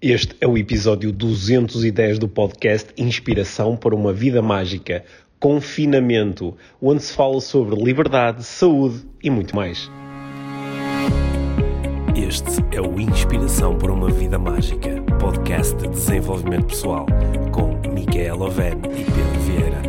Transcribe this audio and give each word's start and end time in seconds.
Este 0.00 0.36
é 0.40 0.46
o 0.46 0.56
episódio 0.56 1.10
210 1.10 2.20
do 2.20 2.28
podcast 2.28 2.92
Inspiração 2.96 3.76
para 3.76 3.96
uma 3.96 4.12
Vida 4.12 4.40
Mágica 4.40 5.04
Confinamento, 5.40 6.56
onde 6.80 7.02
se 7.02 7.12
fala 7.12 7.40
sobre 7.40 7.74
liberdade, 7.74 8.44
saúde 8.44 9.04
e 9.20 9.28
muito 9.28 9.56
mais. 9.56 9.90
Este 12.14 12.64
é 12.70 12.80
o 12.80 13.00
Inspiração 13.00 13.76
para 13.76 13.92
uma 13.92 14.08
Vida 14.08 14.38
Mágica, 14.38 15.02
podcast 15.18 15.74
de 15.74 15.88
desenvolvimento 15.88 16.66
pessoal, 16.66 17.04
com 17.50 17.76
Micaela 17.92 18.46
Oven 18.46 18.74
e 18.96 19.02
Pedro 19.02 19.40
Vieira. 19.40 19.82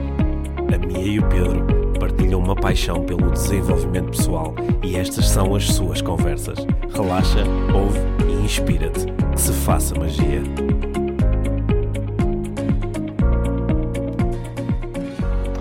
A 0.74 0.88
Mia 0.88 1.06
e 1.06 1.20
o 1.20 1.30
Pedro 1.30 1.68
partilham 2.00 2.40
uma 2.40 2.56
paixão 2.56 3.06
pelo 3.06 3.30
desenvolvimento 3.30 4.10
pessoal 4.10 4.56
e 4.84 4.96
estas 4.96 5.30
são 5.30 5.54
as 5.54 5.66
suas 5.66 6.02
conversas. 6.02 6.58
Relaxa, 6.96 7.44
ouve 7.76 8.00
e 8.28 8.39
inspira-te. 8.50 9.06
Que 9.32 9.40
se 9.40 9.54
faça 9.54 9.94
magia. 9.94 10.42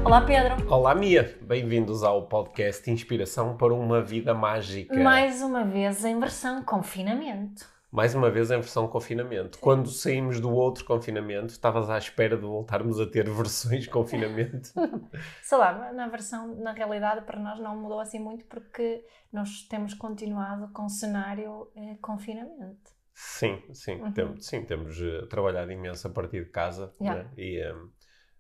Olá 0.03 0.23
Pedro. 0.23 0.73
Olá 0.73 0.95
Mia, 0.95 1.37
bem-vindos 1.43 2.03
ao 2.03 2.23
podcast 2.23 2.91
Inspiração 2.91 3.59
para 3.59 3.75
uma 3.75 4.01
Vida 4.01 4.33
Mágica. 4.33 4.99
Mais 4.99 5.43
uma 5.43 5.65
vez 5.65 6.03
em 6.03 6.19
versão 6.19 6.63
confinamento. 6.63 7.67
Mais 7.91 8.15
uma 8.15 8.31
vez 8.31 8.51
em 8.51 8.57
versão 8.61 8.87
confinamento. 8.87 9.59
Quando 9.59 9.89
saímos 9.89 10.41
do 10.41 10.51
outro 10.53 10.85
confinamento, 10.85 11.53
estavas 11.53 11.89
à 11.89 11.97
espera 11.97 12.37
de 12.37 12.43
voltarmos 12.43 13.01
a 13.01 13.07
ter 13.07 13.29
versões 13.31 13.87
confinamento? 13.87 14.71
Sei 15.43 15.57
lá, 15.59 15.93
na 15.93 16.07
versão, 16.09 16.55
na 16.57 16.73
realidade, 16.73 17.25
para 17.25 17.41
nós 17.41 17.59
não 17.59 17.77
mudou 17.77 18.01
assim 18.01 18.19
muito 18.19 18.45
porque 18.47 19.05
nós 19.33 19.63
temos 19.69 19.95
continuado 19.95 20.73
com 20.73 20.85
o 20.85 20.91
cenário 20.91 21.71
eh, 21.75 21.97
confinamento. 22.03 22.93
Sim, 23.15 23.63
sim, 23.75 23.97
Uhum. 24.01 24.13
tem- 24.13 24.41
sim, 24.41 24.65
temos 24.65 25.01
eh, 25.01 25.27
trabalhado 25.27 25.73
imenso 25.73 26.07
a 26.07 26.11
partir 26.11 26.45
de 26.45 26.51
casa 26.51 26.93
Yeah. 27.01 27.25
né? 27.25 27.31
e 27.37 27.59
eh, 27.59 27.75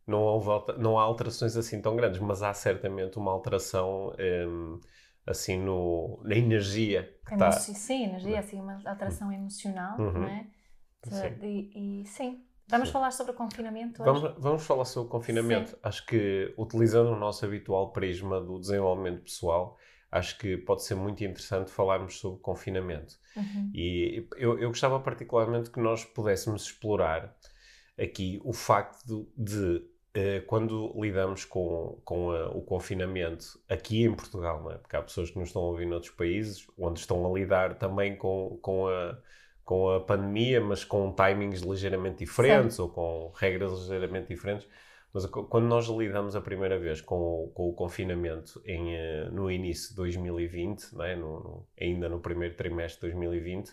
não, 0.07 0.21
houve 0.23 0.49
não 0.79 0.99
há 0.99 1.03
alterações 1.03 1.57
assim 1.57 1.81
tão 1.83 1.97
grandes, 1.97 2.21
mas 2.21 2.43
há 2.43 2.53
certamente 2.55 3.19
uma 3.19 3.33
alteração 3.33 4.15
eh, 4.19 4.47
assim 5.29 5.59
no, 5.59 6.21
na 6.25 6.35
energia 6.37 7.03
que 7.27 7.35
está. 7.35 7.51
Sim, 7.53 8.05
energia, 8.05 8.41
assim, 8.41 8.61
uma 8.61 8.81
atração 8.85 9.33
emocional, 9.33 9.99
Uhum. 9.99 10.13
não 10.13 10.29
é? 10.29 10.47
De- 11.05 11.11
Sim. 11.11 11.47
E, 11.47 12.01
e 12.03 12.07
sim. 12.07 12.45
Vamos 12.69 12.89
Sim. 12.89 12.93
falar 12.93 13.11
sobre 13.13 13.33
o 13.33 13.35
confinamento 13.35 14.03
hoje? 14.03 14.23
Vamos, 14.23 14.43
vamos 14.43 14.67
falar 14.67 14.85
sobre 14.85 15.09
o 15.09 15.11
confinamento. 15.11 15.79
Acho 15.83 16.05
que, 16.07 16.55
utilizando 16.59 17.11
o 17.11 17.17
nosso 17.17 17.45
habitual 17.45 17.93
prisma 17.93 18.41
do 18.41 18.59
desenvolvimento 18.61 19.23
pessoal, 19.23 19.79
acho 20.11 20.37
que 20.39 20.57
pode 20.59 20.85
ser 20.85 20.95
muito 20.95 21.23
interessante 21.25 21.71
falarmos 21.71 22.19
sobre 22.19 22.41
confinamento. 22.41 23.15
Uhum. 23.37 23.71
E 23.75 24.27
eu, 24.37 24.59
eu 24.59 24.69
gostava 24.69 25.01
particularmente 25.01 25.71
que 25.71 25.81
nós 25.81 26.05
pudéssemos 26.05 26.63
explorar 26.65 27.35
aqui 27.99 28.41
o 28.45 28.53
facto 28.53 29.29
de, 29.37 29.83
quando 30.47 30.93
lidamos 31.01 31.45
com, 31.45 32.01
com 32.05 32.31
a- 32.33 32.49
o 32.51 32.63
confinamento 32.63 33.61
aqui 33.69 34.03
em 34.05 34.15
Portugal, 34.15 34.63
não 34.63 34.73
é? 34.73 34.79
porque 34.79 34.97
há 34.97 35.03
pessoas 35.03 35.31
que 35.31 35.39
nos 35.39 35.49
estão 35.49 35.63
a 35.63 35.67
ouvir 35.67 35.87
noutros 35.87 36.13
países, 36.13 36.67
onde 36.79 37.01
estão 37.01 37.25
a 37.27 37.39
lidar 37.39 37.75
também 37.79 38.17
com, 38.17 38.59
com, 38.63 38.89
a, 38.89 39.19
com 39.65 39.91
a 39.91 40.01
pandemia, 40.01 40.61
mas 40.61 40.85
com 40.85 41.13
timings 41.15 41.61
ligeiramente 41.63 42.19
diferentes 42.19 42.79
ou 42.79 42.89
com 42.89 43.33
regras 43.37 43.73
ligeiramente 43.73 44.29
diferentes. 44.29 44.67
Mas 45.13 45.25
quando 45.27 45.67
nós 45.67 45.87
lidamos 45.89 46.37
a 46.37 46.41
primeira 46.41 46.79
vez 46.79 47.01
com, 47.01 47.17
o- 47.17 47.49
com 47.55 47.69
o 47.69 47.73
confinamento 47.73 48.61
em, 48.67 48.95
eh, 48.95 49.29
no 49.31 49.51
início 49.51 49.91
de 49.91 49.97
2020, 49.97 50.93
não 50.95 51.05
é? 51.05 51.17
No- 51.17 51.41
no- 51.41 51.69
ainda 51.81 52.09
no 52.09 52.21
primeiro 52.21 52.55
trimestre 52.57 52.97
de 52.97 53.17
2020, 53.17 53.73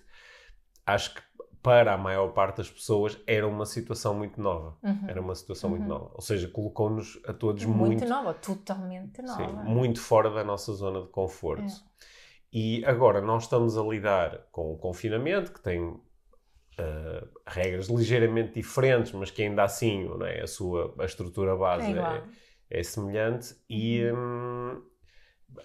acho 0.86 1.13
que 1.16 1.22
para 1.66 1.94
a 1.94 1.97
maior 1.97 2.27
parte 2.31 2.58
das 2.58 2.69
pessoas 2.69 3.17
era 3.25 3.47
uma 3.47 3.66
situação 3.66 4.13
muito 4.13 4.39
nova. 4.39 4.77
Uhum. 4.83 4.99
Era 5.08 5.19
uma 5.19 5.33
situação 5.33 5.72
muito 5.72 5.81
Uhum. 5.81 5.88
nova. 5.89 6.11
Ou 6.13 6.22
seja, 6.22 6.47
colocou-nos 6.47 7.19
a 7.25 7.33
todos 7.33 7.66
muito, 7.66 7.80
muito, 7.80 8.05
nova, 8.05 8.33
totalmente 8.35 9.16
sim, 9.17 9.23
nova. 9.23 9.63
muito 9.63 9.99
fora 9.99 10.30
da 10.30 10.44
nossa 10.44 10.72
zona 10.73 11.01
de 11.01 11.07
conforto. 11.09 11.63
É. 11.63 12.06
E 12.53 12.85
agora 12.85 13.19
nós 13.19 13.44
estamos 13.44 13.75
a 13.78 13.81
lidar 13.84 14.47
com 14.51 14.72
o 14.73 14.78
confinamento, 14.78 15.51
que 15.51 15.59
tem 15.62 16.00
ah, 16.78 17.28
regras 17.47 17.88
ligeiramente 17.88 18.53
diferentes, 18.53 19.11
mas 19.13 19.31
que 19.31 19.41
ainda 19.41 19.63
assim 19.63 20.07
é? 20.23 20.41
a 20.44 20.47
sua 20.47 20.94
a 21.00 21.06
estrutura 21.06 21.56
base 21.56 21.91
É 21.91 22.23
é, 22.69 22.79
é 22.79 22.84
semelhante 22.84 23.56
e, 23.69 24.03
hum, 24.11 24.81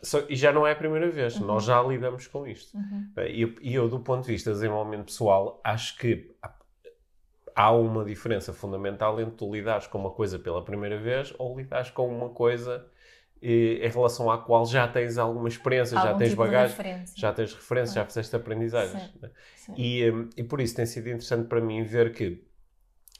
só- 0.02 0.22
e 0.28 0.36
já 0.36 0.52
não 0.52 0.66
é 0.66 0.72
a 0.72 0.76
primeira 0.76 1.10
vez, 1.10 1.36
Uhum. 1.40 1.46
nós 1.46 1.64
já 1.64 1.82
lidamos 1.82 2.26
com 2.26 2.46
isto. 2.46 2.76
Uhum. 2.76 3.10
E 3.28 3.42
eu, 3.42 3.54
eu, 3.62 3.88
do 3.88 4.00
ponto 4.00 4.24
de 4.26 4.32
vista 4.32 4.50
de 4.50 4.56
desenvolvimento 4.56 5.06
pessoal, 5.06 5.60
acho 5.64 5.96
que 5.98 6.30
há- 7.54 7.70
uma 7.72 8.04
diferença 8.04 8.52
fundamental 8.52 9.20
entre 9.20 9.36
tu 9.36 9.52
lidares 9.52 9.86
com 9.86 9.98
uma 9.98 10.10
coisa 10.10 10.38
pela 10.38 10.64
primeira 10.64 10.98
vez 10.98 11.34
ou 11.38 11.56
lidares 11.58 11.90
com 11.90 12.08
uma 12.08 12.30
coisa 12.30 12.86
eh, 13.42 13.86
em 13.86 13.88
relação 13.90 14.30
à 14.30 14.38
qual 14.38 14.66
já 14.66 14.86
tens 14.86 15.16
alguma 15.18 15.48
experiência, 15.48 15.96
já 15.98 16.08
Algum 16.08 16.18
tens 16.18 16.30
tipo 16.30 16.42
bagagem, 16.42 16.76
já 17.16 17.32
tens 17.32 17.54
referências, 17.54 17.94
já 17.94 18.04
fizeste 18.04 18.36
aprendizagens. 18.36 19.02
Sim. 19.04 19.18
né? 19.22 19.30
Sim. 19.56 19.74
E, 19.76 20.10
hum, 20.10 20.28
e 20.36 20.42
por 20.44 20.60
isso 20.60 20.76
tem 20.76 20.84
sido 20.86 21.06
interessante 21.08 21.48
para 21.48 21.60
mim 21.60 21.82
ver 21.82 22.12
que 22.12 22.44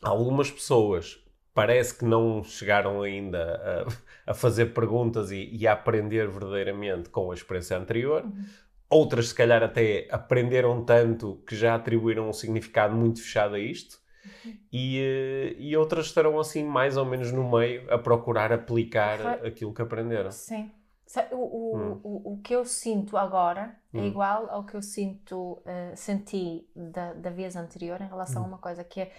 algumas 0.03 0.51
pessoas 0.51 1.23
parece 1.55 1.99
que 1.99 2.05
não 2.05 2.43
chegaram 2.45 3.03
ainda 3.03 3.87
a, 4.27 4.31
a 4.33 4.35
fazer 4.35 4.67
perguntas 4.75 5.31
e, 5.31 5.49
e 5.53 5.67
a 5.67 5.73
aprender 5.73 6.29
verdadeiramente 6.29 7.09
com 7.09 7.31
a 7.31 7.35
experiência 7.35 7.77
anterior. 7.77 8.25
Uhum. 8.25 8.45
Outras, 8.89 9.29
se 9.29 9.35
calhar, 9.35 9.63
até 9.63 10.09
aprenderam 10.11 10.85
tanto 10.85 11.43
que 11.47 11.55
já 11.55 11.75
atribuíram 11.77 12.29
um 12.29 12.33
significado 12.33 12.95
muito 12.97 13.21
fechado 13.23 13.55
a 13.55 13.59
isto. 13.59 13.99
Uhum. 14.45 14.57
E, 14.73 14.99
eh, 15.01 15.55
e 15.59 15.77
outras 15.77 16.07
estarão 16.07 16.39
assim, 16.39 16.65
mais 16.65 16.97
ou 16.97 17.05
menos 17.05 17.31
no 17.33 17.49
meio, 17.51 17.93
a 17.93 17.99
procurar 17.99 18.53
aplicar 18.53 19.45
aquilo 19.45 19.73
que 19.73 19.81
aprenderam. 19.83 20.31
Sim. 20.31 20.71
O, 21.33 21.37
o, 21.37 21.77
Hum. 21.77 22.01
o, 22.05 22.33
o 22.35 22.39
que 22.41 22.55
eu 22.55 22.65
sinto 22.65 23.17
agora 23.17 23.75
é 23.93 23.99
Hum. 24.01 24.07
igual 24.07 24.49
ao 24.51 24.65
que 24.65 24.75
eu 24.77 24.83
sinto, 24.83 25.61
eh, 25.67 25.93
senti 25.97 26.69
da, 26.75 27.13
da 27.15 27.31
vez 27.31 27.57
anterior 27.57 28.01
em 28.01 28.07
relação 28.07 28.43
a 28.43 28.45
Hum. 28.45 28.49
uma 28.51 28.59
coisa 28.59 28.85
que 28.85 29.01
é 29.01 29.13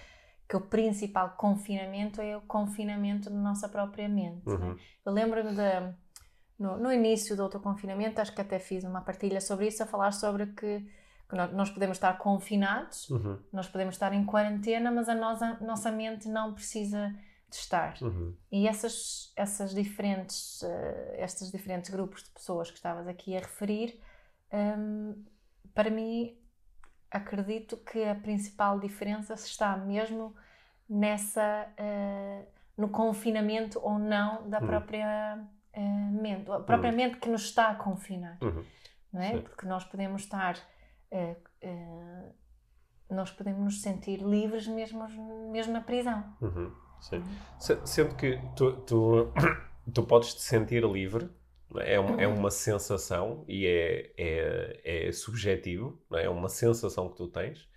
que 0.52 0.58
o 0.58 0.60
principal 0.60 1.30
confinamento 1.38 2.20
é 2.20 2.36
o 2.36 2.42
confinamento 2.42 3.30
da 3.30 3.38
nossa 3.38 3.70
própria 3.70 4.10
mente. 4.10 4.46
né? 4.46 4.54
Uhum. 4.54 4.78
Eu 5.06 5.14
lembro-me 5.14 5.52
de, 5.56 5.96
no, 6.60 6.78
no 6.78 6.92
início 6.92 7.38
do 7.38 7.44
outro 7.44 7.62
confinamento, 7.62 8.20
acho 8.20 8.36
que 8.36 8.42
até 8.42 8.60
fiz 8.60 8.84
uma 8.84 9.00
partilha 9.00 9.40
sobre 9.40 9.68
isso, 9.68 9.82
a 9.82 9.86
falar 9.86 10.12
sobre 10.12 10.48
que, 10.48 10.86
que 11.30 11.36
nós, 11.54 11.70
podemos 11.70 11.96
estar 11.96 12.18
confinados, 12.18 13.10
Uhum. 13.10 13.40
nós 13.54 13.70
podemos 13.70 13.96
estar 13.96 14.12
em 14.12 14.26
quarentena, 14.26 14.92
mas 14.92 15.08
a 15.08 15.16
nossa, 15.16 15.58
nossa 15.62 15.90
mente 15.90 16.28
não 16.28 16.54
precisa 16.54 17.16
de 17.50 17.56
estar. 17.56 17.96
Uhum. 18.02 18.36
E 18.52 18.68
essas, 18.68 19.32
essas 19.38 19.74
diferentes, 19.74 20.62
eh, 20.64 21.16
estes 21.20 21.50
diferentes 21.50 21.90
grupos 21.90 22.24
de 22.24 22.30
pessoas 22.32 22.70
que 22.70 22.76
estavas 22.76 23.08
aqui 23.08 23.38
a 23.38 23.40
referir, 23.40 23.98
hum, 24.52 25.24
para 25.74 25.90
mim, 25.90 26.38
acredito 27.12 27.78
que 27.78 28.04
a 28.06 28.16
principal 28.16 28.80
diferença 28.80 29.34
está 29.34 29.76
mesmo 29.78 30.34
nessa, 30.90 31.68
eh, 31.78 32.46
no 32.78 32.90
confinamento 32.90 33.80
ou 33.84 34.00
não 34.00 34.50
da 34.50 34.60
Hum. 34.62 34.68
própria 34.68 35.46
eh, 35.74 35.80
mente, 36.12 36.50
a 36.52 36.60
própria 36.60 36.92
mente 36.92 37.18
que 37.18 37.30
nos 37.30 37.44
está 37.44 37.70
a 37.70 37.76
confinar, 37.76 38.38
Uhum. 38.42 38.64
não 39.14 39.22
é? 39.22 39.32
Sim. 39.38 39.42
Porque 39.42 39.66
nós 39.66 39.84
podemos 39.86 40.22
estar, 40.24 40.58
eh, 41.12 41.36
nós 43.10 43.32
podemos 43.32 43.62
nos 43.64 43.82
sentir 43.82 44.22
livres 44.22 44.68
mesmo, 44.68 45.06
mesmo 45.52 45.74
na 45.74 45.82
prisão. 45.82 46.24
Uhum, 46.42 46.72
sim. 47.02 47.22
Se- 47.60 47.80
Sendo 47.86 48.16
que 48.16 48.40
tu, 48.56 48.72
tu, 48.84 49.34
tu 49.94 50.04
podes 50.04 50.34
te 50.34 50.42
sentir 50.42 50.84
livre, 50.86 51.30
é? 51.80 52.00
Uma, 52.00 52.22
é 52.22 52.28
uma 52.28 52.52
sensação 52.52 53.44
e 53.48 53.66
é, 53.68 54.12
é, 54.18 55.08
é 55.08 55.12
subjetivo, 55.12 56.02
é? 56.14 56.24
é 56.26 56.30
uma 56.30 56.50
sensação 56.50 57.10
que 57.10 57.18
tu 57.18 57.28
tens, 57.28 57.68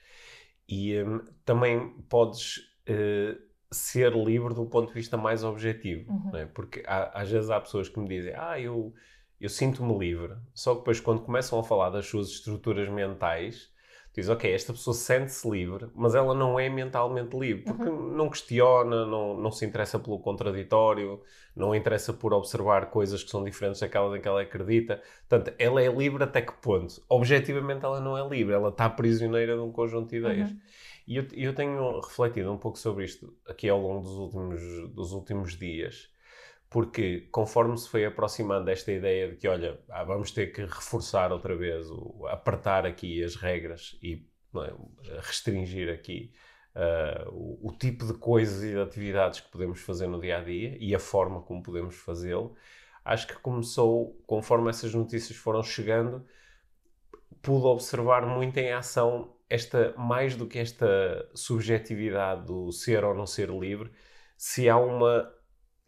e 0.69 1.01
hum, 1.03 1.25
também 1.45 1.91
podes 2.09 2.61
eh, 2.87 3.37
ser 3.71 4.13
livre 4.15 4.55
do 4.55 4.67
ponto 4.67 4.89
de 4.89 4.95
vista 4.95 5.17
mais 5.17 5.45
objetivo, 5.45 6.11
Uhum. 6.13 6.37
é? 6.37 6.47
porque 6.47 6.83
há- 6.87 7.21
às 7.23 7.31
vezes 7.31 7.51
há 7.51 7.61
pessoas 7.61 7.89
que 7.89 7.99
me 7.99 8.09
dizem, 8.09 8.33
ah, 8.37 8.59
eu, 8.61 8.95
eu 9.41 9.49
sinto-me 9.49 9.97
livre, 9.99 10.35
só 10.55 10.73
que 10.75 10.81
depois 10.81 11.01
quando 11.01 11.23
começam 11.23 11.59
a 11.59 11.65
falar 11.65 11.91
das 11.91 12.07
suas 12.07 12.29
estruturas 12.31 12.89
mentais, 12.89 13.71
diz, 14.15 14.29
ok, 14.29 14.53
esta 14.53 14.73
pessoa 14.73 14.95
sente-se 14.95 15.49
livre, 15.49 15.89
mas 15.95 16.15
ela 16.15 16.35
não 16.35 16.59
é 16.59 16.69
mentalmente 16.69 17.37
livre, 17.37 17.65
porque 17.65 17.91
não 17.91 18.31
questiona, 18.31 19.05
não, 19.05 19.37
não 19.37 19.51
se 19.51 19.67
interessa 19.67 19.99
pelo 19.99 20.21
contraditório, 20.21 21.21
não 21.55 21.75
interessa 21.75 22.13
por 22.13 22.33
observar 22.33 22.91
coisas 22.91 23.25
que 23.25 23.31
são 23.31 23.43
diferentes 23.43 23.81
daquelas 23.81 24.17
em 24.17 24.21
que 24.21 24.29
ela 24.29 24.43
acredita. 24.43 25.03
Portanto, 25.29 25.55
ela 25.59 25.83
é 25.83 25.89
livre 25.89 26.23
até 26.23 26.41
que 26.41 26.53
ponto? 26.53 27.03
Objetivamente 27.09 27.85
ela 27.85 28.01
não 28.01 28.17
é 28.17 28.29
livre, 28.29 28.55
ela 28.55 28.69
está 28.69 28.89
prisioneira 28.89 29.55
de 29.55 29.61
um 29.61 29.73
conjunto 29.73 30.11
de 30.11 30.19
ideias. 30.19 30.51
Uhum. 30.51 30.61
E 31.07 31.17
eu, 31.17 31.27
eu 31.33 31.55
tenho 31.55 32.01
refletido 32.01 32.53
um 32.53 32.57
pouco 32.57 32.79
sobre 32.79 33.05
isto 33.05 33.37
aqui 33.49 33.69
ao 33.69 33.81
longo 33.81 34.03
dos 34.03 34.17
últimos, 34.17 34.91
dos 34.91 35.13
últimos 35.13 35.59
dias, 35.59 36.09
porque 36.71 37.29
conforme 37.31 37.77
se 37.79 37.89
foi 37.89 38.05
aproximando 38.05 38.65
desta 38.65 38.91
ideia 38.93 39.29
de 39.29 39.37
que, 39.37 39.47
olha, 39.47 39.81
ah, 39.89 40.05
vamos 40.05 40.31
ter 40.33 40.53
que 40.53 40.63
reforçar 40.63 41.33
outra 41.33 41.57
vez, 41.57 41.89
o, 41.91 42.27
apertar 42.29 42.87
aqui 42.87 43.23
as 43.23 43.37
regras 43.37 43.97
e 44.03 44.27
é? 44.57 44.73
restringir 45.21 45.93
aqui 45.93 46.33
uh, 46.77 47.31
o, 47.31 47.69
o, 47.69 47.73
tipo 47.73 48.07
de 48.07 48.15
coisas 48.15 48.63
e 48.63 48.71
de 48.71 48.81
atividades 48.81 49.41
que 49.41 49.51
podemos 49.51 49.81
fazer 49.81 50.07
no 50.07 50.21
dia 50.21 50.39
a 50.39 50.41
dia 50.41 50.77
e 50.79 50.95
a 50.95 50.99
forma 50.99 51.43
como 51.43 51.63
podemos 51.63 51.97
fazê-lo. 51.97 52.55
Acho 53.05 53.27
que 53.27 53.35
começou, 53.35 54.21
conforme 54.27 54.71
essas 54.71 54.95
notícias 54.95 55.37
foram 55.37 55.63
chegando, 55.63 56.25
pude 57.43 57.67
observar 57.67 58.27
muito 58.27 58.57
em 58.59 58.73
ação 58.73 59.35
esta, 59.51 59.93
mais 59.97 60.37
do 60.37 60.47
que 60.47 60.59
esta 60.59 61.29
subjetividade 61.35 62.47
do 62.47 62.73
ser 62.73 63.05
ou 63.05 63.15
não 63.15 63.27
ser 63.27 63.51
livre, 63.51 63.91
se 64.37 64.69
há 64.69 64.77
uma 64.77 65.31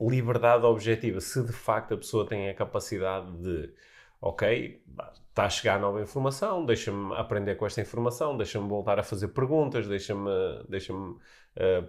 liberdade 0.00 0.64
objetiva, 0.64 1.20
se 1.20 1.43
de 1.43 1.52
facto 1.52 1.94
a 1.94 1.96
pessoa 1.96 2.26
tem 2.26 2.48
a 2.48 2.54
capacidade 2.54 3.32
de, 3.38 3.72
ok, 4.20 4.82
está 5.28 5.44
a 5.44 5.50
chegar 5.50 5.81
nova 5.81 6.00
informação, 6.00 6.64
deixa-me 6.64 7.14
aprender 7.14 7.54
com 7.56 7.66
esta 7.66 7.81
informação, 7.81 8.37
deixa-me 8.37 8.69
voltar 8.69 8.98
a 8.98 9.02
fazer 9.02 9.28
perguntas, 9.28 9.87
deixa-me 9.87 10.31
deixa 10.69 10.93
uh, 10.93 11.12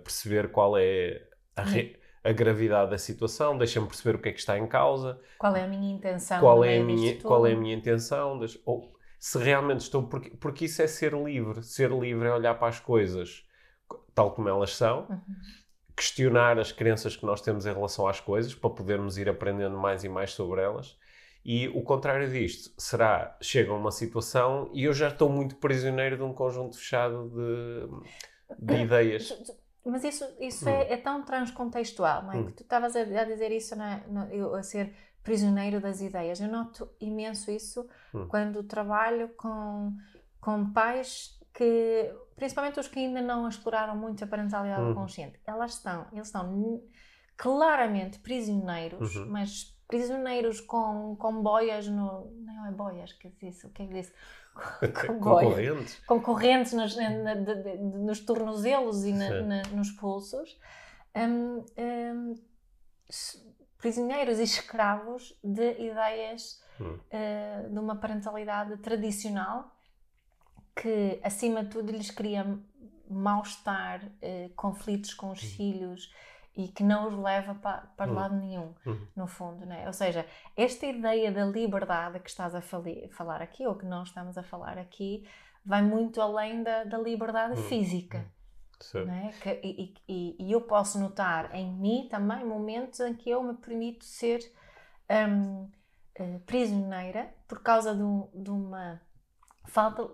perceber 0.03 0.51
qual 0.51 0.77
é 0.77 1.27
a, 1.55 1.63
re, 1.63 1.99
a, 2.23 2.31
gravidade 2.31 2.91
da 2.91 2.97
situação, 2.97 3.57
deixa-me 3.57 3.87
perceber 3.87 4.17
o 4.17 4.21
que 4.21 4.29
é 4.29 4.31
que 4.31 4.39
está 4.39 4.57
em 4.57 4.67
causa. 4.67 5.19
Qual 5.37 5.55
é 5.55 5.63
a 5.63 5.67
minha 5.67 5.93
intenção? 5.93 6.39
Qual, 6.39 6.63
é 6.63 6.77
a 6.77 6.83
minha, 6.83 7.21
qual 7.21 7.45
é 7.45 7.53
a 7.53 7.57
minha 7.57 7.75
intenção? 7.75 8.39
Deixa, 8.39 8.59
ou, 8.65 8.93
se 9.19 9.37
realmente 9.37 9.81
estou. 9.81 10.03
Porque, 10.03 10.29
porque 10.31 10.65
isso 10.65 10.81
é 10.81 10.87
ser 10.87 11.13
livre. 11.13 11.63
Ser 11.63 11.91
livre 11.91 12.27
é 12.27 12.33
olhar 12.33 12.53
para 12.55 12.67
as 12.67 12.79
coisas 12.79 13.45
tal 14.13 14.31
como 14.31 14.49
elas 14.49 14.75
são. 14.75 15.07
Uhum 15.09 15.21
questionar 15.97 16.59
as 16.59 16.71
crenças 16.71 17.15
que 17.15 17.25
nós 17.25 17.41
temos 17.41 17.65
em 17.65 17.73
relação 17.73 18.07
às 18.07 18.19
coisas 18.19 18.53
para 18.53 18.69
podermos 18.69 19.17
ir 19.17 19.27
aprendendo 19.27 19.75
mais 19.75 20.03
e 20.03 20.09
mais 20.09 20.31
sobre 20.31 20.61
elas. 20.61 20.95
E 21.43 21.67
o 21.69 21.81
contrário 21.81 22.29
disto 22.29 22.71
será, 22.77 23.35
chega 23.41 23.73
uma 23.73 23.89
situação 23.89 24.69
e 24.73 24.83
eu 24.83 24.93
já 24.93 25.07
estou 25.07 25.27
muito 25.27 25.55
prisioneiro 25.55 26.15
de 26.15 26.21
um 26.21 26.33
conjunto 26.33 26.77
fechado 26.77 27.29
de, 27.29 28.59
de 28.59 28.75
ideias. 28.83 29.33
Mas 29.83 30.03
isso, 30.03 30.25
isso 30.39 30.69
hum. 30.69 30.71
é, 30.73 30.93
é, 30.93 30.97
tão 30.97 31.23
transcontextual, 31.23 32.23
não 32.23 32.33
é? 32.33 32.37
Hum. 32.37 32.45
Que 32.45 32.51
tu 32.51 32.63
estavas 32.63 32.95
a, 32.95 32.99
a, 32.99 33.23
dizer 33.23 33.51
isso, 33.51 33.75
na, 33.75 34.01
na, 34.07 34.27
eu, 34.31 34.53
a 34.53 34.61
ser 34.61 34.93
prisioneiro 35.23 35.79
das 35.81 35.99
ideias. 35.99 36.39
Eu 36.39 36.49
noto 36.49 36.89
imenso 37.01 37.49
isso 37.49 37.89
hum. 38.13 38.27
quando 38.27 38.61
trabalho 38.63 39.29
com, 39.29 39.95
com 40.39 40.71
pais 40.71 41.39
que, 41.53 42.13
principalmente 42.37 42.79
os 42.79 42.87
que 42.87 42.99
ainda 42.99 43.21
não 43.21 43.49
exploraram 43.49 43.97
muito 43.97 44.23
a 44.23 44.27
parentalidade 44.27 44.83
uhum. 44.83 44.93
consciente, 44.93 45.39
elas 45.45 45.73
estão, 45.73 46.07
eles 46.13 46.27
estão 46.27 46.81
claramente 47.35 48.19
prisioneiros, 48.19 49.15
uhum. 49.15 49.27
mas 49.29 49.75
prisioneiros 49.87 50.61
com, 50.61 51.15
com 51.17 51.41
boias 51.41 51.87
no. 51.87 52.31
Não 52.45 52.65
é 52.67 52.71
boias, 52.71 53.11
que 53.13 53.29
disse? 53.41 53.65
O 53.65 53.69
que 53.69 53.83
é 53.83 53.87
que 53.87 53.93
disse? 53.93 54.13
Com 55.05 55.19
concorrentes. 55.19 55.99
Concorrentes 56.07 56.73
nos, 56.73 56.95
na, 56.95 57.35
de, 57.35 57.55
de, 57.61 57.77
nos 57.77 58.21
tornozelos 58.21 59.05
e 59.05 59.13
na, 59.13 59.41
na, 59.41 59.61
nos 59.71 59.91
pulsos. 59.91 60.59
Um, 61.15 61.63
um, 61.77 62.35
prisioneiros 63.77 64.39
e 64.39 64.43
escravos 64.43 65.37
de 65.43 65.73
ideias 65.79 66.59
hum. 66.81 66.97
uh, 66.97 67.69
de 67.69 67.79
uma 67.79 67.95
parentalidade 67.97 68.77
tradicional 68.77 69.76
que, 70.81 71.19
acima 71.23 71.63
de 71.63 71.69
tudo, 71.69 71.91
lhes 71.91 72.11
cria 72.11 72.45
mal-estar, 73.09 74.03
uh, 74.05 74.49
conflitos 74.55 75.13
com 75.13 75.31
os 75.31 75.41
uhum. 75.41 75.49
filhos 75.49 76.13
e 76.55 76.67
que 76.67 76.83
não 76.83 77.07
os 77.07 77.15
leva 77.15 77.55
para, 77.55 77.81
para 77.95 78.09
uhum. 78.09 78.17
lado 78.17 78.35
nenhum, 78.35 78.73
uhum. 78.85 79.07
no 79.15 79.27
fundo. 79.27 79.65
Né? 79.65 79.85
Ou 79.87 79.93
seja, 79.93 80.25
esta 80.55 80.85
ideia 80.85 81.31
da 81.31 81.45
liberdade 81.45 82.19
que 82.19 82.29
estás 82.29 82.55
a 82.55 82.61
falar 82.61 83.41
aqui, 83.41 83.65
ou 83.65 83.75
que 83.75 83.85
nós 83.85 84.09
estamos 84.09 84.37
a 84.37 84.43
falar 84.43 84.77
aqui, 84.77 85.27
vai 85.65 85.81
muito 85.81 86.21
além 86.21 86.63
da, 86.63 86.83
da 86.83 86.97
liberdade 86.97 87.59
uhum. 87.59 87.67
física. 87.67 88.25
Né? 89.05 89.33
Que, 89.41 89.59
e, 89.63 89.95
e, 90.07 90.35
e, 90.39 90.51
eu 90.51 90.61
posso 90.61 90.99
notar 90.99 91.53
em 91.55 91.71
mim 91.71 92.07
também 92.11 92.45
momentos 92.45 92.99
em 92.99 93.13
que 93.15 93.27
eu 93.27 93.41
me 93.41 93.55
permito 93.55 94.05
ser 94.05 94.39
um, 95.09 95.63
uh, 95.63 95.71
eh, 96.13 96.39
prisioneira 96.45 97.33
por 97.47 97.63
causa 97.63 97.95
de, 97.95 98.03
um, 98.03 98.29
de 98.35 98.51
uma 98.51 99.01
falta 99.65 100.07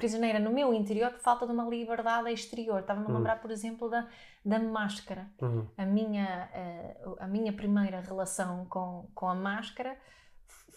prisioneira 0.00 0.38
no 0.38 0.50
meu 0.50 0.72
interior 0.72 1.10
por 1.10 1.20
falta 1.20 1.46
de 1.46 1.52
uma 1.52 1.68
liberdade 1.68 2.30
exterior. 2.32 2.80
Estava-me 2.80 3.04
a 3.04 3.08
uhum. 3.10 3.16
lembrar, 3.16 3.38
por 3.38 3.50
exemplo, 3.50 3.90
da, 3.90 4.08
da 4.42 4.58
máscara. 4.58 5.28
Uhum. 5.42 5.66
A, 5.76 5.84
minha, 5.84 6.48
a, 6.54 6.58
eh, 6.58 6.96
a 7.18 7.26
minha 7.26 7.52
primeira 7.52 8.00
relação 8.00 8.64
com, 8.64 9.06
com 9.14 9.28
a 9.28 9.34
máscara 9.34 9.94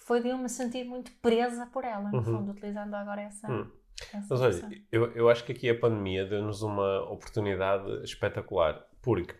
foi 0.05 0.21
de 0.21 0.27
eu 0.27 0.37
me 0.37 0.49
sentir 0.49 0.83
muito 0.83 1.09
presa 1.21 1.65
por 1.67 1.85
ela, 1.85 2.09
no 2.11 2.17
uhum. 2.17 2.23
fundo, 2.23 2.51
utilizando 2.51 2.93
agora 2.95 3.21
essa. 3.21 3.49
Uhum. 3.49 3.71
essa 4.13 4.27
Mas 4.29 4.41
olha, 4.41 4.83
eu, 4.91 5.13
eu 5.13 5.29
acho 5.29 5.45
que 5.45 5.53
aqui 5.53 5.69
a 5.69 5.79
pandemia 5.79 6.25
deu-nos 6.25 6.61
uma 6.61 7.03
oportunidade 7.09 8.03
espetacular, 8.03 8.85
porque 9.01 9.35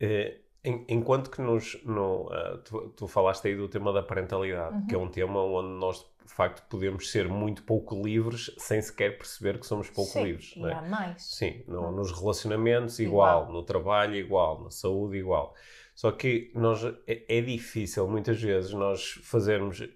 eh, 0.00 0.40
enquanto 0.64 1.30
que 1.30 1.42
nos, 1.42 1.82
no, 1.84 2.28
uh, 2.28 2.58
tu, 2.64 2.88
tu, 2.96 3.08
falaste 3.08 3.48
aí 3.48 3.56
do 3.56 3.68
tema 3.68 3.92
da 3.92 4.02
parentalidade, 4.02 4.76
uhum. 4.76 4.86
que 4.86 4.94
é 4.94 4.98
um 4.98 5.08
tema 5.08 5.40
onde 5.42 5.78
nós 5.78 6.06
de 6.24 6.32
facto 6.32 6.66
podemos 6.68 7.10
ser 7.10 7.28
muito 7.28 7.62
pouco 7.62 8.00
livres 8.00 8.54
sem 8.58 8.80
sequer 8.80 9.16
perceber 9.16 9.58
que 9.58 9.66
somos 9.66 9.90
pouco 9.90 10.10
Sim, 10.10 10.24
livres. 10.24 10.54
E 10.56 10.64
é? 10.64 10.72
há 10.72 10.82
mais. 10.82 11.22
Sim, 11.22 11.64
no, 11.66 11.82
uhum. 11.82 11.92
nos 11.92 12.12
relacionamentos 12.12 12.98
igual, 12.98 13.42
igual, 13.42 13.52
no 13.52 13.62
trabalho 13.62 14.14
igual, 14.14 14.64
na 14.64 14.70
saúde 14.70 15.18
igual. 15.18 15.54
Só 15.94 16.10
que 16.10 16.50
nós, 16.54 16.84
é, 17.06 17.38
é 17.38 17.40
difícil 17.40 18.08
muitas 18.08 18.40
vezes 18.40 18.72
nós 18.72 19.20
fazermos, 19.22 19.80
uh, 19.80 19.88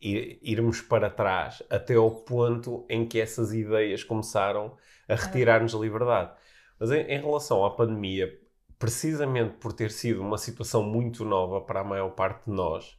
ir, 0.00 0.38
irmos 0.42 0.80
para 0.80 1.10
trás 1.10 1.62
até 1.68 1.94
ao 1.94 2.10
ponto 2.10 2.86
em 2.88 3.06
que 3.06 3.20
essas 3.20 3.52
ideias 3.52 4.04
começaram 4.04 4.76
a 5.08 5.14
retirar-nos 5.14 5.74
a 5.74 5.78
liberdade. 5.78 6.32
Mas 6.78 6.90
em, 6.90 7.00
em 7.00 7.20
relação 7.20 7.64
à 7.64 7.70
pandemia, 7.70 8.32
precisamente 8.78 9.54
por 9.54 9.72
ter 9.72 9.90
sido 9.90 10.20
uma 10.20 10.38
situação 10.38 10.82
muito 10.82 11.24
nova 11.24 11.60
para 11.60 11.80
a 11.80 11.84
maior 11.84 12.10
parte 12.10 12.44
de 12.44 12.52
nós, 12.52 12.98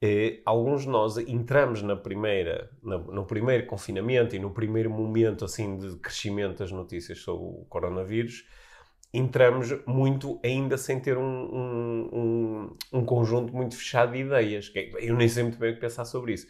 eh, 0.00 0.40
alguns 0.44 0.82
de 0.82 0.88
nós 0.88 1.16
entramos 1.18 1.82
na 1.82 1.96
primeira, 1.96 2.70
na, 2.82 2.98
no 2.98 3.24
primeiro 3.24 3.66
confinamento 3.66 4.36
e 4.36 4.38
no 4.38 4.50
primeiro 4.50 4.90
momento 4.90 5.44
assim 5.44 5.76
de 5.76 5.96
crescimento 5.96 6.58
das 6.58 6.70
notícias 6.70 7.18
sobre 7.18 7.44
o 7.44 7.66
coronavírus, 7.68 8.44
entramos 9.12 9.68
muito 9.86 10.38
ainda 10.44 10.76
sem 10.76 11.00
ter 11.00 11.16
um, 11.16 11.22
um, 11.22 12.10
um, 12.12 12.76
um 13.00 13.04
conjunto 13.04 13.54
muito 13.54 13.76
fechado 13.76 14.12
de 14.12 14.18
ideias. 14.18 14.70
É, 14.74 14.90
eu 15.00 15.16
nem 15.16 15.28
sei 15.28 15.42
muito 15.42 15.58
bem 15.58 15.72
o 15.72 15.74
que 15.74 15.80
pensar 15.80 16.04
sobre 16.04 16.34
isso. 16.34 16.46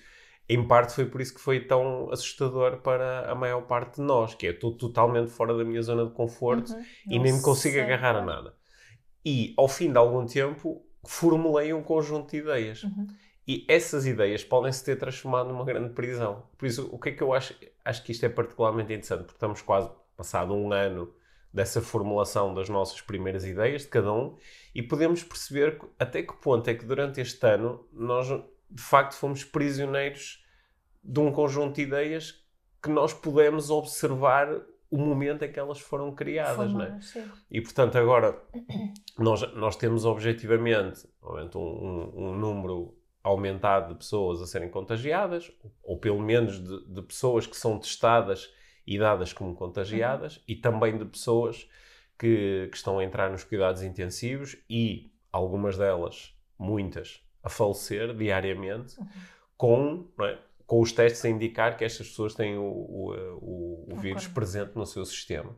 Em 0.48 0.66
parte 0.66 0.94
foi 0.94 1.04
por 1.04 1.20
isso 1.20 1.34
que 1.34 1.40
foi 1.40 1.60
tão 1.60 2.10
assustador 2.10 2.78
para 2.78 3.30
a 3.30 3.34
maior 3.34 3.62
parte 3.62 3.96
de 3.96 4.02
nós, 4.02 4.34
que 4.34 4.46
é 4.46 4.50
estou 4.50 4.72
totalmente 4.72 5.30
fora 5.30 5.56
da 5.56 5.62
minha 5.62 5.82
zona 5.82 6.06
de 6.06 6.12
conforto 6.12 6.72
uhum. 6.72 6.84
e 7.06 7.18
nem 7.18 7.34
me 7.34 7.42
consigo 7.42 7.78
agarrar 7.80 8.16
a 8.16 8.24
nada. 8.24 8.54
E 9.24 9.52
ao 9.58 9.68
fim 9.68 9.92
de 9.92 9.98
algum 9.98 10.24
tempo 10.24 10.82
formulei 11.06 11.72
um 11.72 11.82
conjunto 11.82 12.30
de 12.30 12.38
ideias. 12.38 12.82
Uhum. 12.82 13.06
E 13.48 13.64
essas 13.66 14.06
ideias 14.06 14.44
podem 14.44 14.70
se 14.70 14.84
ter 14.84 14.96
transformado 14.96 15.48
numa 15.48 15.64
grande 15.64 15.94
prisão. 15.94 16.44
Por 16.58 16.66
isso, 16.66 16.86
o 16.92 16.98
que 16.98 17.08
é 17.08 17.12
que 17.12 17.22
eu 17.22 17.32
acho? 17.32 17.54
Acho 17.82 18.04
que 18.04 18.12
isto 18.12 18.26
é 18.26 18.28
particularmente 18.28 18.92
interessante, 18.92 19.20
porque 19.20 19.36
estamos 19.36 19.62
quase 19.62 19.90
passado 20.14 20.52
um 20.52 20.70
ano 20.70 21.14
dessa 21.50 21.80
formulação 21.80 22.52
das 22.52 22.68
nossas 22.68 23.00
primeiras 23.00 23.46
ideias, 23.46 23.82
de 23.82 23.88
cada 23.88 24.12
um, 24.12 24.36
e 24.74 24.82
podemos 24.82 25.24
perceber 25.24 25.80
até 25.98 26.22
que 26.22 26.34
ponto 26.34 26.68
é 26.68 26.74
que 26.74 26.84
durante 26.84 27.22
este 27.22 27.46
ano 27.46 27.88
nós 27.90 28.28
de 28.70 28.82
facto 28.82 29.14
fomos 29.14 29.44
prisioneiros 29.44 30.44
de 31.02 31.18
um 31.18 31.32
conjunto 31.32 31.76
de 31.76 31.82
ideias 31.82 32.44
que 32.82 32.90
nós 32.90 33.14
pudemos 33.14 33.70
observar 33.70 34.60
o 34.90 34.98
momento 34.98 35.44
em 35.44 35.50
que 35.52 35.58
elas 35.58 35.80
foram 35.80 36.14
criadas, 36.14 36.70
é? 36.82 36.98
E 37.50 37.60
portanto 37.60 37.96
agora 37.96 38.38
nós, 39.18 39.54
nós 39.54 39.76
temos 39.76 40.04
objetivamente 40.04 41.08
um, 41.22 41.58
um, 41.58 42.12
um, 42.14 42.34
número 42.34 42.97
aumentado 43.22 43.92
de 43.92 43.98
pessoas 43.98 44.40
a 44.40 44.46
serem 44.46 44.70
contagiadas, 44.70 45.50
ou 45.82 45.98
pelo 45.98 46.20
menos 46.20 46.62
de, 46.62 46.86
de 46.86 47.02
pessoas 47.02 47.46
que 47.46 47.56
são 47.56 47.78
testadas 47.78 48.52
e 48.86 48.98
dadas 48.98 49.32
como 49.32 49.54
contagiadas, 49.54 50.36
uhum. 50.36 50.42
e 50.48 50.56
também 50.56 50.96
de 50.96 51.04
pessoas 51.04 51.68
que, 52.18 52.68
que 52.70 52.76
estão 52.76 52.98
a 52.98 53.04
entrar 53.04 53.30
nos 53.30 53.44
cuidados 53.44 53.82
intensivos 53.82 54.56
e 54.68 55.12
algumas 55.32 55.76
delas, 55.76 56.34
muitas, 56.58 57.22
a 57.42 57.48
falecer 57.48 58.14
diariamente, 58.14 58.98
uhum. 58.98 59.06
com, 59.56 60.08
é? 60.22 60.38
com 60.66 60.80
os 60.80 60.92
testes 60.92 61.24
a 61.24 61.28
indicar 61.28 61.76
que 61.76 61.84
estas 61.84 62.08
pessoas 62.08 62.34
têm 62.34 62.56
o, 62.56 62.62
o, 62.62 63.12
o, 63.40 63.94
o 63.94 63.96
vírus 63.96 64.26
presente 64.26 64.74
no 64.74 64.86
seu 64.86 65.04
sistema. 65.04 65.56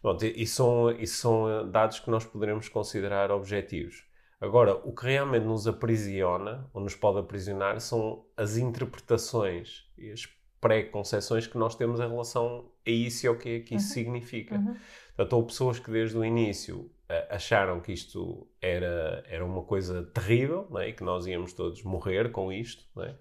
Pronto, 0.00 0.24
e, 0.24 0.46
são, 0.46 0.90
e 0.92 1.06
são 1.06 1.50
eh, 1.50 1.64
dados 1.64 1.98
que 1.98 2.10
nós 2.10 2.24
poderemos 2.24 2.68
considerar 2.68 3.32
objetivos. 3.32 4.05
Agora, 4.40 4.74
o 4.74 4.92
que 4.94 5.06
realmente 5.06 5.44
nos 5.44 5.66
aprisiona, 5.66 6.68
ou 6.74 6.82
nos 6.82 6.94
pode 6.94 7.18
aprisionar, 7.18 7.80
são 7.80 8.24
as 8.36 8.56
interpretações 8.56 9.90
e 9.96 10.10
as 10.10 10.26
pré-conceições 10.60 11.46
que 11.46 11.56
nós 11.56 11.74
temos 11.74 12.00
em 12.00 12.08
relação 12.08 12.70
a 12.86 12.90
isso 12.90 13.24
e 13.24 13.28
ao 13.28 13.36
que 13.36 13.48
é 13.48 13.60
que 13.60 13.74
isso 13.74 13.88
uhum. 13.88 13.94
significa. 13.94 14.56
Uhum. 14.56 14.76
Portanto, 15.16 15.32
houve 15.32 15.48
pessoas 15.48 15.78
que 15.78 15.90
desde 15.90 16.16
o 16.16 16.24
início 16.24 16.90
acharam 17.30 17.80
que 17.80 17.92
isto 17.92 18.46
era, 18.60 19.24
era 19.28 19.44
uma 19.44 19.62
coisa 19.62 20.02
terrível 20.02 20.68
é? 20.78 20.88
e 20.88 20.92
que 20.92 21.04
nós 21.04 21.26
íamos 21.26 21.52
todos 21.52 21.82
morrer 21.82 22.30
com 22.30 22.52
isto. 22.52 22.84
É? 23.00 23.14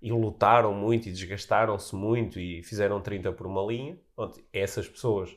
E 0.00 0.10
lutaram 0.10 0.72
muito 0.72 1.08
e 1.08 1.12
desgastaram-se 1.12 1.94
muito 1.94 2.38
e 2.38 2.62
fizeram 2.62 3.00
30 3.00 3.32
por 3.32 3.46
uma 3.46 3.62
linha. 3.62 3.98
essas 4.52 4.88
pessoas, 4.88 5.36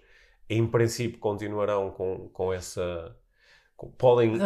em 0.50 0.66
princípio, 0.66 1.20
continuarão 1.20 1.92
com, 1.92 2.30
com 2.30 2.54
essa 2.54 3.16
podem, 3.98 4.38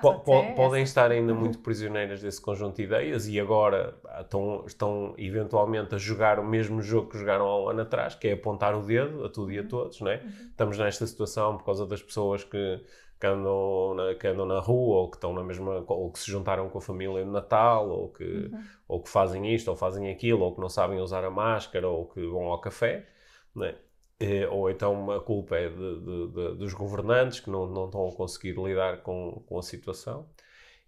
po, 0.00 0.20
po, 0.20 0.54
podem 0.54 0.82
estar 0.82 1.10
ainda 1.10 1.34
muito 1.34 1.58
prisioneiras 1.58 2.22
desse 2.22 2.40
conjunto 2.40 2.76
de 2.76 2.84
ideias 2.84 3.28
e 3.28 3.38
agora 3.38 3.94
estão, 4.20 4.64
estão 4.66 5.14
eventualmente 5.18 5.94
a 5.94 5.98
jogar 5.98 6.38
o 6.38 6.44
mesmo 6.44 6.80
jogo 6.80 7.10
que 7.10 7.18
jogaram 7.18 7.46
há 7.46 7.64
um 7.64 7.68
ano 7.68 7.82
atrás, 7.82 8.14
que 8.14 8.28
é 8.28 8.32
apontar 8.32 8.74
o 8.74 8.82
dedo 8.82 9.24
a 9.24 9.28
tudo 9.28 9.52
e 9.52 9.58
a 9.58 9.62
uhum. 9.62 9.68
todos, 9.68 10.00
não 10.00 10.10
é? 10.10 10.22
Uhum. 10.22 10.30
Estamos 10.50 10.78
nesta 10.78 11.06
situação 11.06 11.58
por 11.58 11.64
causa 11.64 11.86
das 11.86 12.02
pessoas 12.02 12.44
que, 12.44 12.84
que, 13.20 13.26
andam 13.26 13.94
na, 13.94 14.14
que 14.14 14.26
andam 14.26 14.46
na 14.46 14.58
rua 14.58 15.00
ou 15.00 15.10
que 15.10 15.18
estão 15.18 15.34
na 15.34 15.44
mesma, 15.44 15.84
ou 15.86 16.10
que 16.10 16.18
se 16.18 16.30
juntaram 16.30 16.70
com 16.70 16.78
a 16.78 16.82
família 16.82 17.24
no 17.24 17.32
Natal, 17.32 17.90
ou 17.90 18.08
que, 18.08 18.24
uhum. 18.24 18.64
ou 18.88 19.02
que 19.02 19.10
fazem 19.10 19.54
isto 19.54 19.68
ou 19.68 19.76
fazem 19.76 20.10
aquilo, 20.10 20.40
ou 20.44 20.54
que 20.54 20.60
não 20.60 20.70
sabem 20.70 20.98
usar 20.98 21.24
a 21.24 21.30
máscara, 21.30 21.86
ou 21.86 22.06
que 22.06 22.26
vão 22.26 22.44
ao 22.44 22.60
café, 22.60 23.06
não 23.54 23.66
é? 23.66 23.76
Eh, 24.22 24.46
ou 24.48 24.70
então 24.70 25.10
a 25.10 25.20
culpa 25.20 25.56
é 25.56 25.68
de, 25.68 26.00
de, 26.00 26.28
de, 26.28 26.54
dos 26.54 26.72
governantes 26.72 27.40
que 27.40 27.50
não, 27.50 27.66
não 27.66 27.86
estão 27.86 28.08
a 28.08 28.12
conseguir 28.12 28.52
lidar 28.52 28.98
com, 28.98 29.42
com 29.46 29.58
a 29.58 29.62
situação. 29.62 30.28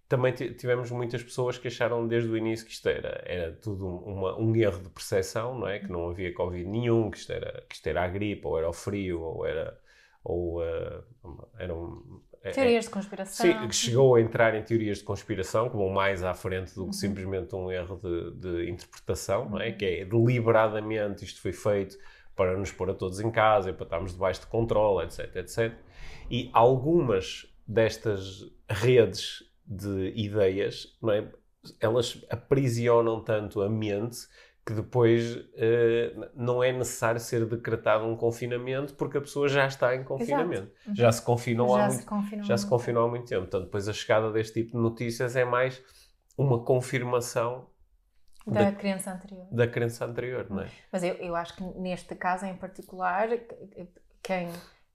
Também 0.07 0.31
tivemos 0.31 0.89
muitas 0.89 1.21
pessoas 1.21 1.57
que 1.57 1.67
acharam 1.67 2.07
desde 2.07 2.29
o 2.29 2.37
início 2.37 2.65
que 2.65 2.71
isto 2.71 2.87
era, 2.87 3.21
era 3.25 3.51
tudo 3.53 3.87
uma, 3.87 4.39
um 4.39 4.55
erro 4.55 4.79
de 4.81 4.89
percepção, 4.89 5.57
não 5.59 5.67
é? 5.67 5.79
Que 5.79 5.91
não 5.91 6.09
havia 6.09 6.33
Covid 6.33 6.65
nenhum, 6.65 7.11
que 7.11 7.17
isto 7.17 7.33
era, 7.33 7.65
que 7.67 7.75
isto 7.75 7.87
era 7.87 8.03
a 8.03 8.07
gripe, 8.07 8.45
ou 8.45 8.57
era 8.57 8.69
o 8.69 8.73
frio, 8.73 9.19
ou 9.19 9.45
era. 9.45 9.77
Ou, 10.23 10.61
uh, 10.61 11.03
eram, 11.59 12.21
é, 12.41 12.51
teorias 12.51 12.85
de 12.85 12.91
conspiração. 12.91 13.45
Sim, 13.45 13.67
que 13.67 13.75
chegou 13.75 14.15
a 14.15 14.21
entrar 14.21 14.55
em 14.55 14.63
teorias 14.63 14.99
de 14.99 15.03
conspiração, 15.03 15.69
que 15.69 15.75
vão 15.75 15.89
mais 15.89 16.23
à 16.23 16.33
frente 16.33 16.73
do 16.75 16.81
que 16.83 16.87
uhum. 16.87 16.93
simplesmente 16.93 17.55
um 17.55 17.71
erro 17.71 17.99
de, 18.01 18.31
de 18.39 18.69
interpretação, 18.69 19.49
não 19.49 19.59
é? 19.59 19.69
Uhum. 19.69 19.77
Que 19.77 19.85
é 19.85 20.05
deliberadamente 20.05 21.25
isto 21.25 21.41
foi 21.41 21.51
feito 21.51 21.97
para 22.35 22.57
nos 22.57 22.71
pôr 22.71 22.89
a 22.89 22.93
todos 22.93 23.19
em 23.19 23.31
casa 23.31 23.69
e 23.69 23.73
para 23.73 23.85
estarmos 23.85 24.13
debaixo 24.13 24.41
de 24.41 24.47
controle, 24.47 25.05
etc, 25.05 25.35
etc. 25.35 25.73
E 26.29 26.49
algumas 26.53 27.47
destas 27.67 28.45
redes 28.69 29.43
de 29.65 30.13
ideias, 30.15 30.97
é? 31.11 31.27
elas 31.79 32.23
aprisionam 32.29 33.23
tanto 33.23 33.61
a 33.61 33.69
mente 33.69 34.27
que 34.65 34.73
depois 34.73 35.35
uh, 35.35 36.29
não 36.33 36.63
é 36.63 36.71
necessário 36.71 37.19
ser 37.19 37.45
decretado 37.45 38.03
um 38.03 38.15
confinamento 38.15 38.95
porque 38.95 39.19
a 39.19 39.21
pessoa 39.21 39.47
já 39.47 39.67
está 39.67 39.95
em 39.95 40.03
confinamento. 40.03 40.71
Uhum. 40.87 40.95
Já 40.95 41.11
se 41.11 41.21
confinou 41.21 41.77
já 41.77 41.85
há 41.85 41.89
se 41.89 41.95
muito, 41.97 42.07
confinou 42.07 42.45
já 42.45 42.57
se 42.57 42.67
confinou 42.67 43.05
há 43.05 43.07
muito 43.07 43.27
tempo. 43.27 43.41
Portanto, 43.41 43.65
depois 43.65 43.87
a 43.87 43.93
chegada 43.93 44.31
deste 44.31 44.61
tipo 44.61 44.71
de 44.71 44.77
notícias 44.77 45.35
é 45.35 45.45
mais 45.45 45.83
uma 46.35 46.63
confirmação 46.63 47.67
da, 48.45 48.63
da 48.63 48.71
crença 48.71 49.11
anterior. 49.11 49.47
Da 49.51 49.67
crença 49.67 50.05
anterior, 50.05 50.47
não 50.49 50.61
é? 50.61 50.69
Mas 50.91 51.03
eu, 51.03 51.15
eu 51.15 51.35
acho 51.35 51.55
que 51.55 51.63
neste 51.63 52.15
caso 52.15 52.45
em 52.45 52.55
particular, 52.55 53.29
quem, 54.21 54.49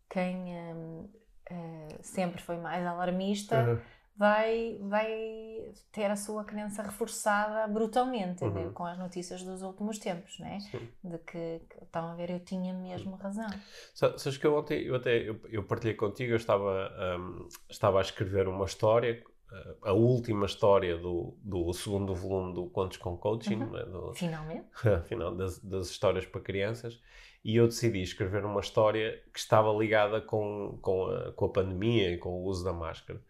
quem 0.09 0.37
um, 0.37 1.00
uh, 1.02 1.11
eh, 1.50 1.99
sempre 2.02 2.40
foi 2.40 2.57
mais 2.59 2.87
alarmista 2.87 3.64
uhum. 3.64 3.78
vai, 4.16 4.78
vai 4.83 5.09
ter 5.90 6.11
a 6.11 6.16
sua 6.16 6.45
crença 6.45 6.83
reforçada 6.83 7.66
brutalmente 7.66 8.45
uhum. 8.45 8.73
com 8.73 8.87
as 8.87 8.97
notícias 8.97 9.42
dos 9.42 9.62
últimos 9.62 9.99
tempos, 9.99 10.38
não 10.38 10.47
é? 10.47 10.59
De 11.02 11.19
que, 11.19 11.61
que, 11.69 11.83
estão 11.83 12.09
a 12.09 12.14
ver, 12.14 12.30
eu 12.30 12.40
tinha 12.40 12.73
mesmo 12.73 13.16
razão. 13.16 13.49
Sabes 13.95 14.37
que 14.37 14.47
eu 14.47 14.57
ontem, 14.57 14.83
eu 14.83 14.95
até 14.95 15.28
eu, 15.28 15.40
eu 15.49 15.64
partilhei 15.64 15.95
contigo, 15.97 16.33
eu 16.33 16.37
estava, 16.37 16.88
um, 17.19 17.49
estava 17.69 17.99
a 17.99 18.02
escrever 18.02 18.47
uma 18.47 18.64
história 18.64 19.25
a 19.83 19.92
última 19.92 20.47
história 20.47 20.97
do, 20.97 21.37
do 21.42 21.73
segundo 21.73 22.14
volume 22.14 22.54
do 22.54 22.66
Contos 22.66 22.97
com 22.97 23.16
Coaching. 23.16 23.57
Uhum. 23.57 23.71
Né, 23.71 23.85
do, 23.85 24.12
Finalmente. 24.14 24.66
final 25.09 25.35
das, 25.35 25.59
das 25.59 25.90
histórias 25.90 26.26
para 26.26 26.40
crianças. 26.40 27.00
E 27.45 27.57
eu 27.57 27.66
decidi 27.66 28.02
escrever 28.02 28.45
uma 28.45 28.61
história 28.61 29.23
que 29.33 29.38
estava 29.38 29.73
ligada 29.73 30.21
com, 30.21 30.78
com, 30.83 31.07
a, 31.07 31.33
com 31.33 31.45
a 31.47 31.49
pandemia 31.49 32.12
e 32.12 32.19
com 32.19 32.30
o 32.30 32.45
uso 32.45 32.64
da 32.64 32.73
máscara. 32.73 33.21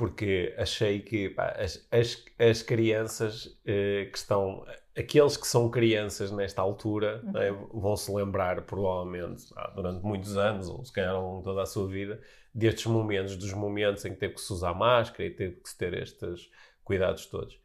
Porque 0.00 0.54
achei 0.56 1.00
que 1.00 1.28
pá, 1.28 1.54
as, 1.58 1.86
as, 1.92 2.24
as 2.38 2.62
crianças 2.62 3.54
eh, 3.66 4.08
que 4.10 4.16
estão 4.16 4.64
aqueles 4.96 5.36
que 5.36 5.46
são 5.46 5.68
crianças 5.68 6.30
nesta 6.30 6.62
altura 6.62 7.20
uhum. 7.22 7.32
né, 7.32 7.50
vão 7.70 7.94
se 7.98 8.10
lembrar, 8.10 8.62
provavelmente, 8.62 9.44
durante 9.74 10.02
muitos 10.02 10.38
anos, 10.38 10.70
ou 10.70 10.82
se 10.82 10.90
calhar 10.90 11.14
ao 11.14 11.22
longo 11.22 11.38
de 11.40 11.44
toda 11.44 11.62
a 11.62 11.66
sua 11.66 11.86
vida, 11.86 12.18
destes 12.54 12.86
momentos, 12.86 13.36
dos 13.36 13.52
momentos 13.52 14.02
em 14.06 14.14
que 14.14 14.18
teve 14.18 14.32
que 14.36 14.40
se 14.40 14.50
usar 14.54 14.72
máscara 14.72 15.26
e 15.26 15.30
teve 15.30 15.56
que 15.56 15.68
se 15.68 15.76
ter 15.76 15.92
estes 15.92 16.50
cuidados 16.82 17.26
todos. 17.26 17.60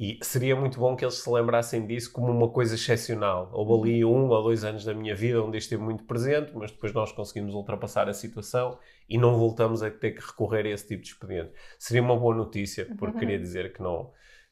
E 0.00 0.18
seria 0.22 0.56
muito 0.56 0.80
bom 0.80 0.96
que 0.96 1.04
eles 1.04 1.16
se 1.16 1.30
lembrassem 1.30 1.86
disso 1.86 2.10
como 2.10 2.32
uma 2.32 2.48
coisa 2.48 2.76
excepcional. 2.76 3.50
Houve 3.52 3.90
ali 3.90 4.04
uhum. 4.06 4.24
um 4.24 4.28
ou 4.30 4.42
dois 4.42 4.64
anos 4.64 4.86
da 4.86 4.94
minha 4.94 5.14
vida 5.14 5.42
onde 5.42 5.58
isto 5.58 5.66
esteve 5.66 5.82
muito 5.82 6.04
presente, 6.04 6.50
mas 6.54 6.70
depois 6.70 6.94
nós 6.94 7.12
conseguimos 7.12 7.54
ultrapassar 7.54 8.08
a 8.08 8.14
situação 8.14 8.78
e 9.08 9.18
não 9.18 9.36
voltamos 9.36 9.82
a 9.82 9.90
ter 9.90 10.12
que 10.12 10.26
recorrer 10.26 10.66
a 10.66 10.70
esse 10.70 10.88
tipo 10.88 11.02
de 11.02 11.08
expediente. 11.08 11.52
Seria 11.78 12.02
uma 12.02 12.16
boa 12.16 12.34
notícia, 12.34 12.86
porque 12.98 13.14
uhum. 13.14 13.20
queria 13.20 13.38
dizer 13.38 13.72
que 13.72 13.82
não, 13.82 14.10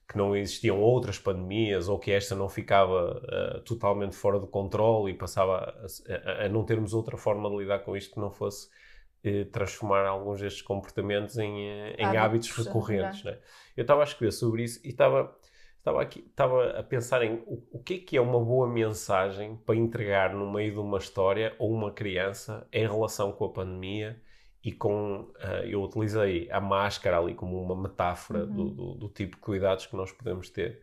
que 0.08 0.16
não 0.16 0.36
existiam 0.36 0.78
outras 0.80 1.18
pandemias 1.18 1.88
ou 1.88 1.98
que 1.98 2.10
esta 2.10 2.34
não 2.34 2.48
ficava 2.48 3.18
uh, 3.18 3.60
totalmente 3.62 4.14
fora 4.14 4.38
de 4.38 4.46
controle 4.46 5.12
e 5.12 5.14
passava 5.14 5.56
a, 5.58 6.30
a, 6.30 6.46
a, 6.46 6.48
não 6.48 6.64
termos 6.64 6.92
outra 6.92 7.16
forma 7.16 7.48
de 7.48 7.56
lidar 7.56 7.78
com 7.80 7.96
isto 7.96 8.14
que 8.14 8.20
não 8.20 8.30
fosse 8.30 8.68
uh, 9.24 9.44
transformar 9.46 10.06
alguns 10.06 10.40
destes 10.40 10.60
comportamentos 10.60 11.38
em, 11.38 11.50
uh, 11.50 11.94
em 11.96 12.16
hábitos, 12.16 12.50
recorrentes. 12.50 13.24
Né? 13.24 13.38
Eu 13.74 13.82
estava 13.82 14.02
a 14.02 14.04
escrever 14.04 14.32
sobre 14.32 14.64
isso 14.64 14.80
e 14.84 14.90
estava, 14.90 15.34
estava, 15.78 16.02
aqui, 16.02 16.26
estava 16.28 16.78
a 16.78 16.82
pensar 16.82 17.22
em 17.22 17.42
o, 17.46 17.66
o 17.72 17.82
que 17.82 17.94
é 17.94 17.98
que 17.98 18.16
é 18.18 18.20
uma 18.20 18.38
boa 18.38 18.68
mensagem 18.68 19.56
para 19.64 19.76
entregar 19.76 20.34
no 20.34 20.52
meio 20.52 20.74
de 20.74 20.78
uma 20.78 20.98
história 20.98 21.56
ou 21.58 21.72
uma 21.72 21.90
criança 21.90 22.68
em 22.70 22.86
relação 22.86 23.32
com 23.32 23.46
a 23.46 23.50
pandemia 23.50 24.20
e 24.64 24.70
com 24.70 25.20
uh, 25.20 25.64
eu 25.66 25.82
utilizei 25.82 26.48
a 26.50 26.60
máscara 26.60 27.18
ali 27.18 27.34
como 27.34 27.60
uma 27.60 27.74
metáfora 27.76 28.44
uhum. 28.44 28.54
do, 28.54 28.70
do, 28.70 28.94
do, 28.94 29.08
tipo 29.08 29.36
de 29.36 29.42
cuidados 29.42 29.86
que 29.86 29.96
nós 29.96 30.12
podemos 30.12 30.48
ter. 30.50 30.80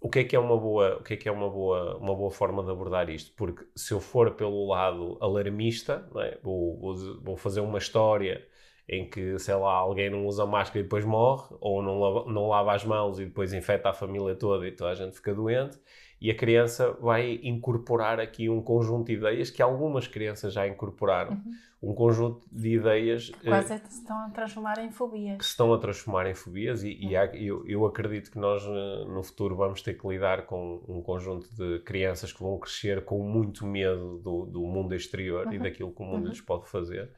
O 0.00 0.10
que 0.10 0.18
é 0.18 0.24
que 0.24 0.36
é 0.36 0.38
uma 0.38 0.58
boa, 0.58 0.96
o 0.98 1.02
que 1.02 1.14
é 1.14 1.16
que 1.16 1.28
é 1.28 1.32
uma 1.32 1.48
boa, 1.48 1.96
uma 1.96 2.14
boa 2.14 2.30
forma 2.30 2.62
de 2.62 2.70
abordar 2.70 3.08
isto? 3.08 3.32
Porque 3.36 3.64
se 3.74 3.94
eu 3.94 4.00
for 4.00 4.32
pelo 4.32 4.66
lado 4.68 5.16
alarmista, 5.20 6.06
é? 6.16 6.38
vou, 6.42 6.78
vou, 6.78 7.20
vou, 7.22 7.36
fazer 7.36 7.60
uma 7.60 7.78
história 7.78 8.46
em 8.88 9.08
que, 9.08 9.38
sei 9.38 9.54
lá, 9.54 9.72
alguém 9.72 10.10
não 10.10 10.26
usa 10.26 10.44
máscara 10.44 10.80
e 10.80 10.82
depois 10.82 11.04
morre, 11.04 11.56
ou 11.60 11.82
não 11.82 11.98
lava, 12.00 12.30
não 12.30 12.48
lava 12.48 12.74
as 12.74 12.84
mãos 12.84 13.18
e 13.18 13.24
depois 13.24 13.54
infecta 13.54 13.90
a 13.90 13.94
família 13.94 14.34
toda 14.34 14.66
e 14.68 14.72
toda 14.72 14.90
a 14.90 14.94
gente 14.94 15.16
fica 15.16 15.34
doente, 15.34 15.78
e 16.24 16.30
a 16.30 16.34
criança 16.34 16.96
vai 17.02 17.38
incorporar 17.42 18.18
aqui 18.18 18.48
um 18.48 18.62
conjunto 18.62 19.08
de 19.08 19.12
ideias 19.12 19.50
que 19.50 19.60
algumas 19.60 20.08
crianças 20.08 20.54
já 20.54 20.66
incorporaram. 20.66 21.32
Uhum 21.32 21.52
um 21.84 21.92
conjunto 21.92 22.46
de 22.50 22.76
ideias 22.76 23.30
quase 23.44 23.74
uh, 23.74 23.78
se 23.86 24.00
estão 24.00 24.16
a 24.16 24.30
transformar 24.30 24.78
em 24.78 24.90
fobias 24.90 25.36
que 25.36 25.44
se 25.44 25.50
estão 25.50 25.70
a 25.74 25.78
transformar 25.78 26.26
em 26.26 26.34
fobias 26.34 26.82
e, 26.82 26.94
e 26.94 27.14
há, 27.14 27.26
eu, 27.36 27.62
eu, 27.68 27.84
acredito 27.84 28.30
que 28.30 28.38
nós 28.38 28.64
uh, 28.64 29.04
no 29.06 29.22
futuro 29.22 29.54
vamos 29.54 29.82
ter 29.82 29.92
que 29.92 30.08
lidar 30.08 30.46
com 30.46 30.82
um 30.88 31.02
conjunto 31.02 31.46
de 31.54 31.80
crianças 31.80 32.32
que 32.32 32.40
vão 32.40 32.58
crescer 32.58 33.04
com 33.04 33.22
muito 33.22 33.66
medo 33.66 34.18
do, 34.18 34.46
do 34.46 34.62
mundo 34.62 34.94
exterior 34.94 35.46
uhum. 35.46 35.52
e 35.52 35.58
daquilo 35.58 35.92
que 35.92 36.02
o 36.02 36.06
mundo 36.06 36.22
uhum. 36.22 36.30
lhes 36.30 36.40
pode 36.40 36.66
fazer 36.68 37.10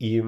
e 0.00 0.20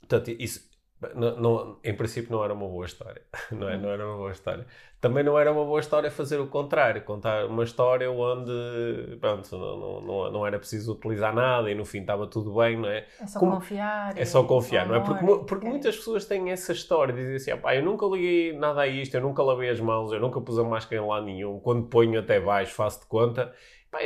portanto 0.00 0.30
isso 0.38 0.70
não, 1.14 1.36
não, 1.36 1.78
em 1.82 1.94
princípio 1.94 2.30
não 2.30 2.44
era 2.44 2.52
uma 2.52 2.68
boa 2.68 2.86
história, 2.86 3.22
não, 3.50 3.68
é? 3.68 3.76
não 3.76 3.90
era 3.90 4.06
uma 4.06 4.16
boa 4.16 4.32
história. 4.32 4.66
Também 5.00 5.24
não 5.24 5.36
era 5.36 5.50
uma 5.50 5.64
boa 5.64 5.80
história 5.80 6.10
fazer 6.12 6.38
o 6.38 6.46
contrário, 6.46 7.02
contar 7.02 7.46
uma 7.46 7.64
história 7.64 8.08
onde 8.10 9.16
pronto, 9.20 9.50
não, 9.56 10.00
não, 10.00 10.30
não 10.30 10.46
era 10.46 10.58
preciso 10.58 10.92
utilizar 10.92 11.34
nada 11.34 11.68
e 11.68 11.74
no 11.74 11.84
fim 11.84 12.02
estava 12.02 12.26
tudo 12.28 12.54
bem, 12.54 12.76
não 12.76 12.88
é? 12.88 13.04
É 13.20 13.26
só 13.26 13.40
Como, 13.40 13.52
confiar. 13.52 14.16
É 14.16 14.24
só 14.24 14.44
confiar, 14.44 14.86
não 14.86 14.94
é? 14.94 15.00
Porque, 15.00 15.24
porque 15.44 15.66
muitas 15.66 15.96
pessoas 15.96 16.24
têm 16.24 16.50
essa 16.52 16.72
história, 16.72 17.12
dizem 17.12 17.34
assim, 17.34 17.62
ah, 17.64 17.74
eu 17.74 17.82
nunca 17.84 18.06
liguei 18.06 18.56
nada 18.56 18.82
a 18.82 18.86
isto, 18.86 19.16
eu 19.16 19.20
nunca 19.20 19.42
lavei 19.42 19.70
as 19.70 19.80
mãos, 19.80 20.12
eu 20.12 20.20
nunca 20.20 20.40
pus 20.40 20.56
a 20.58 20.62
máscara 20.62 21.02
em 21.02 21.06
lado 21.06 21.26
nenhum, 21.26 21.58
quando 21.58 21.88
ponho 21.88 22.20
até 22.20 22.38
baixo 22.38 22.72
faço 22.72 23.00
de 23.00 23.06
conta 23.06 23.52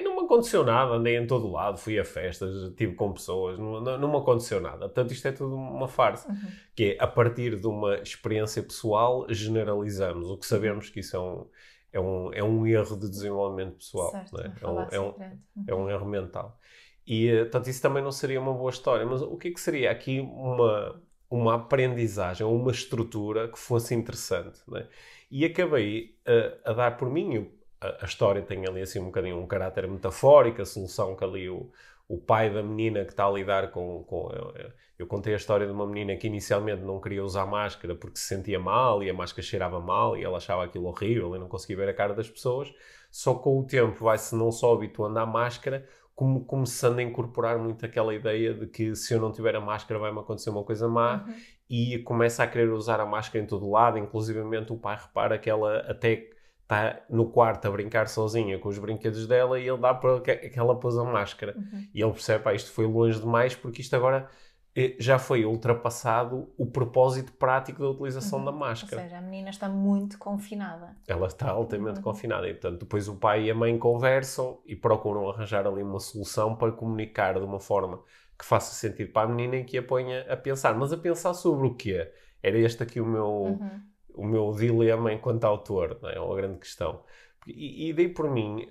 Não 0.02 0.16
me 0.16 0.25
aconteceu 0.25 0.64
nada, 0.64 0.95
andei 0.95 1.16
em 1.16 1.26
todo 1.26 1.49
lado, 1.49 1.78
fui 1.78 1.99
a 1.99 2.05
festas, 2.05 2.52
estive 2.71 2.95
com 2.95 3.12
pessoas, 3.12 3.57
não, 3.57 3.81
não, 3.81 3.99
não, 3.99 4.11
me 4.11 4.16
aconteceu 4.16 4.61
nada. 4.61 4.88
Portanto, 4.88 5.12
isto 5.12 5.28
é 5.28 5.33
tudo 5.33 5.55
uma 5.55 5.87
farsa. 5.87 6.28
Uhum. 6.28 6.50
Que 6.75 6.97
é, 6.99 7.02
a 7.02 7.07
partir 7.07 7.59
de 7.59 7.66
uma 7.69 7.95
experiência 7.97 8.62
pessoal, 8.62 9.26
generalizamos. 9.28 10.28
O 10.28 10.37
que 10.37 10.45
sabemos 10.45 10.90
que 10.90 11.00
isso 11.00 11.16
é 11.16 11.21
um, 11.21 11.47
é 11.93 12.00
um, 12.00 12.33
é 12.33 12.43
um 12.43 12.66
erro 12.66 12.97
de 12.97 13.09
desenvolvimento 13.09 13.76
pessoal. 13.76 14.11
Certo, 14.11 14.40
é? 14.40 14.52
É, 14.61 14.69
um, 14.69 14.81
é, 14.81 15.00
um, 15.00 15.14
é 15.69 15.75
um 15.75 15.90
erro 15.90 16.07
mental. 16.07 16.59
E, 17.07 17.28
eh, 17.28 17.43
portanto, 17.43 17.69
isso 17.69 17.81
também 17.81 18.02
não 18.02 18.11
seria 18.11 18.40
uma 18.40 18.52
boa 18.52 18.71
história. 18.71 19.07
Mas 19.07 19.23
o 19.23 19.37
que 19.37 19.49
é 19.49 19.50
que 19.52 19.61
seria 19.61 19.90
aqui 19.90 20.19
uma, 20.21 21.00
uma 21.31 21.55
aprendizagem, 21.55 22.45
uma 22.45 22.73
estrutura 22.73 23.49
que 23.49 23.59
fosse 23.59 23.95
interessante? 23.95 24.61
É? 24.75 24.88
E 25.31 25.45
acabei 25.45 26.16
a, 26.26 26.71
a 26.71 26.73
dar 26.75 26.97
por 26.97 27.09
mim, 27.09 27.49
a, 27.80 28.04
história 28.04 28.42
tem 28.42 28.66
ali 28.66 28.83
assim 28.83 29.00
um 29.00 29.06
bocadinho 29.06 29.38
um 29.38 29.47
caráter 29.47 29.88
metafórico, 29.88 30.62
a 30.62 30.66
solução 30.66 31.14
que 31.14 31.25
ali 31.25 31.49
o, 31.49 31.71
o 32.09 32.18
pai 32.18 32.52
da 32.52 32.62
menina 32.62 33.04
que 33.04 33.11
está 33.11 33.26
a 33.26 33.30
lidar 33.30 33.71
com. 33.71 34.04
com 34.04 34.30
eu, 34.33 34.71
eu, 34.99 35.06
contei 35.06 35.35
a 35.35 35.37
história 35.37 35.66
de 35.66 35.73
uma 35.73 35.87
menina 35.87 36.16
que 36.16 36.26
inicialmente 36.26 36.83
não 36.83 37.00
queria 37.00 37.23
usar 37.23 37.47
máscara 37.47 37.95
porque 37.95 38.18
se 38.18 38.26
sentia 38.26 38.59
mal 38.59 39.02
e 39.02 39.11
a 39.11 39.14
máscara 39.14 39.42
cheirava 39.42 39.80
mal 39.80 40.16
e 40.16 40.25
ela 40.25 40.38
achava 40.38 40.64
aquilo 40.64 40.87
horrível 40.87 41.35
e 41.37 41.38
não 41.38 41.49
conseguia 41.49 41.76
ver 41.76 41.88
a 41.88 41.95
cara 41.95 42.14
das 42.14 42.28
pessoas. 42.28 42.73
Só 43.11 43.35
com 43.35 43.59
o 43.59 43.66
tempo 43.66 44.04
vai-se 44.04 44.35
não 44.35 44.50
só 44.50 44.73
habituando 44.73 45.18
à 45.18 45.26
máscara, 45.26 45.87
como, 46.14 46.45
começando 46.45 46.99
a 46.99 47.02
incorporar 47.02 47.59
muito 47.59 47.85
aquela 47.85 48.14
ideia 48.14 48.54
de 48.54 48.66
que 48.66 48.95
se 48.97 49.12
eu 49.12 49.21
não 49.21 49.30
tiver 49.33 49.54
a 49.54 49.61
máscara 49.61 50.00
vai-me 50.00 50.18
acontecer 50.18 50.50
uma 50.50 50.64
coisa 50.64 50.88
má 50.88 51.25
Uhum. 51.26 51.35
e 51.68 51.99
começa 52.00 52.42
a 52.42 52.47
querer 52.47 52.71
usar 52.71 53.00
a 53.00 53.06
máscara 53.06 53.45
em 53.45 53.47
todo 53.47 53.71
lado, 53.71 53.99
inclusivamente 53.99 54.73
o 54.73 54.78
pai 54.78 54.97
repara 54.97 55.38
que 55.38 55.50
ela 55.50 55.80
até 55.80 56.30
está 56.66 57.00
no 57.08 57.30
quarto 57.30 57.66
a 57.66 57.70
brincar 57.70 58.08
sozinha 58.08 58.58
com 58.58 58.68
os 58.68 58.78
brinquedos 58.78 59.26
dela 59.26 59.58
e 59.61 59.68
ele 59.68 59.78
dá 59.78 59.94
para 59.94 60.20
que, 60.20 60.50
ela 60.58 60.78
pôs 60.78 60.96
a 60.99 61.04
máscara. 61.04 61.54
Uhum. 61.56 61.88
E 61.94 62.02
ele 62.02 62.12
percebe, 62.12 62.42
pá, 62.44 62.54
isto 62.54 62.73
foi 62.73 62.87
longe 62.87 63.20
demais 63.20 63.54
porque 63.54 63.80
isto 63.82 63.94
agora 63.94 64.28
eh, 64.75 64.96
já 64.99 65.18
foi 65.18 65.44
ultrapassado 65.44 66.52
o 66.58 66.66
propósito 66.66 67.32
prático 67.32 67.80
da 67.80 67.88
utilização 67.90 68.40
Uhum. 68.40 68.44
da 68.46 68.50
Ou 68.50 68.56
máscara. 68.58 69.02
seja, 69.02 69.18
a 69.18 69.20
menina 69.20 69.50
está 69.50 69.68
muito 69.68 70.18
confinada. 70.18 70.96
Ela 71.06 71.28
está 71.28 71.50
altamente 71.50 71.99
Uhum. 71.99 72.02
confinada 72.02 72.49
e, 72.49 72.52
portanto, 72.52 72.80
depois 72.80 73.08
o 73.08 73.16
pai 73.16 73.44
e 73.44 73.50
a 73.50 73.54
mãe 73.54 73.78
conversam 73.78 74.61
e 74.66 74.75
procuram 74.76 75.28
arranjar 75.30 75.66
ali 75.66 75.82
uma 75.82 76.00
solução 76.00 76.56
para 76.56 76.73
comunicar 76.73 77.35
de 77.38 77.44
uma 77.44 77.61
forma 77.61 78.02
que 78.38 78.44
faça 78.44 78.75
sentido 78.75 79.12
para 79.12 79.26
a 79.26 79.32
menina 79.32 79.56
e 79.56 79.64
que 79.64 79.78
a 79.78 79.82
ponha 79.82 80.30
a 80.30 80.37
pensar. 80.37 80.75
Mas 80.75 80.92
a 80.92 80.96
pensar 80.99 81.32
sobre 81.32 81.66
o 81.68 81.75
quê? 81.75 82.12
Era 82.42 82.58
este 82.58 82.82
aqui 82.82 83.00
o 83.00 83.06
meu, 83.06 83.58
Uhum. 83.61 83.80
O 84.16 84.25
meu 84.26 84.52
dilema 84.52 85.12
enquanto 85.12 85.44
autor, 85.44 85.99
não 86.02 86.08
é? 86.11 86.16
É 86.16 86.20
uma 86.20 86.37
grande 86.37 86.58
questão. 86.58 87.02
E, 87.46 87.90
e 87.90 87.92
dei 87.92 88.08
por 88.08 88.30
mim, 88.30 88.66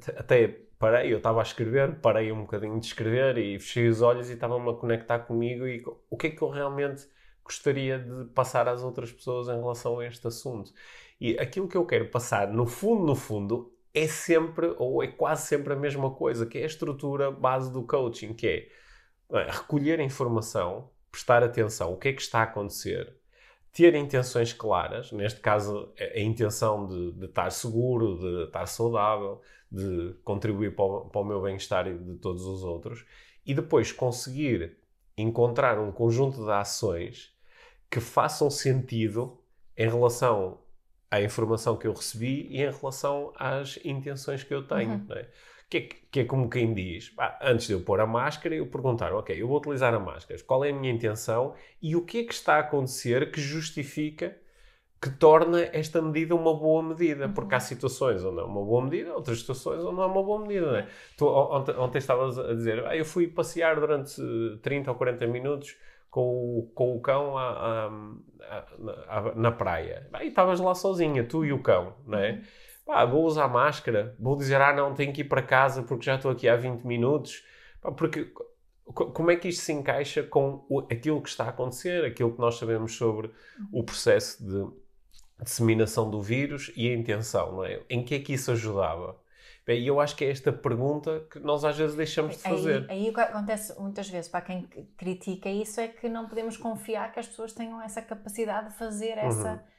t- 0.00 0.14
até 0.16 0.48
parei, 0.78 1.12
eu 1.12 1.18
estava 1.18 1.40
a 1.40 1.42
escrever, 1.42 2.00
parei 2.00 2.32
um 2.32 2.42
bocadinho 2.42 2.78
de 2.80 2.86
escrever 2.86 3.38
e 3.38 3.58
fechei 3.58 3.88
os 3.88 4.02
olhos 4.02 4.28
e 4.30 4.34
estava-me 4.34 4.68
a 4.70 4.74
conectar 4.74 5.20
comigo 5.20 5.66
e 5.66 5.84
o 6.10 6.16
que 6.16 6.26
é 6.28 6.30
que 6.30 6.42
eu 6.42 6.48
realmente 6.48 7.06
gostaria 7.44 7.98
de 7.98 8.24
passar 8.32 8.68
às 8.68 8.82
outras 8.82 9.12
pessoas 9.12 9.48
em 9.48 9.56
relação 9.60 10.00
a 10.00 10.06
este 10.06 10.26
assunto. 10.26 10.72
E 11.20 11.38
aquilo 11.38 11.68
que 11.68 11.76
eu 11.76 11.86
quero 11.86 12.08
passar, 12.08 12.48
no 12.48 12.66
fundo, 12.66 13.04
no 13.04 13.14
fundo, 13.14 13.72
é 13.92 14.08
sempre, 14.08 14.74
ou 14.78 15.02
é 15.02 15.08
quase 15.08 15.46
sempre 15.46 15.72
a 15.72 15.76
mesma 15.76 16.10
coisa, 16.10 16.46
que 16.46 16.58
é 16.58 16.62
a 16.64 16.66
estrutura 16.66 17.30
base 17.30 17.72
do 17.72 17.84
coaching, 17.86 18.34
que 18.34 18.46
é 18.46 18.68
eh, 19.38 19.46
recolher 19.50 20.00
informação, 20.00 20.90
prestar 21.12 21.44
atenção, 21.44 21.92
o 21.92 21.96
que 21.96 22.08
é 22.08 22.12
que 22.12 22.20
está 22.22 22.40
a 22.40 22.42
acontecer, 22.42 23.16
ter 23.74 23.92
intenções 23.96 24.52
claras, 24.52 25.10
neste 25.10 25.40
caso 25.40 25.92
a, 25.98 26.20
intenção 26.20 26.86
de, 26.86 27.12
de 27.12 27.26
estar 27.26 27.50
seguro, 27.50 28.16
de 28.18 28.44
estar 28.44 28.66
saudável, 28.66 29.42
de 29.70 30.14
contribuir 30.22 30.76
para 30.76 30.84
o, 30.84 31.00
para 31.10 31.20
o 31.20 31.24
meu 31.24 31.42
bem-estar 31.42 31.88
e 31.88 31.98
de 31.98 32.14
todos 32.14 32.46
os 32.46 32.62
outros, 32.62 33.04
e 33.44 33.52
depois 33.52 33.90
conseguir 33.90 34.78
encontrar 35.18 35.78
um 35.80 35.90
conjunto 35.90 36.44
de 36.44 36.52
ações 36.52 37.34
que 37.90 37.98
façam 37.98 38.48
sentido 38.48 39.40
em 39.76 39.88
relação 39.88 40.60
à 41.10 41.20
informação 41.20 41.76
que 41.76 41.88
eu 41.88 41.92
recebi 41.92 42.46
e 42.50 42.62
em 42.62 42.70
relação 42.70 43.32
às 43.36 43.78
intenções 43.84 44.44
que 44.44 44.54
eu 44.54 44.64
tenho. 44.66 44.92
Uhum. 44.92 45.06
é? 45.10 45.28
Que, 45.70 45.76
é, 45.78 45.80
que 46.10 46.20
é 46.20 46.24
como 46.24 46.48
quem 46.48 46.72
diz, 46.74 47.08
pá, 47.10 47.38
antes 47.42 47.66
de 47.66 47.72
eu 47.72 47.80
pôr 47.80 48.00
a 48.00 48.06
máscara, 48.06 48.54
eu 48.54 48.66
perguntar, 48.66 49.12
ok, 49.12 49.40
eu 49.40 49.48
vou 49.48 49.58
utilizar 49.58 49.92
a 49.94 49.98
máscara, 49.98 50.40
qual 50.44 50.64
é 50.64 50.70
a 50.70 50.72
minha 50.74 50.92
intenção 50.92 51.54
e 51.82 51.96
o 51.96 52.04
que 52.04 52.18
é 52.20 52.24
que 52.24 52.34
está 52.34 52.56
a 52.56 52.60
acontecer 52.60 53.30
que 53.32 53.40
justifica, 53.40 54.36
que 55.02 55.10
torna 55.10 55.60
esta 55.72 56.00
medida 56.00 56.34
uma 56.34 56.54
boa 56.54 56.82
medida, 56.82 57.28
porque 57.28 57.54
há 57.54 57.60
situações 57.60 58.24
onde 58.24 58.40
é 58.40 58.42
uma 58.44 58.64
boa 58.64 58.82
medida, 58.82 59.14
outras 59.14 59.40
situações 59.40 59.80
onde 59.84 59.96
não 59.96 60.02
é 60.02 60.06
uma 60.06 60.22
boa 60.22 60.40
medida. 60.40 60.66
Não 60.66 60.76
é? 60.76 60.88
Tu, 61.16 61.26
ontem, 61.26 61.76
ontem 61.76 61.98
estavas 61.98 62.38
a 62.38 62.54
dizer, 62.54 62.86
ah, 62.86 62.96
eu 62.96 63.04
fui 63.04 63.26
passear 63.28 63.78
durante 63.78 64.20
eh, 64.20 64.58
30 64.62 64.90
ou 64.90 64.96
40 64.96 65.26
minutos 65.26 65.76
com 66.10 66.20
o, 66.60 66.70
com 66.74 66.96
o 66.96 67.00
cão 67.00 67.36
à- 67.36 67.86
à- 68.48 68.66
à- 69.08 69.34
na 69.34 69.50
praia. 69.52 70.08
Ah, 70.12 70.24
E 70.24 70.28
estavas 70.28 70.60
lá 70.60 70.74
sozinha, 70.74 71.24
tu 71.24 71.44
e 71.44 71.52
o 71.52 71.62
cão, 71.62 71.94
não 72.06 72.18
é? 72.18 72.40
Pá, 72.84 73.04
vou 73.04 73.24
usar 73.24 73.48
máscara, 73.48 74.14
vou 74.18 74.36
dizer, 74.36 74.60
ah 74.60 74.72
não, 74.72 74.94
tenho 74.94 75.12
que 75.12 75.22
ir 75.22 75.24
para 75.24 75.42
casa 75.42 75.82
porque 75.82 76.04
já 76.04 76.16
estou 76.16 76.30
aqui 76.30 76.48
há 76.48 76.56
20 76.56 76.82
minutos. 76.84 77.42
Pá, 77.80 77.90
porque 77.92 78.26
co- 78.84 79.10
como 79.12 79.30
é 79.30 79.36
que 79.36 79.48
isto 79.48 79.62
se 79.62 79.72
encaixa 79.72 80.22
com 80.22 80.64
o- 80.68 80.80
aquilo 80.90 81.22
que 81.22 81.28
está 81.28 81.44
a 81.44 81.48
acontecer, 81.50 82.04
aquilo 82.04 82.32
que 82.34 82.40
nós 82.40 82.56
sabemos 82.56 82.94
sobre 82.94 83.30
o 83.72 83.82
processo 83.82 84.44
de 84.44 84.66
disseminação 85.42 86.10
do 86.10 86.20
vírus 86.22 86.72
e 86.76 86.88
a 86.90 86.94
intenção, 86.94 87.52
não 87.52 87.64
é? 87.64 87.82
Em 87.90 88.04
que 88.04 88.14
é 88.14 88.20
que 88.20 88.32
isso 88.34 88.50
ajudava? 88.52 89.16
E 89.66 89.86
eu 89.86 89.98
acho 89.98 90.14
que 90.16 90.24
é 90.24 90.30
esta 90.30 90.52
pergunta 90.52 91.26
que 91.30 91.38
nós 91.38 91.64
às 91.64 91.76
vezes 91.76 91.96
deixamos 91.96 92.36
de 92.36 92.42
fazer. 92.42 92.86
Aí, 92.88 93.04
aí 93.04 93.10
o 93.10 93.14
que 93.14 93.20
acontece 93.20 93.74
muitas 93.80 94.08
vezes 94.08 94.30
para 94.30 94.42
quem 94.42 94.62
critica 94.96 95.48
isso 95.48 95.80
é 95.80 95.88
que 95.88 96.08
não 96.08 96.28
podemos 96.28 96.56
confiar 96.58 97.10
que 97.12 97.18
as 97.20 97.26
pessoas 97.26 97.52
tenham 97.52 97.80
essa 97.80 98.02
capacidade 98.02 98.70
de 98.70 98.76
fazer 98.76 99.16
essa 99.16 99.18
eh, 99.18 99.22
avaliação. 99.22 99.52
Uhum. 99.54 99.73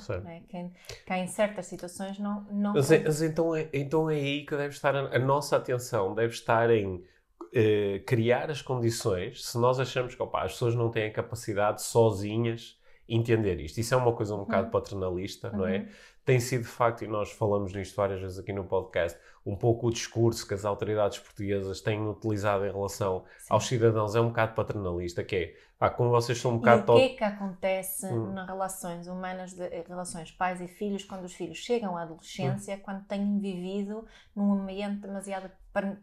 Certo. 0.00 0.24
não 0.24 0.30
é? 0.30 0.40
que, 0.40 0.70
que 1.06 1.14
em 1.14 1.26
certas 1.26 1.66
situações 1.66 2.18
não. 2.18 2.46
não 2.50 2.72
Mas, 2.72 2.90
é- 2.90 3.02
mas 3.04 3.22
então, 3.22 3.54
é, 3.54 3.68
então 3.72 4.10
é 4.10 4.14
aí 4.16 4.44
que 4.44 4.56
deve 4.56 4.74
estar 4.74 4.94
a, 4.96 5.16
a 5.16 5.18
nossa 5.18 5.56
atenção, 5.56 6.14
deve 6.14 6.32
estar 6.34 6.70
em 6.70 7.04
eh, 7.52 8.02
criar 8.06 8.50
as 8.50 8.60
condições, 8.60 9.44
se 9.46 9.56
nós 9.58 9.78
achamos 9.78 10.14
que 10.14 10.22
opa, 10.22 10.42
as 10.42 10.52
pessoas 10.52 10.74
não 10.74 10.90
têm 10.90 11.06
a 11.06 11.12
capacidade 11.12 11.82
sozinhas 11.82 12.78
entender 13.08 13.60
isto. 13.60 13.78
Isso 13.78 13.94
é 13.94 13.96
uma 13.96 14.12
coisa 14.14 14.34
um 14.34 14.38
bocado 14.38 14.64
Uhum. 14.64 14.70
paternalista, 14.70 15.50
não 15.50 15.66
é? 15.66 15.78
Uhum. 15.78 15.86
Tem 16.24 16.40
sido 16.40 16.62
de 16.62 16.68
facto, 16.68 17.04
e 17.04 17.06
nós 17.06 17.30
falamos 17.30 17.72
nisto 17.74 17.94
várias 17.94 18.18
vezes 18.20 18.38
aqui 18.38 18.50
no 18.52 18.64
podcast, 18.64 19.18
um 19.44 19.54
pouco 19.54 19.88
o 19.88 19.90
discurso 19.90 20.48
que 20.48 20.54
as 20.54 20.64
autoridades 20.64 21.18
portuguesas 21.18 21.82
têm 21.82 22.00
utilizado 22.08 22.64
em 22.64 22.72
relação 22.72 23.24
Sim. 23.38 23.46
aos 23.50 23.66
cidadãos 23.66 24.14
é 24.16 24.20
um 24.22 24.28
bocado 24.28 24.54
paternalista, 24.54 25.22
que 25.22 25.36
é, 25.36 25.54
ah, 25.86 25.90
como 25.90 26.10
vocês 26.10 26.38
são 26.38 26.52
um 26.52 26.54
E 26.54 26.58
bocado... 26.58 26.82
o 26.82 26.86
to- 26.86 26.94
que 26.96 27.02
é 27.02 27.08
que 27.16 27.24
acontece 27.24 28.06
Hum. 28.06 28.32
nas 28.32 28.46
relações 28.46 29.06
humanas, 29.06 29.52
de, 29.52 29.68
relações 29.88 30.30
pais 30.30 30.60
e 30.60 30.68
filhos, 30.68 31.04
quando 31.04 31.24
os 31.24 31.34
filhos 31.34 31.58
chegam 31.58 31.96
à 31.96 32.02
adolescência, 32.02 32.78
quando 32.78 33.04
têm 33.06 33.38
vivido 33.38 34.06
num 34.34 34.52
ambiente 34.52 35.00
demasiado 35.00 35.50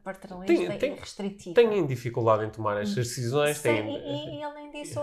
paternalista 0.03 0.77
Tem- 0.77 0.93
e 0.95 0.99
restritivo? 0.99 1.55
Têm 1.55 1.85
dificuldade 1.85 2.45
em 2.45 2.49
tomar 2.49 2.77
estas 2.81 3.07
decisões, 3.07 3.57
Sim, 3.57 3.63
têm... 3.63 3.95
e, 3.95 4.35
e- 4.35 4.39
e 4.39 4.43
além 4.43 4.71
disso, 4.71 4.99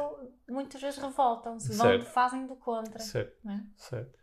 muitas 0.48 0.80
vezes 0.80 0.98
revoltam-se, 0.98 1.72
fazem 2.04 2.46
do 2.46 2.56
contra. 2.56 2.98
Certo, 2.98 3.36
é? 3.48 3.60
certo. 3.76 4.17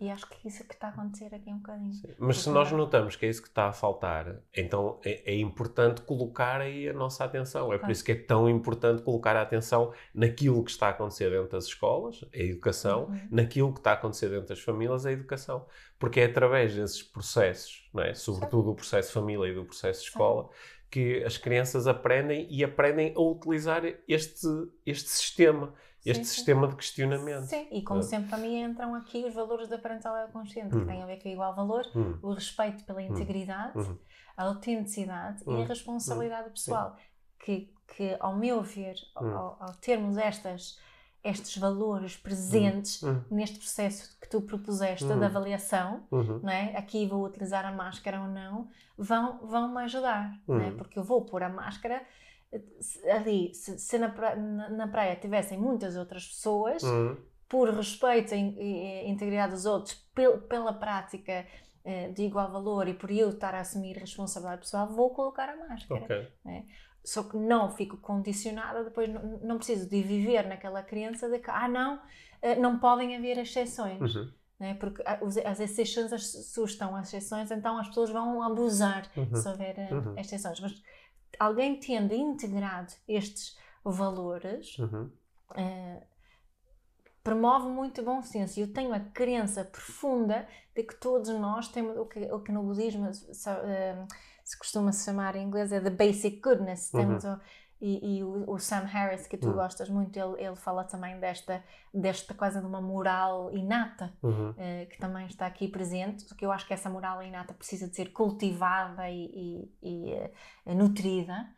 E 0.00 0.10
acho 0.10 0.28
que 0.28 0.46
isso 0.46 0.62
é 0.62 0.66
que 0.66 0.74
está 0.74 0.88
a 0.88 0.90
acontecer 0.90 1.34
aqui 1.34 1.50
um 1.50 1.56
bocadinho. 1.58 1.90
Mas 2.18 2.38
se 2.38 2.50
nós 2.50 2.70
notamos 2.70 3.16
que 3.16 3.24
é 3.24 3.28
isso 3.28 3.40
que 3.42 3.48
está 3.48 3.68
a 3.68 3.72
faltar, 3.72 4.40
então 4.54 4.98
é, 5.04 5.32
é 5.32 5.36
importante 5.36 6.02
colocar 6.02 6.60
aí 6.60 6.88
a 6.88 6.92
nossa 6.92 7.24
atenção. 7.24 7.66
É 7.72 7.76
por 7.76 7.80
Claro. 7.80 7.92
isso 7.92 8.04
que 8.04 8.12
é 8.12 8.14
tão 8.14 8.48
importante 8.48 9.02
colocar 9.02 9.36
a 9.36 9.42
atenção 9.42 9.92
naquilo 10.14 10.62
que 10.64 10.70
está 10.70 10.88
a 10.88 10.90
acontecer 10.90 11.30
dentro 11.30 11.50
das 11.50 11.64
escolas, 11.64 12.24
a 12.34 12.38
educação, 12.38 13.04
Uhum. 13.04 13.28
naquilo 13.30 13.72
que 13.72 13.80
está 13.80 13.92
a 13.92 13.94
acontecer 13.94 14.28
dentro 14.28 14.48
das 14.48 14.60
famílias, 14.60 15.06
a 15.06 15.12
educação. 15.12 15.66
Porque 15.98 16.20
é 16.20 16.24
através 16.26 16.74
desses 16.74 17.02
processos, 17.02 17.88
não 17.94 18.02
é? 18.02 18.12
sobretudo 18.14 18.70
o 18.70 18.74
processo 18.74 19.12
família 19.12 19.48
e 19.48 19.54
do 19.54 19.64
processo 19.64 20.02
escola, 20.02 20.48
que 20.90 21.22
as 21.24 21.36
crianças 21.38 21.86
aprendem 21.86 22.46
e 22.50 22.64
aprendem 22.64 23.14
a 23.16 23.20
utilizar 23.20 23.82
este, 24.08 24.46
este 24.84 25.08
sistema, 25.08 25.72
este 26.04 26.24
Sim, 26.24 26.24
sim. 26.24 26.34
sistema 26.36 26.66
de 26.68 26.76
questionamento. 26.76 27.44
Sim, 27.46 27.68
e 27.70 27.82
como 27.82 28.00
Ah. 28.00 28.02
sempre 28.02 28.28
para 28.30 28.38
mim 28.38 28.62
entram 28.62 28.94
aqui 28.94 29.24
os 29.26 29.34
valores 29.34 29.68
da 29.68 29.78
parentalidade 29.78 30.32
consciente, 30.32 30.74
Uhum. 30.74 30.80
que 30.82 30.86
têm 30.86 31.02
a 31.02 31.06
ver 31.06 31.22
com 31.22 31.28
o 31.28 31.32
igual 31.32 31.54
valor, 31.54 31.84
Hum, 31.94 32.18
o 32.22 32.32
respeito 32.32 32.84
pela 32.84 33.02
integridade, 33.02 33.76
Uhum. 33.78 33.98
a 34.36 34.44
autenticidade 34.44 35.42
e 35.46 35.62
a 35.62 35.66
responsabilidade 35.66 36.50
pessoal. 36.50 36.96
Que, 37.42 37.72
que, 37.96 38.16
ao 38.20 38.36
meu 38.36 38.62
ver, 38.62 38.94
ao- 39.14 39.56
ao, 39.60 39.72
termos 39.80 40.16
estas, 40.16 40.78
estes 41.22 41.56
valores 41.58 42.16
presentes 42.16 43.02
Uhum. 43.02 43.22
neste 43.30 43.58
processo 43.58 44.18
que 44.20 44.28
tu 44.28 44.40
propuseste 44.40 45.04
Uhum. 45.04 45.18
de 45.18 45.24
avaliação, 45.26 46.06
Uhum. 46.10 46.40
não 46.42 46.50
é? 46.50 46.76
aqui 46.76 47.06
vou 47.06 47.24
utilizar 47.24 47.64
a 47.66 47.72
máscara 47.72 48.20
ou 48.22 48.28
não, 48.28 48.68
vão, 48.96 49.38
vão 49.46 49.68
me 49.74 49.82
ajudar, 49.82 50.32
não 50.48 50.60
é? 50.60 50.68
Uhum. 50.68 50.76
porque 50.76 50.98
eu 50.98 51.04
vou 51.04 51.24
pôr 51.24 51.42
a 51.42 51.48
máscara 51.48 52.02
ali, 53.12 53.54
se, 53.54 53.78
se 53.78 53.98
na, 53.98 54.08
pra- 54.08 54.36
na, 54.36 54.68
na 54.70 54.88
praia 54.88 55.16
tivessem 55.16 55.58
muitas 55.58 55.96
outras 55.96 56.26
pessoas, 56.26 56.82
Uhum. 56.82 57.16
por 57.48 57.68
respeito 57.70 58.34
e- 58.34 59.08
integridade 59.08 59.52
dos 59.52 59.66
outros, 59.66 59.94
pel- 60.14 60.38
pela 60.42 60.72
prática 60.72 61.46
eh, 61.84 62.08
de 62.10 62.22
igual 62.24 62.50
valor 62.52 62.86
e 62.88 62.94
por 62.94 63.10
eu 63.10 63.30
estar 63.30 63.54
a 63.54 63.60
assumir 63.60 63.96
responsabilidade 63.96 64.62
pessoal, 64.62 64.86
vou 64.88 65.10
colocar 65.14 65.48
a 65.48 65.56
máscara. 65.56 66.02
Ok. 66.04 66.28
Só 67.02 67.22
que 67.22 67.36
não 67.38 67.70
fico 67.70 67.96
condicionada, 67.96 68.84
depois 68.84 69.08
não, 69.08 69.22
não 69.38 69.56
preciso 69.56 69.88
de 69.88 70.02
viver 70.02 70.46
naquela 70.46 70.82
crença 70.82 71.26
de 71.30 71.38
que, 71.38 71.50
ah, 71.50 71.66
não, 71.66 71.98
eh, 72.42 72.54
não 72.56 72.78
podem 72.78 73.16
haver 73.16 73.38
exceções. 73.38 74.14
Uhum. 74.14 74.30
né? 74.60 74.74
Porque 74.74 75.02
a- 75.06 75.18
os- 75.22 75.38
as 75.38 75.58
exceções 75.58 76.12
assustam 76.12 76.94
as 76.94 77.08
exceções, 77.08 77.50
então 77.50 77.78
as 77.78 77.88
pessoas 77.88 78.10
vão 78.10 78.42
abusar 78.42 79.10
Uhum. 79.16 79.34
se 79.34 79.48
houver 79.48 79.78
eh, 79.78 79.88
Uhum. 79.94 80.18
exceções. 80.18 80.60
Mas 80.60 80.82
alguém 81.38 81.78
tendo 81.78 82.14
integrado 82.14 82.92
estes 83.08 83.56
valores, 83.84 84.78
Uhum. 84.78 85.10
eh, 85.56 86.02
promove 87.22 87.68
muito 87.68 88.02
bom 88.02 88.22
senso. 88.22 88.58
Eu 88.60 88.72
tenho 88.72 88.92
a 88.94 89.00
crença 89.00 89.64
profunda 89.64 90.46
de 90.74 90.82
que 90.82 90.94
todos 90.94 91.28
nós 91.30 91.68
temos 91.68 91.96
o 91.96 92.06
que, 92.06 92.20
o 92.32 92.40
que 92.40 92.52
no 92.52 92.62
budismo 92.62 93.12
se, 93.12 93.48
eh, 93.50 94.06
se 94.44 94.58
costuma 94.58 94.92
chamar 94.92 95.36
em 95.36 95.44
inglês 95.46 95.70
é 95.72 95.80
the 95.80 95.90
basic 95.90 96.40
goodness. 96.40 96.90
Uhum. 96.92 97.00
Temos 97.00 97.24
o- 97.24 97.40
e, 97.80 98.18
e 98.18 98.24
o, 98.24 98.50
o, 98.50 98.58
Sam 98.58 98.84
Harris, 98.84 99.26
que 99.26 99.38
tu 99.38 99.48
uhum. 99.48 99.54
gostas 99.54 99.88
muito, 99.88 100.16
ele, 100.18 100.42
ele 100.42 100.56
fala 100.56 100.84
também 100.84 101.18
desta, 101.18 101.64
desta 101.92 102.34
coisa 102.34 102.60
de 102.60 102.66
uma 102.66 102.80
moral 102.80 103.50
inata, 103.52 104.12
uhum. 104.22 104.50
uh, 104.50 104.86
que 104.90 104.98
também 104.98 105.26
está 105.26 105.46
aqui 105.46 105.66
presente, 105.66 106.26
que 106.34 106.44
eu 106.44 106.52
acho 106.52 106.66
que 106.66 106.74
essa 106.74 106.90
moral 106.90 107.22
inata 107.22 107.54
precisa 107.54 107.88
de 107.88 107.96
ser 107.96 108.12
cultivada 108.12 109.08
e, 109.08 109.70
e, 109.82 110.10
e 110.10 110.14
uh, 110.66 110.74
nutrida, 110.74 111.48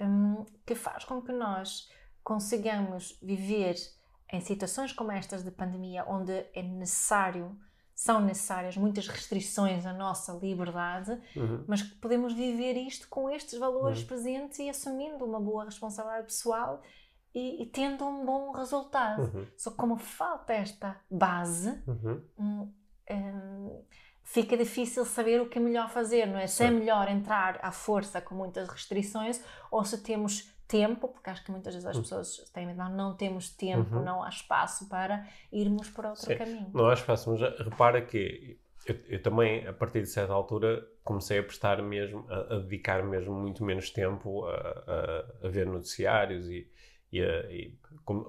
um, 0.00 0.44
que 0.66 0.74
faz 0.74 1.04
com 1.04 1.22
que 1.22 1.32
nós 1.32 1.88
consigamos 2.24 3.18
viver 3.22 3.76
em 4.32 4.40
situações 4.40 4.92
como 4.92 5.12
estas 5.12 5.44
de 5.44 5.50
pandemia, 5.50 6.04
onde 6.06 6.32
é 6.54 6.62
necessário 6.62 7.56
são 7.98 8.20
necessárias 8.20 8.76
muitas 8.76 9.08
restrições 9.08 9.84
à 9.84 9.92
nossa 9.92 10.32
liberdade, 10.34 11.20
uhum. 11.34 11.64
mas 11.66 11.82
que 11.82 11.96
podemos 11.96 12.32
viver 12.32 12.74
isto 12.74 13.08
com 13.08 13.28
estes 13.28 13.58
valores 13.58 14.02
uhum. 14.02 14.06
presentes 14.06 14.60
e 14.60 14.70
assumindo 14.70 15.24
uma 15.24 15.40
boa 15.40 15.64
responsabilidade 15.64 16.26
pessoal 16.26 16.80
e, 17.34 17.60
e 17.60 17.66
tendo 17.66 18.06
um 18.06 18.24
bom 18.24 18.52
resultado. 18.52 19.22
Uhum. 19.22 19.46
Só 19.56 19.72
como 19.72 19.96
falta 19.96 20.52
esta 20.52 20.96
base, 21.10 21.70
uhum. 21.88 22.22
um, 22.38 22.72
um, 23.10 23.82
fica 24.22 24.56
difícil 24.56 25.04
saber 25.04 25.40
o 25.40 25.48
que 25.48 25.58
é 25.58 25.60
melhor 25.60 25.90
fazer, 25.90 26.24
não 26.24 26.38
é? 26.38 26.46
Se 26.46 26.62
é 26.62 26.70
melhor 26.70 27.08
entrar 27.08 27.58
à 27.60 27.72
força 27.72 28.20
com 28.20 28.32
muitas 28.32 28.68
restrições 28.68 29.42
ou 29.72 29.84
se 29.84 29.98
temos 29.98 30.48
tempo, 30.68 31.08
porque 31.08 31.30
acho 31.30 31.42
que 31.42 31.50
muitas 31.50 31.74
vezes 31.74 31.88
as 31.88 31.96
hum. 31.96 32.02
pessoas 32.02 32.50
têm 32.52 32.66
medo, 32.66 32.78
não, 32.78 32.90
não 32.90 33.16
temos 33.16 33.50
tempo, 33.50 33.96
uhum. 33.96 34.04
não 34.04 34.22
há 34.22 34.28
espaço 34.28 34.88
para 34.88 35.26
irmos 35.50 35.88
por 35.88 36.04
outro 36.04 36.26
Sim, 36.26 36.36
caminho. 36.36 36.70
Não 36.74 36.88
há 36.88 36.94
espaço, 36.94 37.30
mas 37.30 37.40
repara 37.58 38.02
que 38.02 38.60
eu, 38.86 38.96
eu, 39.08 39.22
também, 39.22 39.66
a 39.66 39.72
partir 39.72 40.02
de 40.02 40.08
certa 40.08 40.32
altura, 40.32 40.86
comecei 41.02 41.38
a 41.38 41.42
prestar 41.42 41.82
mesmo, 41.82 42.26
a, 42.28 42.56
a 42.56 42.58
dedicar 42.58 43.02
mesmo 43.02 43.34
muito 43.34 43.64
menos 43.64 43.90
tempo 43.90 44.44
a, 44.46 45.24
a, 45.42 45.46
a 45.46 45.48
ver 45.48 45.66
noticiários 45.66 46.48
e, 46.48 46.70
e, 47.12 47.20
e, 47.20 47.78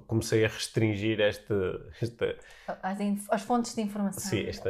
comecei 0.08 0.44
a 0.46 0.48
restringir 0.48 1.20
esta, 1.20 1.54
esta 2.02 2.38
as, 2.82 3.00
as, 3.30 3.42
fontes 3.42 3.76
de 3.76 3.82
informação. 3.82 4.22
Sim, 4.22 4.46
esta, 4.48 4.70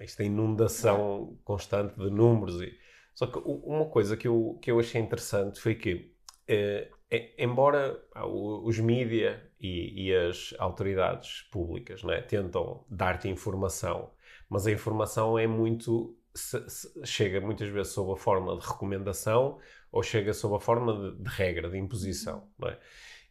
esta 0.00 0.24
inundação 0.24 1.36
constante 1.44 1.94
de 1.98 2.10
números. 2.10 2.60
E, 2.60 2.78
só 3.14 3.26
que 3.26 3.38
uma 3.38 3.86
coisa 3.86 4.16
que 4.16 4.28
eu, 4.28 4.58
que 4.62 4.70
eu 4.70 4.78
achei 4.78 5.00
interessante 5.00 5.60
foi 5.60 5.74
que 5.74 6.16
eh, 6.48 6.88
é, 7.10 7.42
embora 7.42 8.02
os 8.24 8.78
mídia 8.78 9.42
e, 9.60 10.08
e, 10.08 10.14
as 10.14 10.54
autoridades 10.58 11.42
públicas 11.50 12.02
né, 12.02 12.20
tentam 12.22 12.84
dar-te 12.88 13.28
informação, 13.28 14.10
mas 14.48 14.66
a 14.66 14.72
informação 14.72 15.38
é 15.38 15.46
muito. 15.46 16.16
Se, 16.34 16.68
se, 16.68 17.06
chega 17.06 17.40
muitas 17.40 17.68
vezes 17.68 17.92
sob 17.92 18.12
a 18.12 18.16
forma 18.16 18.56
de 18.56 18.66
recomendação 18.66 19.58
ou 19.90 20.02
chega 20.02 20.32
sob 20.32 20.56
a 20.56 20.60
forma 20.60 21.12
de, 21.12 21.22
de 21.22 21.30
regra, 21.30 21.68
de 21.68 21.78
imposição. 21.78 22.48
Não 22.58 22.68
é? 22.68 22.78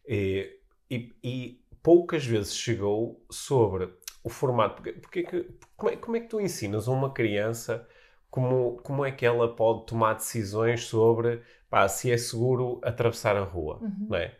e, 0.06 0.60
e, 0.90 1.16
e, 1.22 1.64
poucas 1.82 2.26
vezes 2.26 2.54
chegou 2.54 3.24
sobre 3.30 3.88
o 4.22 4.28
formato. 4.28 4.82
Porque, 4.82 4.92
porque, 4.92 5.48
como, 5.76 5.92
é, 5.92 5.96
como 5.96 6.16
é 6.16 6.20
que 6.20 6.28
tu 6.28 6.40
ensinas 6.40 6.88
a 6.88 6.92
uma 6.92 7.12
criança 7.12 7.86
como, 8.30 8.76
como 8.82 9.04
é 9.04 9.10
que 9.10 9.24
ela 9.24 9.54
pode 9.54 9.86
tomar 9.86 10.14
decisões 10.14 10.84
sobre 10.84 11.42
pá, 11.70 11.88
se 11.88 12.10
é 12.10 12.16
seguro 12.16 12.80
atravessar 12.82 13.36
a 13.36 13.42
rua, 13.42 13.78
uhum. 13.80 14.06
não 14.10 14.16
é? 14.16 14.34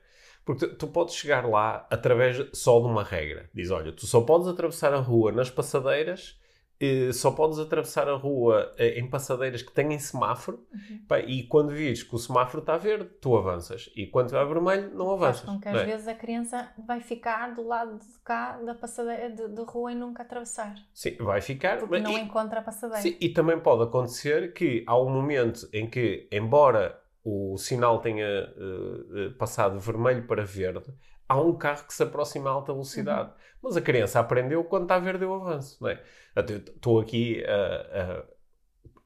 Porque 0.44 0.66
tu, 0.66 0.76
tu, 0.76 0.86
podes 0.86 1.14
chegar 1.14 1.46
lá 1.46 1.86
através 1.90 2.48
só 2.54 2.80
de 2.80 2.86
uma 2.86 3.04
regra. 3.04 3.50
Diz, 3.52 3.70
olha, 3.70 3.92
tu 3.92 4.06
só 4.06 4.22
podes 4.22 4.48
atravessar 4.48 4.94
a 4.94 4.98
rua 4.98 5.30
nas 5.30 5.50
passadeiras, 5.50 6.38
eh, 6.80 7.12
só 7.12 7.32
podes 7.32 7.58
atravessar 7.58 8.08
a 8.08 8.14
rua 8.14 8.72
eh, 8.78 8.98
em 8.98 9.10
passadeiras 9.10 9.62
que 9.62 9.72
têm 9.72 9.98
semáforo, 9.98 10.64
uhum. 10.72 11.04
pá, 11.08 11.18
e 11.18 11.42
quando 11.42 11.70
vires 11.70 12.02
que 12.02 12.14
o 12.14 12.18
semáforo 12.18 12.60
está 12.60 12.76
verde, 12.76 13.10
tu 13.20 13.36
avanças. 13.36 13.90
E 13.94 14.06
quando 14.06 14.26
está 14.26 14.42
vermelho, 14.44 14.94
não 14.94 15.10
avanças. 15.10 15.44
Faz 15.44 15.54
com 15.54 15.60
que 15.60 15.68
às 15.68 15.76
é? 15.76 15.84
vezes 15.84 16.08
a 16.08 16.14
criança 16.14 16.72
vai 16.86 17.00
ficar 17.00 17.52
do 17.54 17.66
lado 17.66 17.98
de 17.98 18.18
cá 18.24 18.58
da 18.58 18.74
passadeira 18.74 19.28
de, 19.28 19.48
de 19.48 19.62
rua 19.62 19.92
e 19.92 19.94
nunca 19.94 20.22
atravessar. 20.22 20.76
Sim, 20.94 21.16
vai 21.16 21.42
ficar. 21.42 21.78
Porque 21.78 21.90
mas, 21.90 22.02
não 22.02 22.12
e, 22.12 22.20
encontra 22.22 22.60
a 22.60 22.62
passadeira. 22.62 23.02
Sim, 23.02 23.16
e 23.20 23.28
também 23.28 23.58
pode 23.58 23.82
acontecer 23.82 24.54
que 24.54 24.84
há 24.86 24.98
um 24.98 25.10
momento 25.10 25.68
em 25.74 25.90
que, 25.90 26.26
embora 26.30 26.98
o 27.28 27.56
sinal 27.58 28.00
tenha 28.00 28.26
uh, 28.56 29.32
passado 29.34 29.78
vermelho 29.78 30.26
para 30.26 30.44
verde, 30.44 30.92
há 31.28 31.38
um 31.40 31.54
carro 31.56 31.86
que 31.86 31.92
se 31.92 32.02
aproxima 32.02 32.48
a 32.48 32.52
alta 32.54 32.72
velocidade. 32.72 33.28
Uhum. 33.28 33.34
Mas 33.62 33.76
a 33.76 33.80
criança 33.82 34.20
aprendeu 34.20 34.64
quando 34.64 34.84
está 34.84 34.98
verde 34.98 35.24
eu 35.24 35.34
avanço. 35.34 35.76
Não 35.80 35.90
é? 35.90 36.02
Estou 36.36 37.00
aqui 37.00 37.44
a, 37.44 38.24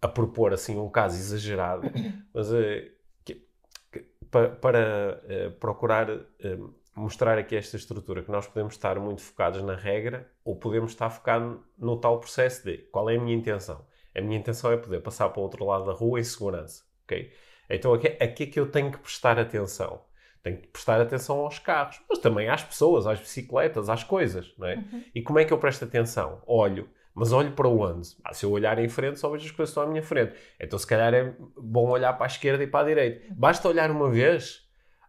a, 0.03 0.07
a, 0.07 0.09
propor 0.09 0.53
assim 0.53 0.79
um 0.79 0.89
caso 0.89 1.17
exagerado, 1.17 1.91
mas 2.33 2.53
uh, 2.53 2.91
que, 3.25 3.47
que, 3.91 4.07
para, 4.31 4.51
para 4.51 5.23
uh, 5.25 5.51
procurar 5.53 6.09
mostrar 6.95 7.39
aqui 7.39 7.57
esta 7.57 7.77
estrutura, 7.77 8.23
que 8.23 8.31
nós 8.31 8.47
podemos 8.47 8.75
estar 8.75 8.99
muito 9.01 9.23
focados 9.23 9.63
na 9.63 9.75
regra 9.75 10.31
ou 10.45 10.57
podemos 10.57 10.93
estar 10.93 11.09
focados 11.09 11.59
no 11.79 11.97
tal 11.99 12.21
processo 12.21 12.65
de 12.65 12.79
qual 12.93 13.09
é 13.09 13.17
a 13.17 13.21
minha 13.21 13.35
intenção. 13.35 13.85
A 14.15 14.21
minha 14.21 14.39
intenção 14.39 14.71
é 14.71 14.77
poder 14.77 15.01
passar 15.01 15.31
para 15.31 15.41
o 15.41 15.43
outro 15.43 15.65
lado 15.65 15.87
da 15.87 15.93
rua 15.93 16.21
em 16.21 16.25
segurança. 16.25 16.85
ok? 17.05 17.33
Então 17.75 17.93
aqui, 17.95 18.09
aqui 18.21 18.45
é 18.45 18.47
que 18.47 18.61
eu 18.61 18.71
tenho 18.71 18.91
que 18.91 18.99
prestar 18.99 19.39
atenção. 19.39 20.01
Tenho 20.43 20.57
que 20.57 20.69
prestar 20.69 21.01
atenção 21.01 21.39
aos 21.39 21.59
carros, 21.59 22.01
mas 22.09 22.19
também 22.19 22.49
às 22.49 22.63
pessoas, 22.63 23.07
às 23.07 23.21
bicicletas, 23.21 23.89
às 23.89 24.03
coisas, 24.03 24.53
não 24.59 24.67
é? 24.67 24.75
Uhum. 24.75 25.05
E 25.15 25.23
como 25.23 25.39
é 25.39 25.45
que 25.45 25.53
eu 25.53 25.59
presto 25.59 25.85
atenção? 25.85 26.43
Olho, 26.47 26.89
mas 27.15 27.33
olho 27.33 27.53
para 27.53 27.69
onde? 27.69 28.09
Ah, 28.25 28.35
se 28.35 28.45
eu 28.45 28.51
olhar 28.51 28.79
em 28.79 28.89
frente, 28.89 29.21
só 29.21 29.29
vejo 29.29 29.45
as 29.45 29.51
coisas 29.53 29.73
que 29.73 29.79
estão 29.79 29.85
à 29.85 29.87
minha 29.87 30.03
frente. 30.03 30.35
Então, 30.59 30.79
se 30.79 30.87
calhar 30.87 31.15
é 31.15 31.33
bom 31.57 31.91
olhar 31.91 32.13
para 32.15 32.27
a 32.27 32.29
esquerda 32.29 32.65
e 32.65 32.67
para 32.67 32.85
a 32.85 32.89
direita. 32.89 33.29
Uhum. 33.29 33.35
Basta 33.37 33.69
olhar 33.69 33.91
uma 33.91 34.11
vez 34.11 34.62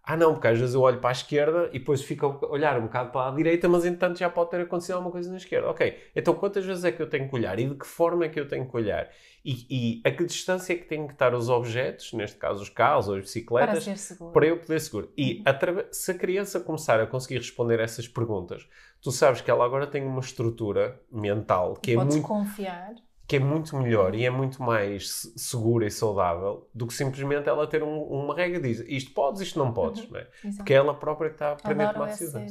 ah, 0.06 0.18
não, 0.18 0.34
porque 0.34 0.50
às 0.50 0.60
vezes 0.60 0.76
eu 0.76 0.82
olho 0.82 1.00
para 1.00 1.12
a 1.12 1.13
esquerda 1.13 1.70
e 1.72 1.80
depois 1.80 2.02
fico 2.02 2.26
a 2.26 2.48
olhar 2.48 2.78
um 2.78 2.84
bocado 2.84 3.10
para 3.12 3.30
a 3.30 3.32
direita, 3.32 3.70
mas 3.70 3.86
entanto 3.86 4.20
já 4.20 4.30
pode 4.30 4.50
ter 4.50 4.60
acontecido 4.60 4.96
alguma 4.96 5.12
coisa 5.12 5.32
na 5.32 5.38
esquerda. 5.38 5.70
Ok, 5.70 5.98
então 6.13 6.34
quantas 6.34 6.66
vezes 6.66 6.84
é 6.84 6.92
que 6.92 7.02
eu 7.02 7.08
tenho 7.08 7.30
que 7.30 7.34
olhar 7.34 7.58
e 7.58 7.70
de 7.70 7.76
que 7.76 7.88
forma 7.88 8.26
é 8.26 8.30
que 8.30 8.38
eu 8.38 8.46
tenho 8.46 8.68
que 8.68 8.76
olhar? 8.76 9.10
E, 9.46 9.66
e 9.70 10.02
a 10.06 10.12
que 10.12 10.26
distância 10.26 10.74
é 10.74 10.76
que 10.76 10.86
têm 10.86 11.08
que 11.08 11.13
estar 11.13 11.34
os 11.34 11.48
objetos, 11.48 12.12
neste 12.12 12.38
caso 12.38 12.62
os 12.62 12.70
carros 12.70 13.08
ou 13.08 13.16
as 13.16 13.22
bicicletas, 13.22 13.86
para, 14.18 14.28
para 14.28 14.46
eu 14.46 14.58
poder 14.58 14.82
seguro? 14.82 15.10
E 15.18 15.42
uhum. 15.48 15.84
se 15.89 16.12
a 16.12 16.16
criança 16.16 16.60
começar 16.60 17.00
a 17.00 17.08
conseguir 17.08 17.38
responder 17.38 17.80
essas 17.80 18.06
perguntas, 18.06 18.68
tu 19.02 19.10
sabes 19.10 19.39
que 19.39 19.50
ela 19.50 19.63
agora 19.63 19.88
tem 19.88 20.04
uma 20.04 20.20
estrutura 20.20 21.02
mental 21.10 21.76
que 21.76 21.94
é 21.94 21.96
Podes 21.96 22.16
muito. 22.16 22.28
confiar 22.28 22.94
que 23.27 23.38
é 23.38 23.39
muito 23.39 23.75
melhor 23.77 24.13
e 24.15 24.25
é 24.25 24.29
muito 24.29 24.62
mais 24.62 25.31
segura 25.36 25.86
e 25.86 25.91
saudável 25.91 26.69
do 26.73 26.86
que 26.86 26.93
simplesmente 26.93 27.47
ela 27.47 27.65
ter 27.65 27.81
um, 27.81 28.01
uma 28.03 28.36
regra 28.36 28.59
diz 28.59 28.83
isto 28.88 29.13
podes, 29.13 29.41
isto 29.41 29.57
não 29.57 29.73
podes, 29.73 30.03
uhum, 30.03 30.12
não 30.12 30.19
é? 30.19 30.27
porque 30.57 30.73
é 30.73 30.77
ela 30.77 30.93
própria 30.93 31.29
que 31.29 31.36
está 31.36 31.49
a 31.49 31.51
aprender 31.53 31.83
a 31.83 31.93
tomar 31.93 32.07
decisão. 32.07 32.45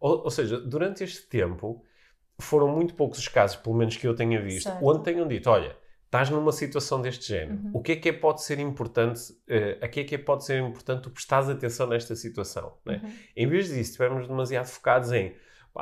Ou, 0.00 0.24
ou, 0.24 0.30
seja, 0.30 0.58
durante 0.58 1.04
este 1.04 1.26
tempo 1.28 1.84
foram 2.40 2.68
muito 2.68 2.94
poucos 2.94 3.18
os 3.18 3.28
casos, 3.28 3.56
pelo 3.56 3.76
menos 3.76 3.96
que 3.96 4.06
eu 4.06 4.14
tenha 4.14 4.40
visto, 4.40 4.68
certo. 4.68 4.84
onde 4.84 5.04
tenham 5.04 5.28
dito, 5.28 5.48
olha, 5.48 5.76
estás 6.06 6.28
numa 6.30 6.52
situação 6.52 7.00
deste 7.00 7.28
género, 7.28 7.60
uhum. 7.64 7.70
o 7.74 7.82
que 7.82 7.92
é 7.92 7.96
que 7.96 8.08
é, 8.08 8.12
pode 8.12 8.42
ser 8.42 8.58
importante, 8.58 9.30
uh, 9.30 9.84
a 9.84 9.88
que 9.88 10.00
é 10.00 10.04
que 10.04 10.14
é, 10.14 10.18
pode 10.18 10.44
ser 10.44 10.60
importante 10.60 11.02
tu 11.02 11.10
prestares 11.10 11.48
atenção 11.48 11.86
nesta 11.86 12.16
situação, 12.16 12.72
é? 12.86 12.94
Uhum. 12.94 13.12
Em 13.36 13.46
vez 13.46 13.68
disso, 13.68 13.80
estivermos 13.80 14.26
demasiado 14.26 14.66
focados 14.66 15.12
em 15.12 15.34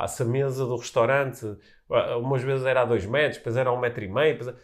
se 0.07 0.21
a 0.21 0.25
mesa 0.25 0.65
do 0.65 0.75
restaurante 0.75 1.45
umas 2.19 2.43
vezes 2.43 2.65
era 2.65 2.81
a 2.81 2.85
2 2.85 3.05
metros, 3.05 3.37
depois 3.37 3.57
era 3.57 3.69
a 3.69 3.73
1 3.73 3.75
um 3.75 3.79
metro 3.79 4.03
e 4.03 4.07
meio. 4.07 4.37
Depois... 4.37 4.55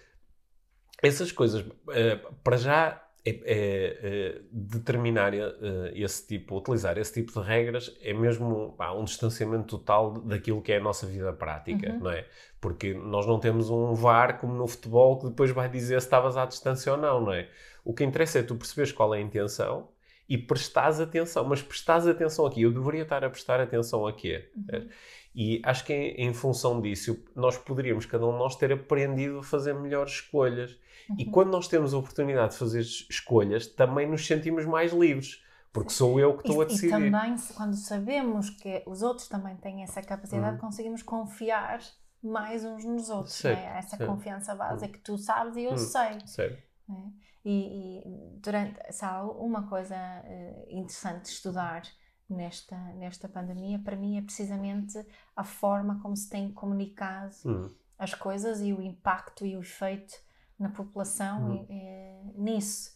Essas 1.02 1.32
coisas, 1.32 1.62
uh, 1.62 2.34
para 2.44 2.58
já, 2.58 3.06
é, 3.26 3.32
é, 3.32 4.00
é 4.02 4.42
determinar 4.52 5.34
uh, 5.34 5.88
esse 5.94 6.26
tipo, 6.28 6.58
utilizar 6.58 6.98
esse 6.98 7.12
tipo 7.12 7.34
de 7.34 7.46
regras 7.46 7.96
é 8.02 8.14
mesmo 8.14 8.74
pá, 8.78 8.92
um 8.92 9.04
distanciamento 9.04 9.78
total 9.78 10.14
daquilo 10.14 10.62
que 10.62 10.72
é 10.72 10.78
a 10.78 10.80
nossa 10.80 11.08
vida 11.08 11.34
prática, 11.34 11.92
uhum. 11.92 12.00
não 12.00 12.12
é? 12.12 12.26
Porque 12.62 12.94
nós 12.94 13.26
não 13.26 13.40
temos 13.40 13.70
um 13.70 13.94
VAR 13.94 14.40
como 14.40 14.54
no 14.54 14.68
futebol 14.68 15.20
que 15.20 15.28
depois 15.28 15.52
vai 15.52 15.68
dizer 15.68 16.00
se 16.00 16.08
estavas 16.08 16.38
à 16.38 16.46
distância 16.46 16.92
ou 16.92 16.98
não, 16.98 17.20
não 17.20 17.34
é? 17.34 17.50
O 17.84 17.94
que 17.94 18.04
interessa 18.04 18.40
é 18.40 18.44
tu 18.44 18.56
perceberes 18.56 18.92
qual 18.92 19.14
é 19.14 19.18
a 19.18 19.22
intenção 19.22 19.90
e 20.28 20.38
prestares 20.38 21.00
atenção. 21.00 21.46
Mas 21.46 21.62
prestares 21.62 22.08
atenção 22.08 22.46
aqui. 22.46 22.62
Eu 22.62 22.72
deveria 22.72 23.04
estar 23.04 23.24
a 23.24 23.30
prestar 23.30 23.60
atenção 23.60 24.06
aqui. 24.08 24.44
Uhum. 24.56 24.90
E 25.36 25.62
acho 25.64 25.86
que 25.86 25.94
em, 25.94 26.28
em, 26.28 26.34
função 26.34 26.82
disso, 26.82 27.24
nós 27.36 27.58
poderíamos, 27.58 28.06
cada 28.06 28.26
um 28.26 28.32
de 28.32 28.40
nós, 28.40 28.56
ter 28.56 28.72
aprendido 28.72 29.40
a 29.40 29.44
fazer 29.44 29.74
melhores 29.74 30.14
escolhas. 30.14 30.78
Uhum. 31.10 31.18
E 31.20 31.26
quando 31.26 31.52
nós 31.52 31.68
temos 31.68 31.94
a 31.94 31.98
oportunidade 31.98 32.54
de 32.54 32.60
fazer 32.60 32.82
escolhas, 32.82 33.68
também 33.68 34.10
nos 34.10 34.26
sentimos 34.26 34.66
mais 34.66 34.94
livres. 34.94 35.44
Porque 35.74 35.90
sou 35.90 36.18
eu 36.18 36.38
que 36.38 36.48
estou 36.48 36.62
a 36.62 36.66
decidir. 36.66 36.88
E 36.88 37.12
também, 37.12 37.36
quando 37.54 37.76
sabemos 37.76 38.50
que 38.50 38.82
os 38.86 39.02
outros 39.02 39.28
também 39.28 39.58
têm 39.58 39.84
essa 39.84 40.02
capacidade, 40.02 40.56
uhum. 40.56 40.62
conseguimos 40.62 41.04
confiar 41.04 41.82
mais 42.24 42.64
uns 42.64 42.86
nos 42.86 43.10
outros. 43.10 43.44
Né? 43.44 43.78
Essa 43.78 43.98
certo. 43.98 44.10
confiança 44.10 44.56
base 44.56 44.86
uhum. 44.86 44.92
que 44.92 45.00
tu 45.00 45.18
sabes 45.18 45.58
e 45.58 45.66
eu 45.66 45.72
uhum. 45.72 45.78
sei. 45.78 46.20
Certo. 46.26 46.64
Né? 46.88 47.12
E, 47.46 48.02
e, 48.04 48.40
durante, 48.40 48.92
sabe, 48.92 49.30
uma 49.38 49.68
coisa 49.68 49.96
uh, 49.96 50.66
interessante 50.68 51.26
de 51.26 51.30
estudar 51.30 51.84
nesta, 52.28 52.76
nesta 52.94 53.30
pandemia, 53.30 53.78
para 53.78 53.96
mim, 53.96 54.18
é 54.18 54.22
precisamente 54.22 54.98
a 55.36 55.44
forma 55.44 56.02
como 56.02 56.16
se 56.16 56.28
tem 56.28 56.52
comunicado 56.52 57.36
uhum. 57.46 57.72
as 58.00 58.16
coisas 58.16 58.62
e 58.62 58.74
o 58.74 58.82
impacto 58.82 59.46
e 59.46 59.56
o 59.56 59.62
efeito 59.62 60.16
na 60.58 60.70
população 60.70 61.52
uhum. 61.52 61.68
e, 61.70 61.74
e, 61.74 62.42
nisso. 62.42 62.96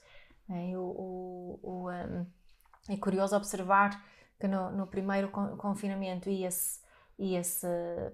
É, 0.49 0.75
o, 0.75 0.81
o, 0.81 1.59
o, 1.61 1.91
um, 1.91 2.25
É 2.89 2.97
curioso 2.97 3.35
observar 3.35 4.03
que 4.39 4.47
no, 4.47 4.71
no 4.71 4.87
primeiro 4.87 5.29
confinamento 5.29 6.27
ia-se, 6.27 6.79
ia-se, 7.19 7.67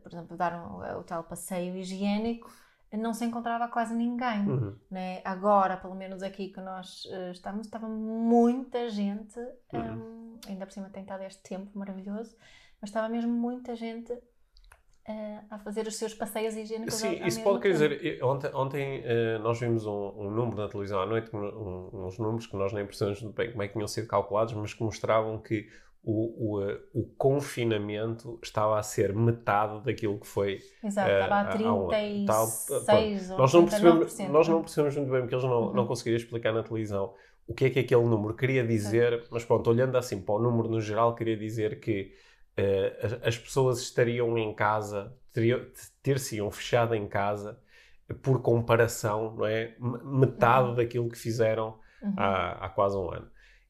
por 0.04 0.12
exemplo, 0.12 0.36
dar 0.36 0.54
um, 0.54 1.00
o 1.00 1.04
tal 1.04 1.24
passeio 1.24 1.78
higiênico, 1.78 2.52
não 2.97 3.13
se 3.13 3.25
encontrava 3.25 3.67
quase 3.67 3.93
ninguém. 3.93 4.47
Uhum. 4.47 4.75
Né? 4.89 5.21
Agora, 5.23 5.77
pelo 5.77 5.95
menos 5.95 6.23
aqui 6.23 6.49
que 6.49 6.62
nós 6.62 7.05
uh, 7.05 7.31
estamos, 7.31 7.67
estava 7.67 7.88
muita 7.88 8.89
gente, 8.89 9.39
uhum. 9.73 9.81
um, 9.81 10.39
ainda 10.47 10.65
por 10.65 10.73
cima 10.73 10.89
tem 10.89 11.03
estado 11.03 11.23
este 11.23 11.41
tempo 11.43 11.69
maravilhoso, 11.77 12.36
mas 12.81 12.89
estava 12.89 13.10
mesmo 13.10 13.31
muita 13.31 13.75
gente 13.75 14.13
uh, 14.13 15.45
a 15.49 15.60
fazer 15.60 15.88
os 15.88 15.95
seus 15.95 16.13
passeios 16.13 16.55
higiênicos. 16.55 16.95
Sim, 16.95 17.21
ao, 17.21 17.27
isso 17.27 17.41
pode 17.43 17.60
querer 17.60 17.73
dizer. 17.73 18.23
Ontem, 18.23 18.51
ontem 18.53 18.99
uh, 19.01 19.39
nós 19.39 19.60
vimos 19.60 19.86
um, 19.86 20.13
um, 20.17 20.31
número 20.31 20.58
na 20.58 20.67
televisão 20.67 21.01
à 21.01 21.05
noite, 21.05 21.36
um, 21.36 22.05
uns 22.05 22.17
números 22.17 22.47
que 22.47 22.55
nós 22.55 22.73
nem 22.73 22.86
percebemos 22.86 23.21
bem 23.34 23.51
como 23.51 23.63
é 23.63 23.67
que 23.67 23.73
tinham 23.73 23.88
sido 23.88 24.08
calculados, 24.08 24.53
mas 24.53 24.73
que 24.73 24.84
mostravam 24.84 25.39
que 25.39 25.67
o, 26.05 26.59
o, 26.59 27.01
o, 27.01 27.03
confinamento 27.17 28.39
estava 28.43 28.77
a 28.77 28.83
ser 28.83 29.13
metade 29.13 29.83
daquilo 29.83 30.19
que 30.19 30.27
foi. 30.27 30.59
Exato, 30.83 31.09
uh, 31.09 31.13
estava 31.13 31.41
a 31.41 31.45
36 31.45 33.31
ou 33.31 33.37
nós 33.39 33.53
não 33.53 33.65
percebemos 33.65 34.19
Nós 34.29 34.47
não 34.47 34.61
percebemos 34.61 34.95
muito 34.97 35.11
bem, 35.11 35.21
porque 35.21 35.35
eles 35.35 35.45
não, 35.45 35.63
uhum. 35.63 35.73
não 35.73 35.87
conseguiram 35.87 36.17
explicar 36.17 36.53
na 36.53 36.61
televisão 36.61 37.13
o 37.47 37.53
que 37.53 37.65
é 37.65 37.69
que 37.69 37.79
aquele 37.79 38.03
número 38.03 38.35
queria 38.35 38.65
dizer, 38.65 39.23
mas 39.31 39.43
pronto, 39.43 39.69
olhando 39.69 39.97
assim 39.97 40.21
para 40.21 40.35
o 40.35 40.39
número 40.39 40.69
no 40.69 40.79
geral, 40.79 41.15
queria 41.15 41.37
dizer 41.37 41.79
que 41.79 42.13
uh, 42.57 43.05
as, 43.05 43.13
as, 43.27 43.37
pessoas 43.37 43.79
estariam 43.81 44.37
em 44.37 44.53
casa, 44.53 45.15
ter-se-iam 46.01 46.49
fechado 46.51 46.93
em 46.95 47.07
casa, 47.07 47.59
por 48.21 48.41
comparação, 48.41 49.35
não 49.35 49.45
é? 49.45 49.75
Metade 49.79 50.69
uhum. 50.69 50.75
daquilo 50.75 51.09
que 51.09 51.17
fizeram 51.17 51.79
uhum. 52.01 52.13
há, 52.15 52.65
há 52.65 52.69
quase 52.69 52.95
um 52.95 53.11
ano. 53.11 53.27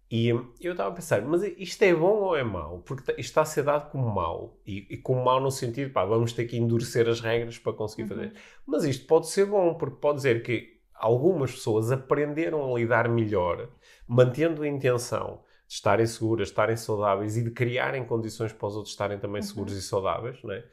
E 0.09 0.27
eu 0.27 0.71
estava 0.71 0.89
a 0.89 0.93
pensar, 0.93 1.21
mas 1.23 1.41
isto 1.57 1.81
é 1.81 1.93
bom 1.93 2.17
ou 2.21 2.35
é 2.35 2.43
mau? 2.43 2.79
Porque 2.85 3.11
isto 3.13 3.19
está 3.19 3.41
a 3.41 3.45
ser 3.45 3.63
dado 3.63 3.89
como 3.89 4.07
mau. 4.07 4.59
E, 4.65 4.85
e 4.89 4.97
como 4.97 5.23
mau 5.23 5.39
no 5.39 5.49
sentido, 5.49 5.91
pá, 5.91 6.05
vamos 6.05 6.31
ter 6.31 6.45
que 6.45 6.57
endurecer 6.57 7.09
as 7.09 7.19
regras 7.19 7.57
para 7.57 7.73
conseguir 7.73 8.03
uhum. 8.03 8.09
fazer. 8.09 8.33
Mas 8.65 8.83
isto 8.83 9.07
pode 9.07 9.27
ser 9.27 9.45
bom, 9.45 9.73
porque 9.73 9.97
pode 9.99 10.17
dizer 10.17 10.43
que 10.43 10.79
algumas 10.93 11.51
pessoas 11.51 11.91
aprenderam 11.91 12.63
a 12.63 12.77
lidar 12.77 13.09
melhor, 13.09 13.69
mantendo 14.07 14.61
a 14.61 14.67
intenção 14.67 15.41
de 15.67 15.73
estarem 15.73 16.05
seguras, 16.05 16.47
de 16.47 16.51
estarem 16.51 16.77
saudáveis 16.77 17.35
e 17.35 17.43
de 17.43 17.49
criarem 17.49 18.05
condições 18.05 18.53
para 18.53 18.67
os 18.67 18.75
outros 18.75 18.93
estarem 18.93 19.17
também 19.17 19.41
uhum. 19.41 19.47
seguros 19.47 19.73
e 19.73 19.81
saudáveis, 19.81 20.41
não 20.43 20.53
é? 20.53 20.63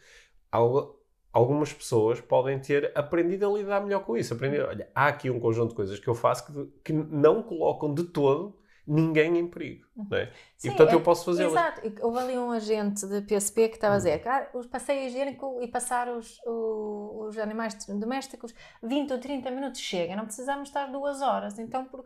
algumas 1.33 1.73
pessoas 1.73 2.21
podem 2.21 2.61
ter 2.61 2.93
aprendido 2.95 3.49
a 3.49 3.59
lidar 3.59 3.81
melhor 3.81 4.05
com 4.05 4.15
isso. 4.15 4.35
Aprendido, 4.35 4.67
olha, 4.67 4.91
há 4.95 5.07
aqui 5.07 5.31
um 5.31 5.41
conjunto 5.41 5.71
de 5.71 5.75
coisas 5.75 5.99
que 5.99 6.07
eu 6.07 6.15
faço 6.15 6.47
que, 6.47 6.67
que 6.85 6.93
não 6.93 7.43
colocam 7.43 7.95
de 7.95 8.05
todo 8.05 8.61
ninguém 8.87 9.39
em 9.39 9.47
perigo. 9.47 9.87
Uhum. 9.97 10.07
Não 10.11 10.19
é? 10.19 10.33
Sim, 10.57 10.69
e 10.69 10.71
portanto 10.71 10.91
é, 10.91 10.95
eu 10.95 11.01
posso 11.03 11.25
fazê-las. 11.25 11.53
Exato. 11.53 12.07
Houve 12.07 12.19
ali 12.19 12.39
um 12.39 12.51
agente 12.51 13.07
de 13.07 13.21
PSP 13.23 13.69
que 13.69 13.77
estava 13.77 13.95
a 13.95 13.97
dizer 13.99 14.21
que 14.21 14.29
ah, 14.29 14.49
os 14.55 14.67
passeio 14.67 15.07
higiênico 15.07 15.61
e 15.63 15.69
passar 15.69 16.09
os, 16.09 16.41
os, 16.47 17.29
os 17.29 17.39
animais 17.39 17.75
domésticos 17.87 18.55
20 18.83 19.13
ou 19.13 19.19
30 19.19 19.51
minutos 19.51 19.81
chega, 19.81 20.17
não 20.17 20.25
precisamos 20.25 20.69
estar 20.69 20.87
duas 20.87 21.23
horas. 21.23 21.59
Então, 21.59 21.85
por, 21.85 22.05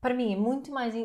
para 0.00 0.14
mim 0.14 0.32
é 0.32 0.36
muito 0.36 0.70
mais 0.70 0.94
uh, 0.94 0.98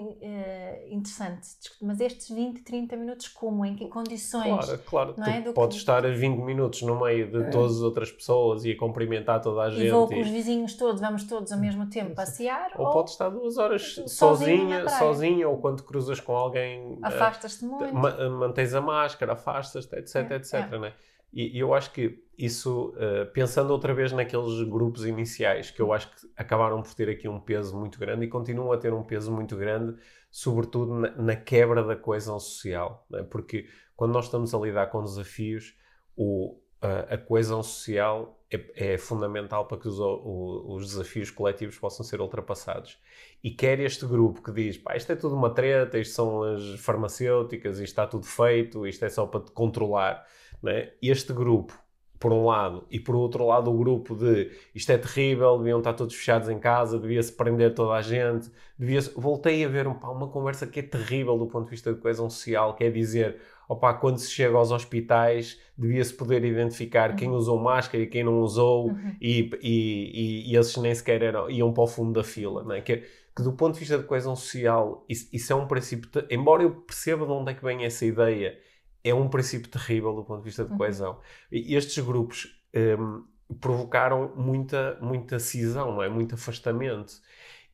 interessante, 0.87 1.47
mas 1.81 1.99
estes 1.99 2.29
20, 2.29 2.61
30 2.61 2.95
minutos 2.95 3.27
como, 3.27 3.65
em 3.65 3.75
que 3.75 3.87
condições? 3.87 4.65
Claro, 4.65 4.81
claro, 4.85 5.13
não 5.17 5.25
é? 5.25 5.41
tu 5.41 5.51
podes 5.53 5.77
que... 5.77 5.81
estar 5.81 6.05
a 6.05 6.09
20 6.11 6.37
minutos 6.39 6.83
no 6.83 6.99
meio 6.99 7.31
de 7.31 7.43
é. 7.43 7.49
todas 7.49 7.77
as 7.77 7.81
outras 7.81 8.11
pessoas 8.11 8.65
e 8.65 8.71
a 8.71 8.77
cumprimentar 8.77 9.41
toda 9.41 9.63
a 9.63 9.69
gente. 9.71 9.87
E 9.87 9.89
vou 9.89 10.07
com 10.07 10.13
e... 10.13 10.21
os 10.21 10.29
vizinhos 10.29 10.75
todos, 10.75 11.01
vamos 11.01 11.23
todos 11.23 11.51
ao 11.51 11.59
mesmo 11.59 11.89
tempo 11.89 12.13
passear. 12.13 12.71
Ou, 12.77 12.85
ou 12.85 12.93
podes 12.93 13.13
estar 13.13 13.29
duas 13.29 13.57
horas 13.57 13.95
sozinha, 14.05 14.87
sozinha, 14.87 15.49
ou 15.49 15.57
quando 15.57 15.81
cruzas 15.83 16.19
com 16.19 16.35
alguém... 16.35 16.99
Eh, 17.03 17.07
Afastas-te 17.07 17.65
muito. 17.65 17.93
mantens 17.95 18.75
a 18.75 18.81
máscara, 18.81 19.33
afastas-te, 19.33 19.95
etc, 19.95 20.15
é, 20.15 20.35
etc, 20.35 20.53
é. 20.53 20.79
Né? 20.79 20.93
E, 21.33 21.57
eu 21.57 21.73
acho 21.73 21.91
que 21.91 22.23
isso, 22.37 22.93
uh, 22.95 23.31
pensando 23.33 23.71
outra 23.71 23.93
vez 23.93 24.11
naqueles 24.11 24.61
grupos 24.67 25.05
iniciais, 25.05 25.71
que 25.71 25.81
eu 25.81 25.91
acho 25.91 26.09
que 26.11 26.27
acabaram 26.37 26.81
por 26.81 26.93
ter 26.93 27.09
aqui 27.09 27.27
um 27.27 27.39
peso 27.39 27.77
muito 27.77 27.99
grande 27.99 28.25
e 28.25 28.27
continuam 28.27 28.71
a 28.71 28.77
ter 28.77 28.93
um 28.93 29.03
peso 29.03 29.31
muito 29.31 29.57
grande, 29.57 29.97
sobretudo 30.31 30.93
na, 30.93 31.11
na 31.11 31.35
quebra 31.35 31.83
da 31.83 31.95
coesão 31.95 32.39
social. 32.39 33.05
Né? 33.09 33.23
Porque 33.23 33.67
quando 33.95 34.13
nós 34.13 34.25
estamos 34.25 34.53
a 34.53 34.59
lidar 34.59 34.87
com 34.87 35.03
desafios, 35.03 35.75
o, 36.15 36.59
a, 36.81 37.15
a 37.15 37.17
coesão 37.17 37.63
social 37.63 38.39
é, 38.51 38.93
é, 38.93 38.97
fundamental 38.97 39.65
para 39.65 39.77
que 39.77 39.87
os, 39.87 39.99
o, 39.99 40.75
os, 40.75 40.87
desafios 40.87 41.31
coletivos 41.31 41.77
possam 41.77 42.05
ser 42.05 42.21
ultrapassados. 42.21 42.99
E 43.43 43.49
quer 43.49 43.79
este 43.79 44.05
grupo 44.05 44.41
que 44.41 44.51
diz, 44.51 44.77
pá, 44.77 44.95
isto 44.95 45.11
é 45.11 45.15
tudo 45.15 45.35
uma 45.35 45.49
treta, 45.49 45.97
isto 45.97 46.13
são 46.13 46.43
as 46.43 46.79
farmacêuticas, 46.79 47.77
isto 47.77 47.85
está 47.85 48.05
tudo 48.05 48.25
feito, 48.25 48.85
isto 48.85 49.03
é 49.05 49.09
só 49.09 49.25
para 49.25 49.41
te 49.41 49.51
controlar 49.51 50.23
né? 50.63 50.91
Este 51.01 51.33
grupo, 51.33 51.77
por 52.19 52.31
um 52.31 52.45
lado, 52.45 52.85
e 52.89 52.99
por 52.99 53.15
outro 53.15 53.45
lado, 53.45 53.69
o 53.69 53.77
grupo 53.77 54.15
de 54.15 54.49
isto 54.73 54.91
é 54.91 54.97
terrível, 54.97 55.57
deviam 55.57 55.79
estar 55.79 55.93
todos 55.93 56.15
fechados 56.15 56.47
em 56.47 56.57
casa, 56.57 56.97
devia-se 56.97 57.33
prender 57.33 57.73
toda 57.73 57.93
a 57.93 58.01
gente. 58.01 58.49
Devia 58.79 59.01
Voltei 59.15 59.65
a 59.65 59.67
ver 59.67 59.87
um, 59.87 59.93
pá, 59.93 60.07
uma 60.09 60.29
conversa 60.29 60.65
que 60.65 60.79
é 60.79 60.83
terrível 60.83 61.37
do 61.37 61.47
ponto 61.47 61.65
de 61.65 61.71
vista 61.71 61.93
de 61.93 61.99
coesão 61.99 62.29
social, 62.29 62.75
que 62.75 62.85
é 62.85 62.89
dizer 62.89 63.39
opa, 63.67 63.93
quando 63.93 64.17
se 64.17 64.31
chega 64.31 64.55
aos 64.57 64.71
hospitais, 64.71 65.59
devia-se 65.77 66.13
poder 66.13 66.43
identificar 66.43 67.11
uhum. 67.11 67.15
quem 67.15 67.29
usou 67.29 67.59
máscara 67.59 68.03
e 68.03 68.07
quem 68.07 68.23
não 68.23 68.39
usou, 68.39 68.87
uhum. 68.87 69.15
e, 69.21 69.49
e, 69.61 70.49
e, 70.51 70.51
e, 70.51 70.57
esses 70.57 70.75
nem 70.77 70.93
sequer 70.93 71.21
eram, 71.21 71.49
iam 71.49 71.71
para 71.73 71.83
o 71.83 71.87
fundo 71.87 72.13
da 72.13 72.23
fila. 72.23 72.63
Né? 72.63 72.81
Que, 72.81 73.03
que 73.35 73.41
do 73.41 73.53
ponto 73.53 73.73
de 73.73 73.79
vista 73.79 73.97
de 73.97 74.03
coesão 74.03 74.35
social, 74.35 75.03
isso, 75.09 75.27
isso 75.31 75.51
é 75.51 75.55
um 75.55 75.67
princípio. 75.67 76.09
Embora 76.29 76.63
eu 76.63 76.71
perceba 76.71 77.25
de 77.25 77.31
onde 77.31 77.51
é 77.51 77.53
que 77.53 77.63
vem 77.63 77.83
essa 77.83 78.05
ideia 78.05 78.57
é 79.03 79.13
um 79.13 79.27
princípio 79.27 79.69
terrível 79.69 80.13
do 80.13 80.23
ponto 80.23 80.39
de 80.39 80.45
vista 80.45 80.63
de 80.63 80.71
uhum. 80.71 80.77
coesão. 80.77 81.19
E 81.51 81.75
estes 81.75 82.03
grupos 82.03 82.59
um, 82.99 83.23
provocaram 83.59 84.33
muita, 84.35 84.97
muita 85.01 85.39
cisão, 85.39 85.93
não 85.93 86.03
é? 86.03 86.09
muito 86.09 86.35
afastamento. 86.35 87.13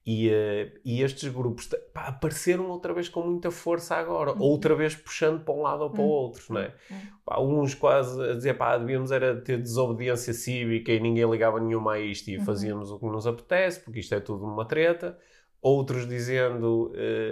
E, 0.06 0.30
uh, 0.30 0.80
e 0.84 1.04
estes 1.04 1.32
grupos 1.32 1.70
pá, 1.94 2.08
apareceram 2.08 2.68
outra 2.70 2.94
vez 2.94 3.08
com 3.08 3.22
muita 3.22 3.52
força 3.52 3.96
agora, 3.96 4.32
uhum. 4.32 4.42
outra 4.42 4.74
vez 4.74 4.96
puxando 4.96 5.44
para 5.44 5.54
um 5.54 5.62
lado 5.62 5.84
ou 5.84 5.92
para 5.92 6.02
o 6.02 6.06
uhum. 6.06 6.10
outro, 6.10 6.54
não 6.54 6.62
é? 6.62 6.74
Uhum. 6.90 6.98
Pá, 7.24 7.40
uns 7.40 7.76
quase 7.76 8.20
a 8.24 8.34
dizer, 8.34 8.58
pá, 8.58 8.76
devíamos 8.78 9.12
era 9.12 9.40
ter 9.40 9.62
desobediência 9.62 10.34
cívica 10.34 10.92
e 10.92 11.00
ninguém 11.00 11.30
ligava 11.30 11.60
nenhuma 11.60 11.94
a 11.94 12.00
isto 12.00 12.28
e 12.30 12.38
uhum. 12.38 12.46
fazíamos 12.46 12.90
o 12.90 12.98
que 12.98 13.06
nos 13.06 13.28
apetece, 13.28 13.82
porque 13.82 14.00
isto 14.00 14.16
é 14.16 14.20
tudo 14.20 14.46
uma 14.46 14.66
treta 14.66 15.16
outros 15.62 16.08
dizendo 16.08 16.92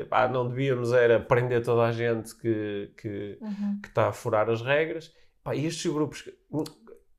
pá, 0.10 0.28
não 0.28 0.48
devíamos 0.48 0.92
era 0.92 1.20
prender 1.20 1.64
toda 1.64 1.84
a 1.84 1.92
gente 1.92 2.36
que, 2.36 2.92
que, 2.98 3.38
uhum. 3.42 3.80
que 3.82 3.88
está 3.88 4.10
a 4.10 4.12
furar 4.12 4.50
as 4.50 4.62
regras. 4.62 5.14
Pá, 5.44 5.56
e 5.56 5.66
estes 5.66 5.92
grupos, 5.92 6.30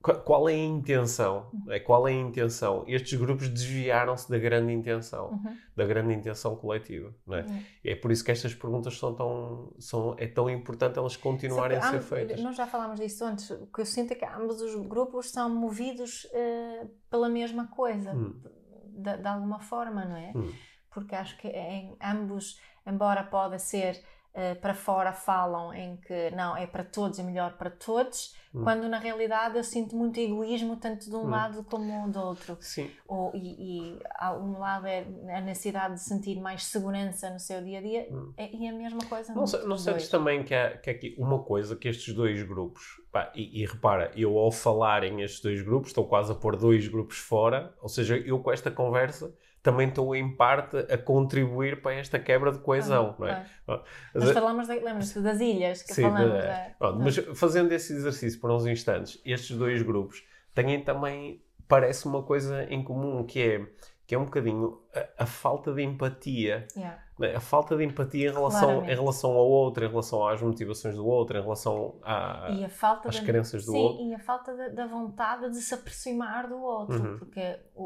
qual 0.00 0.48
é 0.48 0.52
a 0.52 0.56
intenção? 0.56 1.50
Uhum. 1.52 1.72
É, 1.72 1.80
qual 1.80 2.06
é 2.06 2.12
a 2.12 2.14
intenção? 2.14 2.84
Estes 2.86 3.18
grupos 3.18 3.48
desviaram-se 3.48 4.30
da 4.30 4.38
grande 4.38 4.72
intenção, 4.72 5.30
uhum. 5.30 5.56
da 5.74 5.84
grande 5.84 6.14
intenção 6.14 6.54
coletiva. 6.54 7.12
É? 7.30 7.40
Uhum. 7.40 7.62
é 7.84 7.94
por 7.96 8.12
isso 8.12 8.24
que 8.24 8.30
estas 8.30 8.54
perguntas 8.54 8.96
são 8.96 9.14
tão, 9.14 9.74
são, 9.78 10.14
é 10.16 10.26
tão 10.26 10.48
importante 10.48 10.98
elas 10.98 11.16
continuarem 11.16 11.78
a 11.78 11.90
ser 11.90 12.00
feitas. 12.00 12.40
Nós 12.40 12.56
já 12.56 12.66
falámos 12.66 13.00
disso 13.00 13.24
antes. 13.24 13.50
O 13.50 13.66
que 13.66 13.80
eu 13.80 13.86
sinto 13.86 14.12
é 14.12 14.14
que 14.14 14.24
ambos 14.24 14.60
os 14.62 14.74
grupos 14.86 15.30
são 15.30 15.50
movidos 15.50 16.24
uh, 16.26 16.88
pela 17.10 17.28
mesma 17.28 17.66
coisa, 17.66 18.12
hum. 18.12 18.40
de, 18.86 19.16
de, 19.16 19.26
alguma 19.26 19.58
forma, 19.58 20.04
não 20.04 20.16
é? 20.16 20.32
Hum 20.34 20.52
porque 20.90 21.14
acho 21.14 21.36
que 21.38 21.48
em 21.48 21.96
ambos, 22.02 22.60
embora 22.86 23.22
possa 23.22 23.58
ser 23.58 24.02
uh, 24.34 24.60
para 24.60 24.74
fora 24.74 25.12
falam 25.12 25.72
em 25.74 25.96
que 25.96 26.30
não, 26.30 26.56
é 26.56 26.66
para 26.66 26.84
todos, 26.84 27.18
é 27.18 27.22
melhor 27.22 27.56
para 27.56 27.70
todos, 27.70 28.34
hum. 28.54 28.62
quando 28.62 28.88
na 28.88 28.98
realidade 28.98 29.56
eu 29.56 29.64
sinto 29.64 29.96
muito 29.96 30.18
egoísmo 30.18 30.76
tanto 30.76 31.10
de 31.10 31.16
um 31.16 31.24
hum. 31.24 31.30
lado 31.30 31.64
como 31.64 32.10
do 32.10 32.20
outro. 32.20 32.56
Sim. 32.60 32.90
Ou, 33.06 33.32
e, 33.34 33.92
e 33.92 33.98
um 34.40 34.58
lado 34.58 34.86
é 34.86 35.06
a 35.34 35.40
necessidade 35.40 35.94
de 35.94 36.00
sentir 36.00 36.40
mais 36.40 36.64
segurança 36.64 37.30
no 37.30 37.40
seu 37.40 37.62
dia 37.62 37.78
a 37.78 37.82
dia 37.82 38.08
hum. 38.10 38.32
é, 38.36 38.54
e 38.54 38.68
a 38.68 38.72
mesma 38.72 39.04
coisa 39.08 39.34
Não, 39.34 39.46
sei, 39.46 39.64
não 39.64 39.76
sentes 39.76 40.08
também 40.08 40.44
que 40.44 40.54
há, 40.54 40.76
que 40.76 40.90
há 40.90 40.92
aqui 40.92 41.14
uma 41.18 41.42
coisa 41.42 41.76
que 41.76 41.88
estes 41.88 42.14
dois 42.14 42.42
grupos, 42.42 43.00
pá, 43.10 43.32
e, 43.34 43.62
e 43.62 43.66
repara, 43.66 44.10
eu 44.14 44.38
ao 44.38 44.50
falar 44.50 45.04
em 45.04 45.22
estes 45.22 45.40
dois 45.40 45.62
grupos, 45.62 45.88
estou 45.90 46.06
quase 46.06 46.32
a 46.32 46.34
pôr 46.34 46.56
dois 46.56 46.86
grupos 46.88 47.18
fora, 47.18 47.74
ou 47.80 47.88
seja, 47.88 48.16
eu 48.16 48.38
com 48.40 48.52
esta 48.52 48.70
conversa 48.70 49.34
também 49.62 49.88
estou 49.88 50.14
em 50.14 50.34
parte 50.34 50.76
a 50.76 50.96
contribuir 50.96 51.82
para 51.82 51.94
esta 51.94 52.18
quebra 52.18 52.52
de 52.52 52.58
coesão, 52.58 53.14
ah, 53.14 53.20
não 53.20 53.26
é? 53.26 53.46
Ah. 53.66 53.82
Nós 54.14 54.30
falamos, 54.30 54.68
lembras-te 54.68 55.20
das 55.20 55.40
ilhas 55.40 55.82
que 55.82 55.92
Sim, 55.92 56.02
falamos. 56.02 56.44
É. 56.44 56.74
Pronto, 56.78 57.00
mas 57.00 57.16
fazendo 57.34 57.72
esse 57.72 57.92
exercício 57.92 58.40
por 58.40 58.50
uns 58.50 58.66
instantes, 58.66 59.20
estes 59.24 59.56
dois 59.56 59.82
grupos 59.82 60.24
têm 60.54 60.82
também, 60.82 61.42
parece 61.66 62.06
uma 62.06 62.22
coisa 62.22 62.64
em 62.70 62.82
comum, 62.82 63.24
que 63.24 63.40
é 63.40 63.66
que 64.08 64.14
é 64.14 64.18
um 64.18 64.24
bocadinho 64.24 64.80
a, 65.18 65.22
a 65.24 65.26
falta 65.26 65.72
de 65.74 65.82
empatia. 65.82 66.66
Yeah. 66.74 66.98
né? 67.18 67.36
A 67.36 67.40
falta 67.40 67.76
de 67.76 67.84
empatia 67.84 68.30
em 68.30 68.32
relação, 68.32 68.82
em 68.84 68.94
relação 68.94 69.32
ao 69.32 69.46
outro, 69.46 69.84
em 69.84 69.88
relação 69.88 70.26
às 70.26 70.40
motivações 70.40 70.94
do 70.96 71.06
outro, 71.06 71.36
em 71.36 71.42
relação 71.42 72.00
à, 72.02 72.48
e 72.50 72.64
a 72.64 72.70
falta 72.70 73.10
às 73.10 73.20
da, 73.20 73.26
crenças 73.26 73.66
do 73.66 73.72
sim, 73.72 73.78
outro. 73.78 74.02
e 74.06 74.14
a 74.14 74.18
falta 74.18 74.56
da, 74.56 74.68
da 74.68 74.86
vontade 74.86 75.50
de 75.50 75.60
se 75.60 75.74
aproximar 75.74 76.48
do 76.48 76.56
outro, 76.58 76.96
Uhum. 76.98 77.18
porque 77.18 77.58
o, 77.74 77.84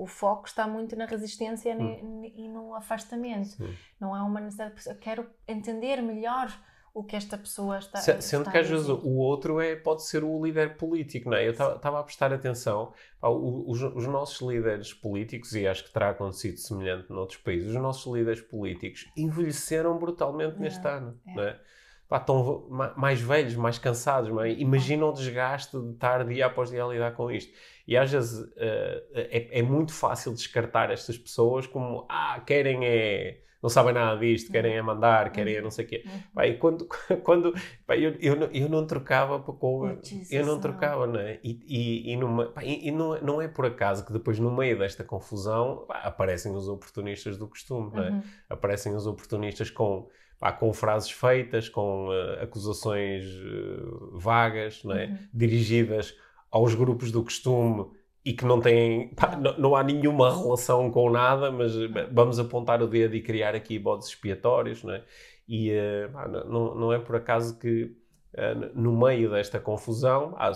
o, 0.00 0.02
o 0.02 0.06
foco 0.08 0.48
está 0.48 0.66
muito 0.66 0.96
na 0.96 1.06
resistência 1.06 1.72
Hum. 1.76 2.20
ne- 2.20 2.34
e 2.36 2.48
no 2.48 2.74
afastamento. 2.74 3.50
Sim. 3.50 3.72
Não 4.00 4.16
é 4.16 4.20
uma 4.22 4.40
necessidade. 4.40 4.74
de- 4.82 4.90
Eu 4.90 4.96
quero 4.96 5.26
entender 5.46 6.02
melhor 6.02 6.48
o 6.92 7.04
que 7.04 7.14
esta 7.16 7.38
pessoa 7.38 7.78
está, 7.78 7.98
Se- 7.98 8.20
Sendo 8.20 8.40
está 8.42 8.52
que 8.52 8.58
às 8.58 8.68
vezes 8.68 8.88
o 8.88 9.16
outro 9.16 9.60
é, 9.60 9.76
pode 9.76 10.02
ser 10.04 10.24
o 10.24 10.44
líder 10.44 10.76
político, 10.76 11.30
não 11.30 11.36
é? 11.36 11.46
Eu 11.46 11.52
estava 11.52 12.00
a 12.00 12.02
prestar 12.02 12.32
atenção, 12.32 12.92
os, 13.22 13.80
os 13.82 14.06
nossos 14.06 14.40
líderes 14.46 14.92
políticos, 14.92 15.54
e 15.54 15.66
acho 15.66 15.84
que 15.84 15.92
terá 15.92 16.10
acontecido 16.10 16.56
semelhante 16.58 17.10
noutros 17.10 17.38
países, 17.38 17.68
os 17.70 17.80
nossos 17.80 18.12
líderes 18.12 18.40
políticos 18.40 19.06
envelheceram 19.16 19.98
brutalmente 19.98 20.58
neste 20.58 20.86
É, 20.86 20.90
ano, 20.90 21.18
é. 21.26 21.34
não 21.34 21.42
é? 21.44 21.60
Pá, 22.08 22.16
estão 22.16 22.66
ma- 22.68 22.92
mais 22.96 23.20
velhos, 23.20 23.54
mais 23.54 23.78
cansados, 23.78 24.28
não 24.30 24.40
é? 24.42 24.50
Imagina 24.50 25.06
o 25.06 25.12
desgaste 25.12 25.78
de 25.78 25.92
estar 25.92 26.24
dia 26.26 26.46
após 26.46 26.68
dia 26.70 26.84
a 26.84 26.88
lidar 26.88 27.12
com 27.14 27.30
isto. 27.30 27.52
E 27.86 27.96
às 27.96 28.10
vezes 28.10 28.52
eh, 28.56 29.04
é, 29.12 29.60
é 29.60 29.62
muito 29.62 29.92
fácil 29.92 30.32
descartar 30.34 30.90
estas 30.90 31.16
pessoas 31.16 31.68
como, 31.68 32.06
ah, 32.08 32.40
querem 32.44 32.84
é... 32.84 33.40
Não 33.62 33.68
sabem 33.68 33.92
nada 33.92 34.18
disto, 34.18 34.50
querem 34.50 34.74
é 34.74 34.80
mandar, 34.82 35.30
querem 35.32 35.54
é 35.54 35.60
não 35.60 35.70
sei 35.70 35.84
o 35.84 35.88
quê. 35.88 36.02
Uhum. 36.06 36.20
Pá, 36.34 36.46
e 36.46 36.56
quando, 36.56 36.86
quando 37.22 37.54
pá, 37.86 37.96
eu, 37.96 38.14
eu, 38.20 38.36
não, 38.36 38.46
eu 38.52 38.68
não 38.68 38.86
trocava 38.86 39.38
pá, 39.38 39.52
com. 39.52 39.80
Oh, 39.82 39.98
eu 40.30 40.46
não 40.46 40.58
trocava, 40.58 41.06
não 41.06 41.20
é? 41.20 41.38
E, 41.44 41.60
e, 41.66 42.12
e, 42.12 42.16
numa- 42.16 42.46
pá, 42.46 42.64
e- 42.64 42.88
e 42.88 42.90
não, 42.90 43.14
é- 43.14 43.20
não 43.20 43.42
é 43.42 43.48
por 43.48 43.66
acaso 43.66 44.04
que 44.06 44.12
depois, 44.12 44.38
no 44.38 44.50
meio 44.50 44.78
desta 44.78 45.04
confusão, 45.04 45.84
pá, 45.86 45.98
aparecem 46.00 46.54
os 46.54 46.68
oportunistas 46.68 47.36
do 47.36 47.46
costume, 47.46 47.90
é? 48.00 48.10
Uhum. 48.10 48.22
Aparecem 48.48 48.94
os 48.94 49.06
oportunistas 49.06 49.70
com, 49.70 50.08
pá, 50.38 50.52
com 50.52 50.72
frases 50.72 51.10
feitas, 51.10 51.68
com 51.68 52.08
eh, 52.12 52.42
acusações 52.44 53.24
eh, 53.24 53.82
vagas, 54.12 54.82
não 54.84 54.94
é? 54.96 55.06
Uhum. 55.06 55.18
Dirigidas 55.34 56.14
aos 56.50 56.74
grupos 56.74 57.12
do 57.12 57.22
costume 57.22 57.86
e 58.30 58.32
que 58.32 58.44
não 58.44 58.60
têm, 58.60 59.08
pá, 59.14 59.36
Não. 59.36 59.58
não, 59.58 59.76
há 59.76 59.82
nenhuma 59.82 60.30
relação 60.36 60.90
com 60.90 61.10
nada, 61.10 61.50
mas 61.50 61.74
eh, 61.76 61.88
vamos 62.12 62.38
apontar 62.38 62.82
o 62.82 62.86
dedo 62.86 63.14
e 63.16 63.22
criar 63.22 63.54
aqui 63.54 63.78
bodes 63.78 64.08
expiatórios, 64.08 64.84
não 64.84 64.94
é? 64.94 65.02
E 65.48 65.70
eh, 65.70 66.08
não- 66.48 66.74
não, 66.76 66.92
é 66.92 66.98
por 66.98 67.16
acaso 67.16 67.58
que 67.58 67.96
eh, 68.34 68.54
no 68.74 68.96
meio 68.96 69.30
desta 69.30 69.58
confusão 69.58 70.34
há- 70.38 70.52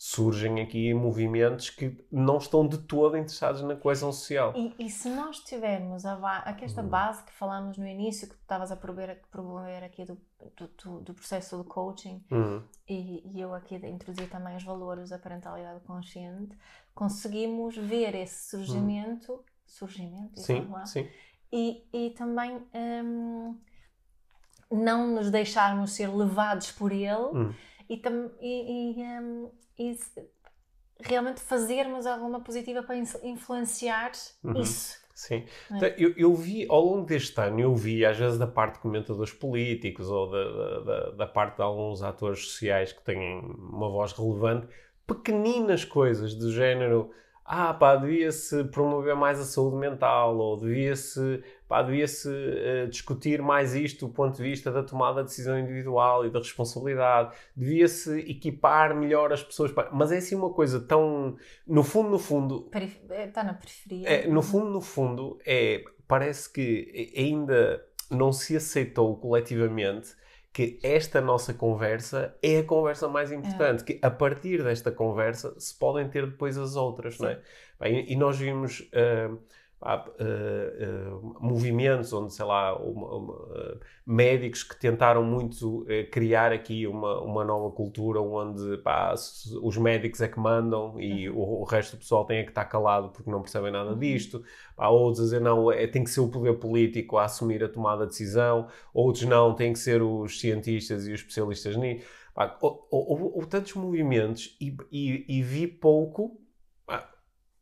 surgem 0.00 0.60
aqui 0.60 0.94
movimentos 0.94 1.70
que 1.70 1.98
não 2.10 2.38
estão 2.38 2.66
de 2.66 2.78
todo 2.78 3.16
interessados 3.16 3.62
na 3.62 3.74
coesão 3.74 4.12
social. 4.12 4.52
E, 4.56 4.72
e 4.78 4.88
se 4.88 5.08
nós 5.08 5.40
tivermos 5.40 6.06
a, 6.06 6.14
aqui 6.38 6.64
esta 6.64 6.82
Uhum. 6.82 6.88
base 6.88 7.24
que 7.24 7.32
falamos 7.32 7.76
no 7.76 7.84
início, 7.84 8.28
que 8.28 8.36
tu 8.36 8.40
estavas 8.40 8.70
a 8.70 8.76
promover, 8.76 9.20
promover 9.28 9.82
aqui 9.82 10.04
do, 10.04 10.16
do, 10.56 10.68
do- 10.68 11.00
do 11.00 11.14
processo 11.14 11.58
de 11.58 11.64
coaching, 11.64 12.22
Uhum. 12.30 12.62
e, 12.88 13.28
e 13.36 13.40
eu 13.40 13.52
aqui 13.52 13.74
introduzi 13.74 14.28
também 14.28 14.56
os 14.56 14.62
valores 14.62 15.10
da 15.10 15.18
parentalidade 15.18 15.80
consciente, 15.84 16.56
conseguimos 16.94 17.76
ver 17.76 18.14
esse 18.14 18.50
surgimento, 18.50 19.44
surgimento, 19.66 20.40
Sim, 20.40 20.68
lá, 20.70 20.86
sim. 20.86 21.08
e, 21.52 21.84
e 21.92 22.10
também 22.10 22.62
hum, 22.72 23.58
não 24.70 25.08
nos 25.08 25.30
deixarmos 25.30 25.92
ser 25.92 26.08
levados 26.08 26.70
por 26.70 26.92
ele. 26.92 27.54
E, 27.88 27.96
tam- 27.96 28.30
e- 28.40 29.00
e, 29.00 29.02
hum, 29.02 29.50
e 29.78 29.96
realmente 31.00 31.40
fazermos 31.40 32.06
alguma 32.06 32.40
positiva 32.40 32.82
para 32.82 32.96
in- 32.96 33.04
influenciar 33.22 34.12
Uhum. 34.42 34.60
isso. 34.60 34.96
Sim. 35.14 35.44
É. 35.72 35.76
Então, 35.76 35.88
Eu, 35.98 36.14
eu 36.16 36.34
vi, 36.34 36.64
ao 36.68 36.80
longo 36.84 37.04
deste 37.06 37.40
ano, 37.40 37.58
eu 37.60 37.74
vi, 37.74 38.04
às 38.04 38.16
vezes, 38.16 38.38
da 38.38 38.46
parte 38.46 38.74
de 38.74 38.80
comentadores 38.80 39.32
políticos 39.32 40.08
ou 40.08 40.30
da, 40.30 40.44
da- 40.50 40.80
da, 40.80 41.10
da 41.10 41.26
parte 41.26 41.56
de 41.56 41.62
alguns 41.62 42.02
atores 42.02 42.40
sociais 42.46 42.92
que 42.92 43.02
têm 43.04 43.40
uma 43.40 43.88
voz 43.90 44.12
relevante, 44.12 44.68
pequeninas 45.06 45.84
coisas 45.84 46.34
do 46.34 46.52
género. 46.52 47.10
Ah, 47.50 47.72
pá, 47.72 47.96
devia-se 47.96 48.64
promover 48.64 49.16
mais 49.16 49.40
a 49.40 49.44
saúde 49.44 49.76
mental, 49.76 50.36
ou 50.36 50.58
devia-se 50.58 51.42
pá, 51.66 51.82
devia-se 51.82 52.28
eh, 52.30 52.86
discutir 52.86 53.40
mais 53.40 53.74
isto 53.74 54.06
do 54.06 54.12
ponto 54.12 54.36
de 54.36 54.42
vista 54.42 54.70
da 54.70 54.82
tomada 54.82 55.22
de 55.22 55.28
decisão 55.30 55.58
individual 55.58 56.26
e 56.26 56.30
da 56.30 56.40
responsabilidade, 56.40 57.34
devia-se 57.56 58.18
equipar 58.20 58.94
melhor 58.94 59.32
as 59.32 59.42
pessoas. 59.42 59.72
Mas 59.92 60.12
é 60.12 60.18
assim 60.18 60.34
uma 60.34 60.50
coisa 60.52 60.78
tão. 60.78 61.36
No 61.66 61.82
fundo, 61.82 62.10
no 62.10 62.18
fundo, 62.18 62.62
Perif- 62.70 63.00
Está 63.10 63.42
na 63.42 63.54
periferia. 63.54 64.06
é, 64.08 64.26
no 64.28 64.42
fundo, 64.42 64.68
no 64.70 64.80
fundo, 64.82 65.38
é, 65.46 65.82
parece 66.06 66.52
que 66.52 67.12
ainda 67.16 67.82
não 68.10 68.30
se 68.30 68.56
aceitou 68.56 69.16
coletivamente 69.16 70.14
que 70.58 70.76
esta 70.82 71.20
nossa 71.20 71.54
conversa 71.54 72.36
é 72.42 72.58
a 72.58 72.64
conversa 72.64 73.06
mais 73.06 73.30
importante, 73.30 73.84
que 73.84 73.96
a 74.02 74.10
partir 74.10 74.64
desta 74.64 74.90
conversa 74.90 75.54
se 75.56 75.72
podem 75.72 76.08
ter 76.08 76.26
depois 76.26 76.58
as 76.58 76.74
outras, 76.74 77.16
não 77.20 77.28
é? 77.28 77.40
Bem, 77.78 78.04
e 78.10 78.16
nós 78.16 78.36
vimos 78.36 78.90
ah, 78.92 79.38
pá, 79.80 80.04
ah, 80.18 80.22
ah, 80.22 81.38
movimentos 81.40 82.12
onde, 82.12 82.32
sei 82.34 82.44
lá, 82.44 82.76
uma- 82.76 83.14
uma, 83.16 83.34
ah, 83.56 83.78
médicos 84.06 84.62
que 84.62 84.76
tentaram 84.78 85.22
muito 85.24 85.86
criar 86.10 86.52
aqui 86.52 86.86
uma, 86.86 87.20
uma 87.20 87.44
nova 87.44 87.70
cultura 87.74 88.20
onde 88.20 88.78
pá, 88.78 89.14
os 89.62 89.76
médicos 89.76 90.20
é 90.20 90.28
que 90.28 90.38
mandam 90.40 90.98
e 91.00 91.28
o, 91.30 91.38
o 91.38 91.64
resto 91.64 91.96
do 91.96 92.00
pessoal 92.00 92.24
tem 92.24 92.38
é 92.38 92.42
que 92.44 92.50
estar 92.50 92.64
calado 92.64 93.10
porque 93.10 93.30
não 93.30 93.42
percebem 93.42 93.70
nada 93.70 93.90
Uhum. 93.92 93.98
disto. 93.98 94.42
Pá, 94.76 94.88
outros 94.88 95.20
a 95.20 95.24
dizer 95.24 95.40
não, 95.40 95.70
é, 95.70 95.86
tem 95.86 96.04
que 96.04 96.10
ser 96.10 96.20
o 96.20 96.28
poder 96.28 96.54
político 96.58 97.16
a 97.18 97.24
assumir 97.24 97.62
a 97.62 97.68
tomada 97.68 98.04
de 98.04 98.10
decisão. 98.12 98.68
Outros 98.94 99.24
não, 99.24 99.54
tem 99.54 99.72
que 99.72 99.78
ser 99.78 100.02
os 100.02 100.40
cientistas 100.40 101.06
e 101.06 101.12
os 101.12 101.20
especialistas 101.20 101.76
nisso. 101.76 102.06
Houve 102.90 103.46
tantos 103.48 103.74
movimentos 103.74 104.56
e, 104.60 104.76
e- 104.92 105.24
e 105.38 105.42
vi 105.42 105.66
pouco, 105.66 106.40
pá, 106.86 107.08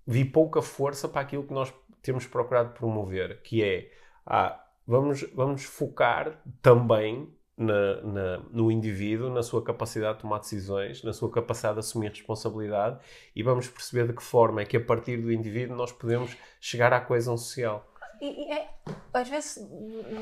vi 0.07 0.24
pouca 0.24 0.61
força 0.62 1.09
para 1.09 1.22
aquilo 1.22 1.44
que 1.46 1.52
nós 1.55 1.72
temos 2.07 2.27
procurado 2.27 2.73
promover, 2.73 3.42
que 3.42 3.62
é 3.62 3.90
ah, 4.25 4.59
vamos, 4.87 5.23
vamos 5.35 5.64
focar 5.64 6.40
também 6.62 7.33
na- 7.57 8.01
na- 8.03 8.38
no 8.51 8.71
indivíduo, 8.71 9.31
na 9.31 9.42
sua 9.42 9.62
capacidade 9.64 10.16
de 10.16 10.21
tomar 10.23 10.38
decisões, 10.40 11.03
na 11.03 11.12
sua 11.12 11.31
capacidade 11.31 11.75
de 11.75 11.81
assumir 11.81 12.11
responsabilidade 12.11 12.99
e 13.35 13.42
vamos 13.42 13.66
perceber 13.69 14.07
de 14.07 14.12
que 14.14 14.23
forma 14.23 14.61
é 14.62 14.64
que 14.64 14.77
a 14.77 14.85
partir 14.85 15.16
do 15.19 15.33
indivíduo 15.33 15.77
nós 15.77 15.90
podemos 15.92 16.37
chegar 16.61 16.92
à 16.92 17.01
coesão 17.01 17.37
social. 17.37 17.87
E, 18.21 18.49
e 18.49 18.53
é- 18.53 18.69
às 19.12 19.29
vezes 19.29 19.59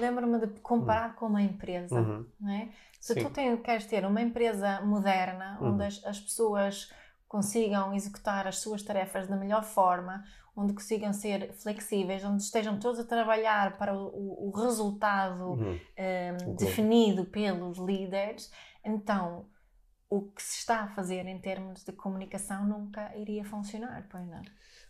lembro-me 0.01 0.39
de 0.47 0.61
comparar 0.61 1.15
com 1.17 1.27
uma 1.27 1.43
empresa. 1.43 1.95
Uhum. 2.01 2.27
não 2.41 2.51
é? 2.53 2.69
Se 3.01 3.15
Sim. 3.15 3.25
tu 3.25 3.31
tem- 3.31 3.57
queres 3.59 3.87
ter 3.87 4.05
uma 4.07 4.21
empresa 4.23 4.81
moderna, 4.83 5.59
Uhum. 5.61 5.75
onde 5.75 5.85
as, 5.85 6.05
as 6.05 6.19
pessoas 6.21 6.91
consigam 7.29 7.93
executar 7.95 8.47
as 8.47 8.59
suas 8.59 8.83
tarefas 8.83 9.27
da 9.27 9.37
melhor 9.37 9.65
forma, 9.65 10.23
onde 10.57 10.73
consigam 10.73 11.13
ser 11.13 11.53
flexíveis, 11.55 12.25
onde 12.25 12.43
estejam 12.43 12.79
todos 12.79 13.01
a 13.01 13.05
trabalhar 13.05 13.77
para 13.77 13.93
o, 13.97 14.49
o- 14.49 14.51
resultado 14.57 15.45
Uhum. 15.53 15.73
um, 15.73 16.37
Concordo. 16.39 16.57
definido 16.65 17.25
pelos 17.27 17.79
líderes, 17.79 18.51
então 18.85 19.47
o 20.09 20.23
que 20.31 20.43
se 20.43 20.59
está 20.59 20.83
a 20.83 20.89
fazer 20.89 21.27
em 21.27 21.41
termos 21.41 21.83
de 21.85 21.91
comunicação 21.93 22.65
nunca 22.67 23.17
iria 23.17 23.45
funcionar, 23.45 24.07
pois 24.11 24.25
não? 24.29 24.43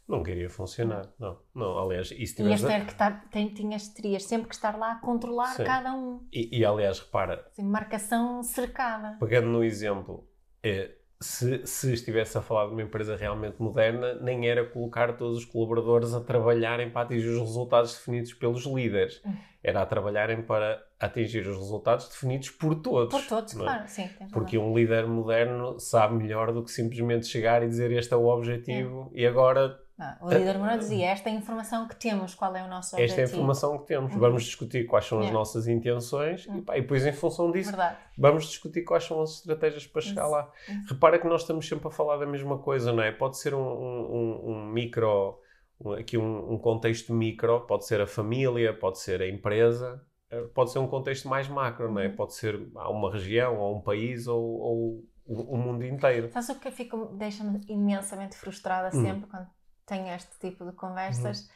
Não 0.07 0.23
queria 0.23 0.51
funcionar, 0.51 1.09
não. 1.19 1.39
não 1.55 1.79
aliás, 1.79 2.11
e 2.11 2.27
se 2.27 2.43
Ias 2.43 2.61
tiveres... 2.61 2.63
ter 2.63 2.85
que 2.85 2.93
estar, 2.93 3.27
tem, 3.31 3.49
tinhas, 3.55 3.89
terias 3.89 4.25
sempre 4.25 4.49
que 4.49 4.55
estar 4.55 4.77
lá 4.77 4.93
a 4.93 4.97
controlar 5.01 5.55
Sim. 5.57 5.65
cada 5.65 5.95
um. 5.95 6.27
E, 6.31 6.59
e, 6.59 6.63
aliás, 6.63 6.99
repara, 7.01 7.47
Assim, 7.53 7.63
marcação 7.63 8.43
cercada. 8.43 9.17
pegando 9.19 9.47
no 9.49 9.65
exemplo, 9.65 10.29
é, 10.63 10.95
se, 11.25 11.67
se 11.67 11.93
estivesse 11.93 12.37
a 12.37 12.43
falar 12.43 12.67
de 12.67 12.73
uma 12.73 12.83
empresa 12.83 13.17
realmente 13.17 13.57
moderna, 13.61 14.15
nem 14.21 14.49
era 14.49 14.65
colocar 14.65 15.17
todos 15.17 15.39
os 15.39 15.45
colaboradores 15.45 16.13
a 16.13 16.21
trabalharem 16.21 16.91
para 16.91 17.03
atingir 17.03 17.29
os 17.29 17.41
resultados 17.41 17.95
definidos 17.95 18.35
pelos 18.35 18.67
líderes. 18.67 19.23
Era 19.63 19.81
a 19.81 19.87
trabalharem 19.87 20.43
para 20.43 20.85
atingir 21.01 21.47
os 21.49 21.57
resultados 21.57 22.09
definidos 22.09 22.51
por 22.51 22.75
todos. 22.75 23.15
Por 23.15 23.27
todos, 23.27 23.55
é? 23.55 23.57
claro, 23.57 23.89
sim. 23.89 24.09
Porque 24.33 24.59
um 24.59 24.77
líder 24.77 25.07
moderno 25.07 25.81
sabe 25.81 26.15
melhor 26.15 26.53
do 26.53 26.63
que 26.63 26.71
simplesmente 26.71 27.27
chegar 27.27 27.63
e 27.63 27.69
dizer 27.69 27.91
este 27.91 28.13
é 28.13 28.17
o 28.17 28.27
objetivo 28.27 29.11
e 29.15 29.27
agora 29.27 29.81
Ah, 29.99 30.19
o 30.21 30.29
líder 30.29 30.59
moral 30.59 30.77
dizia: 30.79 31.07
esta 31.07 31.29
é 31.29 31.33
a 31.33 31.37
informação 31.37 31.87
que 31.87 31.95
temos, 31.95 32.35
qual 32.35 32.55
é 32.57 32.65
o 32.65 32.69
nosso 32.69 32.97
esta 32.97 32.99
é 32.99 33.03
a 33.03 33.05
objetivo. 33.05 33.33
informação 33.37 33.79
que 33.79 33.87
temos. 33.87 34.13
Uhum. 34.13 34.19
Vamos 34.19 34.43
discutir 34.43 34.87
quais 34.87 35.05
são 35.07 35.19
as 35.19 35.25
Yeah. 35.27 35.39
nossas 35.39 35.69
intenções 35.69 36.47
Uhum. 36.47 36.59
e, 36.59 36.63
pá, 36.63 36.77
e 36.77 36.81
depois, 36.81 37.07
em 37.07 37.13
função 37.13 37.51
disso, 37.53 37.71
Verdade. 37.71 37.97
vamos 38.19 38.47
discutir 38.47 38.83
quais 38.83 39.05
são 39.05 39.23
as 39.23 39.37
estratégias 39.37 39.87
para 39.87 40.03
chegar 40.03 40.23
Isso. 40.25 40.31
lá. 40.33 40.51
Isso. 40.69 40.95
Repara 40.95 41.19
que 41.19 41.29
nós 41.29 41.43
estamos 41.43 41.69
sempre 41.69 41.87
a 41.87 41.91
falar 41.93 42.17
da 42.17 42.27
mesma 42.27 42.59
coisa, 42.59 42.93
não 42.93 43.03
é? 43.03 43.13
Pode 43.13 43.39
ser 43.39 43.55
um, 43.55 43.61
um- 43.61 44.51
um- 44.51 44.67
micro, 44.67 45.39
um- 45.81 45.93
aqui 45.93 46.19
um, 46.19 46.59
contexto 46.59 47.13
micro, 47.15 47.61
pode 47.61 47.87
ser 47.87 48.01
a 48.01 48.07
família, 48.07 48.75
pode 48.75 48.99
ser 48.99 49.23
a 49.23 49.29
empresa, 49.29 50.03
eh, 50.29 50.41
pode 50.55 50.73
ser 50.73 50.81
um 50.81 50.89
contexto 50.89 51.29
mais 51.29 51.47
macro, 51.49 51.93
não 51.93 52.01
é? 52.01 52.09
Uhum. 52.09 52.17
Pode 52.17 52.35
ser 52.35 52.69
a 52.75 52.91
uma 52.91 53.13
região, 53.13 53.59
ou 53.59 53.77
um 53.77 53.81
país, 53.81 54.27
ou, 54.27 54.43
ou 54.43 55.05
o, 55.25 55.55
o 55.55 55.57
mundo 55.57 55.85
inteiro. 55.87 56.31
Sabes 56.33 56.49
o 56.49 56.59
que 56.59 56.67
eu 56.67 56.73
fico, 56.73 57.07
deixa-me 57.17 57.61
imensamente 57.69 58.37
frustrada 58.37 58.89
Hum. 58.97 59.03
sempre 59.03 59.31
quando 59.31 59.47
tenho 59.87 60.09
este 60.15 60.39
tipo 60.39 60.65
de 60.65 60.73
conversas, 60.73 61.49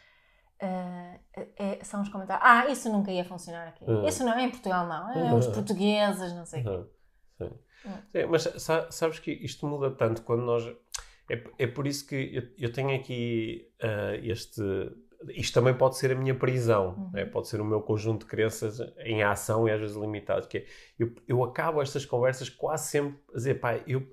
uh, 0.62 1.20
é, 1.57 1.83
são 1.83 2.03
os 2.03 2.09
comentários. 2.09 2.47
Ah, 2.47 2.70
isso 2.70 2.91
nunca 2.91 3.11
ia 3.11 3.24
funcionar 3.24 3.68
aqui. 3.68 3.85
Uhum. 3.85 4.07
Isso 4.07 4.24
não 4.24 4.33
é 4.33 4.43
em 4.43 4.51
Portugal, 4.51 4.87
não. 4.87 5.11
É 5.12 5.35
os 5.35 5.47
portugueses, 5.47 6.33
não 6.35 6.45
sei 6.45 6.62
o 6.62 6.70
uhum. 6.70 6.87
Sim. 7.39 7.51
Uhum. 7.85 8.03
Sim, 8.09 8.26
mas 8.29 8.66
sabes 8.91 9.18
que 9.18 9.31
isto 9.31 9.66
muda 9.66 9.91
tanto 9.91 10.22
quando 10.22 10.43
nós. 10.43 10.64
É, 11.31 11.45
é 11.59 11.66
por 11.66 11.87
isso 11.87 12.07
que 12.07 12.14
eu, 12.35 12.66
eu 12.66 12.72
tenho 12.72 12.95
aqui 12.95 13.70
uh, 13.83 14.14
este. 14.22 14.62
Isto 15.31 15.55
também 15.55 15.74
pode 15.74 15.97
ser 15.97 16.12
a 16.12 16.14
minha 16.14 16.35
prisão, 16.35 16.95
uhum. 16.97 17.11
né? 17.12 17.24
pode 17.24 17.49
ser 17.49 17.61
o 17.61 17.64
meu 17.64 17.81
conjunto 17.81 18.20
de 18.20 18.31
crenças 18.31 18.79
em 18.99 19.24
ação 19.24 19.66
e 19.66 19.72
às 19.72 19.81
vezes 19.81 19.97
limitado. 19.97 20.47
Que 20.47 20.59
é, 20.59 20.66
eu, 20.97 21.12
eu 21.26 21.43
acabo 21.43 21.83
estas 21.83 22.05
conversas 22.05 22.49
quase 22.49 22.89
sempre 22.89 23.18
a 23.33 23.37
dizer, 23.37 23.55
pá, 23.55 23.81
eu, 23.87 24.07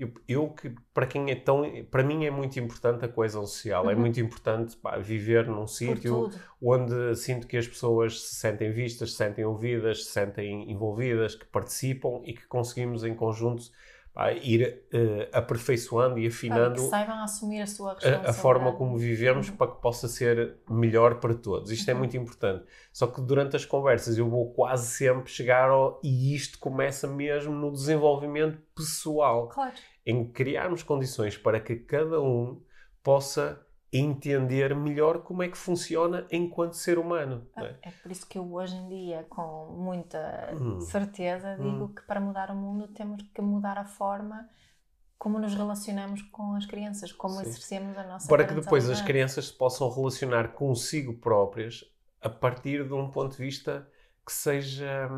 eu, 0.00 0.12
eu, 0.26 0.48
que 0.48 0.74
para 0.94 1.06
quem 1.06 1.30
é 1.30 1.34
tão 1.34 1.62
para 1.90 2.02
mim 2.02 2.24
é 2.24 2.30
muito 2.30 2.58
importante 2.58 3.04
a 3.04 3.08
coesão 3.08 3.46
social 3.46 3.84
é 3.84 3.86
uhum. 3.86 3.92
é 3.92 3.94
muito 3.94 4.18
importante 4.18 4.76
pá, 4.76 4.96
viver 4.96 5.46
num 5.46 5.66
sítio 5.66 6.30
onde 6.60 7.14
sinto 7.16 7.46
que 7.46 7.56
as 7.56 7.68
pessoas 7.68 8.20
se 8.22 8.36
sentem 8.36 8.72
vistas 8.72 9.10
se 9.12 9.18
sentem 9.18 9.44
ouvidas 9.44 10.04
se 10.04 10.12
sentem 10.12 10.70
envolvidas 10.70 11.34
que 11.34 11.44
participam 11.44 12.22
e 12.24 12.32
que 12.32 12.46
conseguimos 12.46 13.04
em 13.04 13.14
conjunto 13.14 13.64
pá, 14.12 14.32
ir 14.32 14.82
uh, 14.92 15.28
aperfeiçoando 15.32 16.18
e 16.18 16.26
afinando 16.26 16.74
que 16.74 16.88
saibam 16.88 17.22
assumir 17.22 17.60
a 17.60 17.66
sua 17.66 17.96
a, 18.02 18.30
a 18.30 18.32
forma 18.32 18.72
como 18.72 18.96
vivemos 18.96 19.48
uhum. 19.48 19.56
para 19.56 19.70
que 19.72 19.80
possa 19.80 20.08
ser 20.08 20.58
melhor 20.68 21.20
para 21.20 21.34
todos. 21.34 21.70
Isto 21.70 21.88
é 21.88 21.92
uhum. 21.92 21.98
é 21.98 22.00
muito 22.00 22.16
importante. 22.16 22.64
Só 22.92 23.06
que 23.06 23.20
durante 23.20 23.56
as 23.56 23.64
conversas 23.64 24.18
eu 24.18 24.28
vou 24.28 24.52
quase 24.52 24.86
sempre 24.88 25.30
chegar 25.30 25.70
ao 25.70 26.00
e 26.02 26.34
isto 26.34 26.58
começa 26.58 27.06
mesmo 27.06 27.54
no 27.54 27.72
desenvolvimento 27.72 28.58
pessoal. 28.74 29.48
Claro. 29.48 29.74
Em 30.04 30.30
criarmos 30.30 30.82
condições 30.82 31.36
para 31.36 31.60
que 31.60 31.76
cada 31.76 32.20
um 32.20 32.60
possa 33.02 33.64
entender 33.92 34.74
melhor 34.74 35.22
como 35.22 35.42
é 35.42 35.48
que 35.48 35.58
funciona 35.58 36.26
enquanto 36.30 36.74
ser 36.74 36.98
humano. 36.98 37.46
É? 37.56 37.74
é? 37.82 37.90
por 37.90 38.12
isso 38.12 38.26
que 38.26 38.38
eu 38.38 38.52
hoje 38.52 38.76
em 38.76 38.88
dia, 38.88 39.26
com 39.28 39.66
muita 39.76 40.54
hum. 40.60 40.80
certeza, 40.80 41.56
digo 41.56 41.84
hum. 41.84 41.94
que 41.94 42.02
para 42.02 42.20
mudar 42.20 42.50
o 42.50 42.54
mundo 42.54 42.88
temos 42.88 43.22
que 43.34 43.40
mudar 43.40 43.78
a 43.78 43.84
forma 43.84 44.48
como 45.18 45.38
nos 45.38 45.54
relacionamos 45.54 46.22
com 46.22 46.54
as 46.54 46.64
crianças, 46.64 47.12
como 47.12 47.34
Sim. 47.34 47.42
exercemos 47.42 47.98
a 47.98 48.04
nossa 48.04 48.26
Para 48.26 48.46
que 48.46 48.54
depois 48.54 48.88
as 48.88 49.02
crianças 49.02 49.48
se 49.48 49.52
possam 49.52 49.90
relacionar 49.90 50.52
consigo 50.52 51.12
próprias 51.12 51.84
a 52.22 52.30
partir 52.30 52.86
de 52.86 52.94
um 52.94 53.10
ponto 53.10 53.32
de 53.32 53.42
vista 53.42 53.86
que 54.24 54.32
seja, 54.32 55.10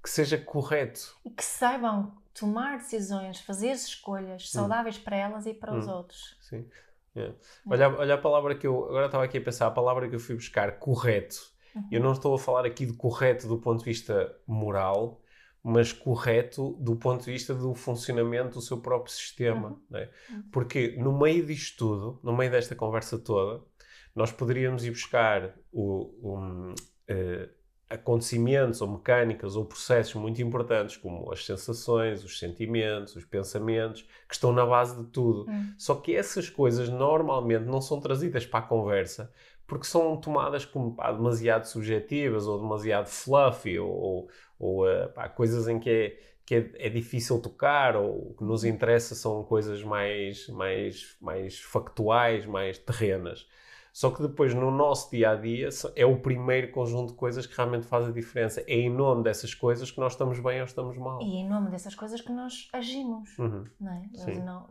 que 0.00 0.08
seja 0.08 0.38
correto. 0.38 1.16
E 1.24 1.30
que 1.30 1.44
saibam 1.44 2.16
tomar 2.32 2.78
decisões, 2.78 3.40
fazer 3.40 3.72
escolhas 3.72 4.44
hum. 4.44 4.46
saudáveis 4.46 4.98
hum. 4.98 5.02
para 5.02 5.16
elas 5.16 5.46
e 5.46 5.54
para 5.54 5.72
hum. 5.72 5.78
os 5.78 5.88
outros. 5.88 6.36
Sim. 6.42 6.68
Yeah. 7.16 7.34
Olha, 7.66 7.88
olha 7.98 8.14
a 8.14 8.18
palavra 8.18 8.54
que 8.54 8.66
eu. 8.66 8.84
Agora 8.84 9.06
estava 9.06 9.24
aqui 9.24 9.38
a 9.38 9.40
pensar, 9.40 9.66
a 9.66 9.70
palavra 9.70 10.08
que 10.08 10.14
eu 10.14 10.20
fui 10.20 10.34
buscar, 10.34 10.78
correto. 10.78 11.36
Uhum. 11.74 11.88
Eu 11.90 12.00
não 12.00 12.12
estou 12.12 12.34
a 12.34 12.38
falar 12.38 12.66
aqui 12.66 12.86
de 12.86 12.92
correto 12.92 13.48
do 13.48 13.58
ponto 13.58 13.80
de 13.80 13.84
vista 13.84 14.34
moral, 14.46 15.20
mas 15.62 15.92
correto 15.92 16.76
do 16.80 16.96
ponto 16.96 17.24
de 17.24 17.32
vista 17.32 17.54
do 17.54 17.74
funcionamento 17.74 18.54
do 18.54 18.60
seu 18.60 18.80
próprio 18.80 19.12
sistema. 19.12 19.70
Uhum. 19.70 19.82
Né? 19.90 20.08
Uhum. 20.30 20.42
Porque 20.52 20.96
no 20.98 21.16
meio 21.16 21.44
disto 21.44 21.78
tudo, 21.78 22.20
no 22.22 22.36
meio 22.36 22.50
desta 22.50 22.74
conversa 22.74 23.18
toda, 23.18 23.64
nós 24.14 24.32
poderíamos 24.32 24.84
ir 24.84 24.90
buscar 24.90 25.54
o, 25.72 26.36
um, 26.36 26.70
uh, 26.72 27.59
acontecimentos 27.90 28.80
ou 28.80 28.88
mecânicas 28.88 29.56
ou 29.56 29.64
processos 29.64 30.14
muito 30.14 30.40
importantes, 30.40 30.96
como 30.96 31.30
as 31.32 31.44
sensações, 31.44 32.24
os 32.24 32.38
sentimentos, 32.38 33.16
os 33.16 33.24
pensamentos, 33.24 34.02
que 34.28 34.34
estão 34.34 34.52
na 34.52 34.64
base 34.64 34.96
de 34.96 35.10
tudo. 35.10 35.50
Hum. 35.50 35.74
Só 35.76 35.96
que 35.96 36.14
essas 36.14 36.48
coisas 36.48 36.88
normalmente 36.88 37.64
não 37.64 37.80
são 37.80 38.00
trazidas 38.00 38.46
para 38.46 38.60
a 38.60 38.62
conversa 38.62 39.32
porque 39.70 39.86
são 39.86 40.16
tomadas 40.16 40.64
como 40.64 40.96
pá, 40.96 41.12
demasiado 41.12 41.64
subjetivas 41.64 42.44
ou 42.48 42.60
demasiado 42.60 43.06
fluffy 43.06 43.78
ou, 43.78 43.88
ou, 43.88 44.28
ou 44.58 44.84
uh, 44.84 45.08
pá, 45.10 45.28
coisas 45.28 45.68
em 45.68 45.78
que 45.78 45.88
é, 45.88 46.18
que 46.44 46.54
é, 46.56 46.86
é, 46.86 46.88
difícil 46.88 47.40
tocar 47.40 47.94
ou 47.94 48.30
o 48.30 48.34
que 48.36 48.42
nos 48.42 48.64
interessa 48.64 49.14
são 49.14 49.44
coisas 49.44 49.84
mais, 49.84 50.48
mais, 50.48 51.16
mais 51.20 51.60
factuais, 51.60 52.44
mais 52.46 52.78
terrenas. 52.78 53.46
Só 53.92 54.10
que 54.10 54.22
depois, 54.22 54.54
no 54.54 54.70
nosso 54.70 55.10
dia 55.10 55.30
a 55.30 55.36
dia, 55.36 55.68
é 55.96 56.06
o 56.06 56.18
primeiro 56.20 56.70
conjunto 56.70 57.12
de 57.12 57.18
coisas 57.18 57.46
que 57.46 57.56
realmente 57.56 57.86
faz 57.86 58.06
a 58.06 58.10
diferença. 58.10 58.60
É 58.66 58.74
em 58.74 58.90
nome 58.90 59.24
dessas 59.24 59.54
coisas 59.54 59.90
que 59.90 59.98
nós 59.98 60.12
estamos 60.12 60.38
bem 60.38 60.60
ou 60.60 60.64
estamos 60.64 60.96
mal. 60.96 61.20
E 61.20 61.36
é 61.36 61.40
em 61.40 61.48
nome 61.48 61.70
dessas 61.70 61.94
coisas 61.94 62.20
que 62.20 62.32
nós 62.32 62.68
agimos. 62.72 63.36
Uhum. 63.38 63.64
Não 63.80 63.92
é? 63.92 64.34
Não, 64.40 64.68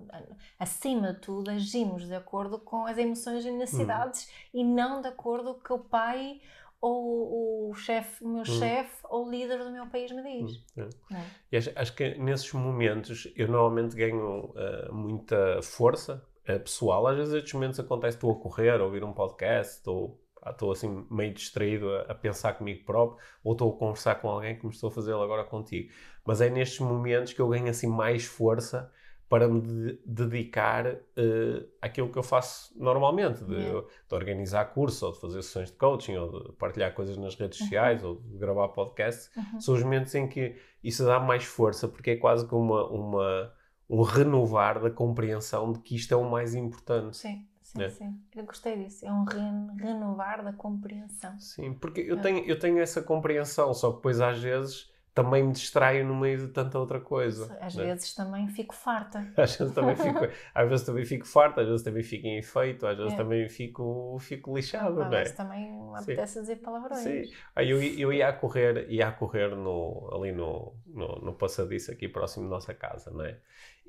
acima 0.57 1.13
de 1.13 1.19
tudo, 1.19 1.51
agimos 1.51 2.07
de 2.07 2.15
acordo 2.15 2.59
com 2.59 2.85
as 2.85 2.97
emoções 2.97 3.45
e 3.45 3.51
necessidades 3.51 4.25
uhum. 4.53 4.61
e 4.61 4.63
não 4.63 5.01
de 5.01 5.07
acordo 5.07 5.55
com 5.55 5.75
o 5.75 5.79
pai 5.79 6.39
ou 6.81 7.69
o 7.69 7.73
chefe, 7.73 8.23
o 8.23 8.27
meu 8.27 8.39
uhum. 8.39 8.45
chefe 8.45 8.95
ou 9.09 9.27
o 9.27 9.29
líder 9.29 9.57
do 9.63 9.69
meu 9.69 9.85
país 9.87 10.11
me 10.11 10.23
diz. 10.23 10.63
Uhum. 10.77 10.89
É? 11.11 11.23
E 11.51 11.57
acho, 11.57 11.71
acho, 11.75 11.95
que 11.95 12.15
nesses 12.17 12.51
momentos 12.53 13.31
eu 13.35 13.47
normalmente 13.47 13.95
ganho 13.95 14.45
uh, 14.45 14.93
muita 14.93 15.61
força 15.61 16.23
pessoal. 16.57 17.05
Às 17.07 17.17
vezes 17.17 17.33
estes 17.33 17.53
momentos 17.53 17.79
acontecem, 17.79 18.15
estou 18.15 18.31
a 18.31 18.35
correr, 18.35 18.79
a 18.79 18.83
ouvir 18.83 19.03
um 19.03 19.13
podcast, 19.13 19.75
estou, 19.75 20.19
estou 20.47 20.71
assim 20.71 21.05
meio 21.11 21.33
distraído 21.33 21.89
a, 21.93 22.01
a, 22.03 22.15
pensar 22.15 22.53
comigo 22.53 22.83
próprio, 22.85 23.23
ou 23.43 23.51
estou 23.51 23.71
a 23.71 23.77
conversar 23.77 24.15
com 24.15 24.29
alguém 24.29 24.57
como 24.57 24.71
estou 24.71 24.89
a 24.89 24.91
fazê-lo 24.91 25.21
agora 25.21 25.43
contigo. 25.43 25.91
Mas 26.25 26.41
é 26.41 26.49
nestes 26.49 26.79
momentos 26.79 27.33
que 27.33 27.41
eu 27.41 27.47
ganho 27.49 27.69
assim 27.69 27.87
mais 27.87 28.25
força 28.25 28.91
para 29.29 29.47
me 29.47 29.61
de 29.61 29.99
dedicar 30.03 30.87
uh, 30.87 31.69
àquilo 31.79 32.09
que 32.11 32.17
eu 32.17 32.23
faço 32.23 32.73
normalmente, 32.75 33.43
de, 33.43 33.53
yeah. 33.53 33.87
de, 34.07 34.15
organizar 34.15 34.65
cursos, 34.73 35.03
ou 35.03 35.11
de 35.11 35.19
fazer 35.19 35.43
sessões 35.43 35.69
de 35.69 35.77
coaching, 35.77 36.15
ou 36.15 36.47
de 36.47 36.51
partilhar 36.53 36.95
coisas 36.95 37.15
nas 37.15 37.35
redes 37.35 37.59
uhum. 37.59 37.65
sociais, 37.67 38.03
ou 38.03 38.15
de 38.15 38.37
gravar 38.39 38.69
podcasts. 38.69 39.29
Uhum. 39.37 39.61
São 39.61 39.75
os 39.75 39.83
momentos 39.83 40.15
em 40.15 40.27
que 40.27 40.55
isso 40.83 41.05
dá 41.05 41.19
mais 41.19 41.43
força, 41.43 41.87
porque 41.87 42.11
é 42.11 42.15
quase 42.15 42.47
como 42.47 42.73
uma, 42.73 42.87
uma 42.87 43.53
um 43.89 44.03
renovar 44.03 44.79
da 44.79 44.91
compreensão 44.91 45.71
de 45.71 45.79
que 45.79 45.95
isto 45.95 46.13
é 46.13 46.17
o 46.17 46.29
mais 46.29 46.53
importante. 46.53 47.17
Sim, 47.17 47.45
sim, 47.61 47.77
né? 47.79 47.89
sim. 47.89 48.21
Eu 48.35 48.45
gostei 48.45 48.83
disso. 48.83 49.05
É 49.05 49.11
um 49.11 49.23
renovar 49.23 50.43
da 50.43 50.53
compreensão. 50.53 51.37
Sim, 51.39 51.73
porque 51.73 52.01
eu, 52.01 52.17
é. 52.17 52.21
tenho, 52.21 52.45
eu 52.45 52.59
tenho 52.59 52.79
essa 52.79 53.01
compreensão, 53.01 53.73
só 53.73 53.89
que 53.89 53.95
depois 53.97 54.21
às 54.21 54.39
vezes 54.39 54.89
também 55.13 55.43
me 55.43 55.51
distraio 55.51 56.05
no 56.05 56.15
meio 56.15 56.37
de 56.37 56.47
tanta 56.47 56.79
outra 56.79 56.99
coisa. 56.99 57.57
Às 57.59 57.75
né? 57.75 57.85
vezes 57.85 58.13
também 58.13 58.47
fico 58.47 58.73
farta. 58.73 59.27
Às 59.35 59.57
vezes 59.57 59.73
também 59.73 59.95
fico, 59.95 60.19
às 60.53 60.69
vezes 60.69 60.85
também 60.85 61.05
fico 61.05 61.27
farta, 61.27 61.61
às 61.61 61.67
vezes 61.67 61.83
também 61.83 62.03
fico 62.03 62.27
em 62.27 62.37
efeito, 62.37 62.87
às 62.87 62.97
vezes 62.97 63.13
é. 63.13 63.17
também 63.17 63.49
fico, 63.49 64.17
fico 64.19 64.55
lixado, 64.55 65.01
às 65.01 65.09
não 65.09 65.17
é? 65.17 65.23
também 65.23 65.71
me 65.71 65.97
apetece 65.97 66.39
dizer 66.39 66.57
palavrões. 66.57 67.01
Sim. 67.01 67.23
Aí 67.55 67.69
eu, 67.69 67.81
eu 67.81 68.13
ia 68.13 68.29
a 68.29 68.33
correr, 68.33 68.89
ia 68.89 69.07
a 69.07 69.11
correr 69.11 69.55
no, 69.55 70.09
ali 70.13 70.31
no, 70.31 70.73
no, 70.85 71.19
no 71.19 71.33
passadiço 71.33 71.91
aqui 71.91 72.07
próximo 72.07 72.45
da 72.45 72.51
nossa 72.51 72.73
casa, 72.73 73.11
não 73.11 73.25
é? 73.25 73.37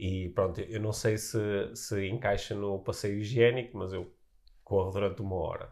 E 0.01 0.31
pronto, 0.31 0.59
eu 0.63 0.81
não 0.81 0.95
sei 0.95 1.19
se, 1.19 1.39
se 1.75 2.09
encaixa 2.09 2.55
no 2.55 2.79
passeio 2.79 3.19
higiênico, 3.19 3.77
mas 3.77 3.93
eu 3.93 4.11
corro 4.65 4.91
durante 4.91 5.21
uma 5.21 5.37
hora. 5.37 5.71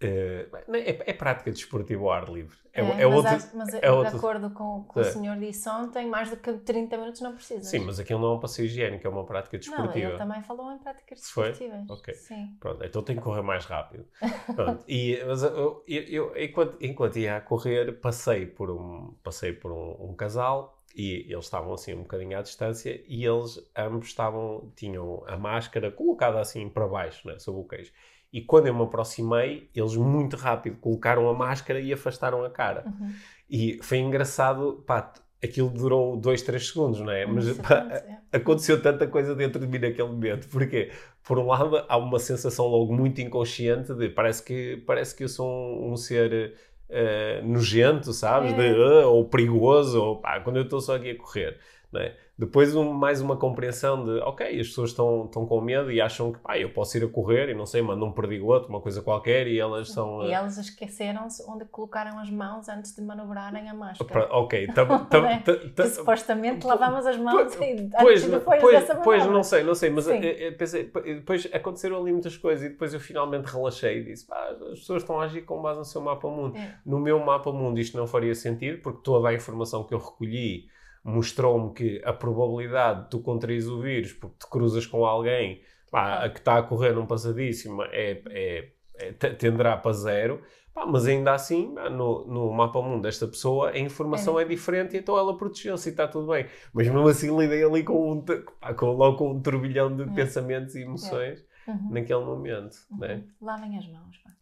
Uh, 0.00 0.74
é, 0.76 1.10
é, 1.10 1.12
prática 1.14 1.50
desportiva 1.50 2.02
ao 2.02 2.12
ar 2.12 2.28
livre. 2.28 2.56
É, 2.74 2.82
é, 2.82 2.84
é 2.84 3.06
mas, 3.06 3.14
outro, 3.16 3.56
mas 3.56 3.74
é 3.74 3.80
de 3.80 3.88
outro... 3.88 4.16
acordo 4.18 4.50
com 4.50 4.80
o 4.80 4.84
que 4.84 5.00
o 5.00 5.04
senhor 5.04 5.36
disse 5.38 5.66
ontem, 5.68 6.06
mais 6.06 6.28
do 6.28 6.36
que 6.36 6.52
30 6.52 6.98
minutos 6.98 7.20
não 7.22 7.34
precisa. 7.34 7.64
Sim, 7.64 7.80
mas 7.80 7.98
aquilo 7.98 8.20
não 8.20 8.32
é 8.32 8.34
um 8.36 8.38
passeio 8.38 8.66
higiênico, 8.66 9.04
é 9.04 9.10
uma 9.10 9.24
prática 9.24 9.58
desportiva. 9.58 9.98
Não, 9.98 10.10
ele 10.10 10.18
também 10.18 10.42
falou 10.42 10.70
em 10.70 10.78
práticas 10.78 11.18
desportivas. 11.18 11.86
Foi? 11.86 11.96
Ok. 11.96 12.14
Sim. 12.14 12.56
Pronto, 12.60 12.84
então 12.84 13.02
tenho 13.02 13.18
que 13.18 13.24
correr 13.24 13.42
mais 13.42 13.64
rápido. 13.64 14.06
Pronto, 14.54 14.84
e, 14.86 15.18
mas 15.26 15.42
eu, 15.42 15.82
eu, 15.88 16.02
eu, 16.02 16.36
enquanto, 16.36 16.76
enquanto 16.80 17.18
ia 17.18 17.38
a 17.38 17.40
correr, 17.40 17.98
passei 17.98 18.46
por 18.46 18.70
um, 18.70 19.16
passei 19.24 19.54
por 19.54 19.72
um, 19.72 20.10
um 20.10 20.14
casal 20.14 20.77
e 20.98 21.32
eles 21.32 21.44
estavam 21.44 21.72
assim 21.72 21.94
um 21.94 22.02
bocadinho 22.02 22.36
à 22.36 22.42
distância 22.42 23.00
e 23.06 23.24
eles 23.24 23.64
ambos 23.76 24.08
estavam, 24.08 24.72
tinham 24.74 25.22
a 25.28 25.36
máscara 25.36 25.92
colocada 25.92 26.40
assim 26.40 26.68
para 26.68 26.88
baixo, 26.88 27.28
né, 27.28 27.38
sobre 27.38 27.60
o 27.60 27.64
queijo. 27.64 27.92
E 28.32 28.42
quando 28.42 28.66
eu 28.66 28.74
me 28.74 28.82
aproximei, 28.82 29.70
eles 29.72 29.94
muito 29.94 30.36
rápido 30.36 30.76
colocaram 30.78 31.28
a 31.28 31.32
máscara 31.32 31.80
e 31.80 31.92
afastaram 31.92 32.44
a 32.44 32.50
cara. 32.50 32.84
Uhum. 32.84 33.12
E 33.48 33.78
foi 33.80 33.98
engraçado, 33.98 34.82
pá, 34.86 35.12
aquilo 35.42 35.70
durou 35.70 36.16
2, 36.16 36.42
3 36.42 36.66
segundos, 36.66 37.00
não 37.00 37.12
é? 37.12 37.24
Mas 37.24 37.56
pá, 37.56 37.86
aconteceu 38.32 38.82
tanta 38.82 39.06
coisa 39.06 39.36
dentro 39.36 39.60
de 39.60 39.68
mim 39.68 39.78
naquele 39.78 40.08
momento. 40.08 40.48
Porquê? 40.48 40.90
Por 41.22 41.38
um 41.38 41.46
lado, 41.46 41.76
há 41.88 41.96
uma 41.96 42.18
sensação 42.18 42.66
logo 42.66 42.92
muito 42.92 43.20
inconsciente 43.20 43.94
de 43.94 44.08
parece 44.08 44.42
que, 44.42 44.82
parece 44.84 45.14
que 45.14 45.22
eu 45.22 45.28
sou 45.28 45.48
um, 45.48 45.92
um 45.92 45.96
ser 45.96 46.54
uh, 46.90 47.46
nojento, 47.46 48.12
sabes? 48.12 48.52
É. 48.52 48.56
De, 48.56 48.80
uh, 48.80 49.08
ou 49.08 49.28
perigoso, 49.28 50.02
ou 50.02 50.20
pá, 50.20 50.40
quando 50.40 50.56
eu 50.56 50.64
estou 50.64 50.80
só 50.80 50.96
aqui 50.96 51.10
a 51.10 51.16
correr. 51.18 51.58
é? 51.94 52.14
Depois 52.38 52.72
um, 52.76 52.92
mais 52.92 53.20
uma 53.20 53.36
compreensão 53.36 54.04
de, 54.04 54.20
ok, 54.20 54.46
as 54.60 54.68
pessoas 54.68 54.90
estão, 54.90 55.24
estão 55.24 55.44
com 55.44 55.60
medo 55.60 55.90
e 55.90 56.00
acham 56.00 56.32
que, 56.32 56.38
pá, 56.38 56.56
eu 56.56 56.70
posso 56.70 56.96
ir 56.96 57.02
a 57.02 57.08
correr 57.08 57.48
e 57.48 57.54
não 57.54 57.66
sei, 57.66 57.82
mandam 57.82 58.06
um 58.06 58.12
perdigoto, 58.12 58.68
uma 58.68 58.80
coisa 58.80 59.02
qualquer 59.02 59.48
e 59.48 59.58
elas 59.58 59.90
são... 59.90 60.22
E 60.22 60.28
uh... 60.28 60.32
elas 60.32 60.56
esqueceram-se 60.56 61.42
onde 61.50 61.64
colocaram 61.64 62.16
as 62.20 62.30
mãos 62.30 62.68
antes 62.68 62.94
de 62.94 63.02
manobrarem 63.02 63.68
a 63.68 63.74
máscara. 63.74 64.28
Ok, 64.30 64.68
tam, 64.68 65.04
tam, 65.06 65.26
é? 65.26 65.42
supostamente 65.88 66.64
lavamos 66.64 67.04
as 67.06 67.16
mãos 67.16 67.52
e 67.56 67.90
pois, 68.00 68.22
antes 68.22 68.30
depois 68.30 68.60
pois, 68.60 68.80
dessa 68.80 68.94
Pois, 68.94 69.26
não 69.26 69.42
sei, 69.42 69.64
não 69.64 69.74
sei, 69.74 69.90
mas 69.90 70.06
eu, 70.06 70.14
eu 70.14 70.56
pensei, 70.56 70.84
depois 70.84 71.48
aconteceram 71.52 72.00
ali 72.00 72.12
muitas 72.12 72.36
coisas 72.36 72.64
e 72.64 72.68
depois 72.68 72.94
eu 72.94 73.00
finalmente 73.00 73.46
relaxei 73.46 73.98
e 73.98 74.04
disse, 74.04 74.24
pá, 74.24 74.56
as 74.70 74.78
pessoas 74.78 75.02
estão 75.02 75.20
a 75.20 75.24
agir 75.24 75.42
com 75.42 75.60
base 75.60 75.80
no 75.80 75.84
seu 75.84 76.00
mapa 76.00 76.28
mundo. 76.28 76.56
É. 76.56 76.76
No 76.86 77.00
meu 77.00 77.18
mapa 77.18 77.50
mundo 77.50 77.80
isto 77.80 77.96
não 77.96 78.06
faria 78.06 78.34
sentido 78.36 78.80
porque 78.80 79.00
toda 79.02 79.28
a 79.28 79.34
informação 79.34 79.82
que 79.82 79.92
eu 79.92 79.98
recolhi 79.98 80.68
mostrou-me 81.08 81.72
que 81.72 82.02
a 82.04 82.12
probabilidade 82.12 83.04
de 83.04 83.10
tu 83.10 83.20
contraires 83.20 83.66
o 83.66 83.80
vírus 83.80 84.12
porque 84.12 84.36
te 84.38 84.50
cruzas 84.50 84.86
com 84.86 85.04
alguém 85.04 85.62
pá, 85.90 86.24
a 86.24 86.28
que 86.28 86.38
está 86.38 86.58
a 86.58 86.62
correr 86.62 86.92
num 86.92 87.06
passadíssimo 87.06 87.82
é, 87.84 88.22
é, 88.28 88.68
é, 88.94 89.12
tenderá 89.12 89.76
para 89.76 89.92
zero. 89.92 90.42
Pá, 90.74 90.86
mas 90.86 91.06
ainda 91.06 91.32
assim, 91.32 91.74
no, 91.90 92.26
no 92.26 92.52
mapa 92.52 92.80
mundo 92.82 93.02
desta 93.02 93.26
pessoa, 93.26 93.70
a 93.70 93.78
informação 93.78 94.38
é, 94.38 94.42
é 94.42 94.46
diferente 94.46 94.94
e 94.94 94.98
então 94.98 95.16
ela 95.16 95.36
protegeu-se 95.36 95.88
e 95.88 95.92
está 95.92 96.06
tudo 96.06 96.28
bem. 96.28 96.46
Mas 96.72 96.86
mesmo 96.86 97.08
assim 97.08 97.36
lidei 97.36 97.64
ali 97.64 97.82
com, 97.82 98.12
um, 98.12 98.20
pá, 98.20 98.74
com, 98.74 98.92
logo 98.92 99.16
com 99.16 99.32
um 99.32 99.40
turbilhão 99.40 99.96
de 99.96 100.02
é. 100.02 100.06
pensamentos 100.14 100.74
e 100.74 100.82
emoções 100.82 101.44
é. 101.66 101.70
uhum. 101.70 101.90
naquele 101.90 102.24
momento. 102.24 102.76
Uhum. 102.90 102.98
Né? 102.98 103.24
Lavem 103.40 103.78
as 103.78 103.88
mãos. 103.88 104.18
Pá. 104.18 104.37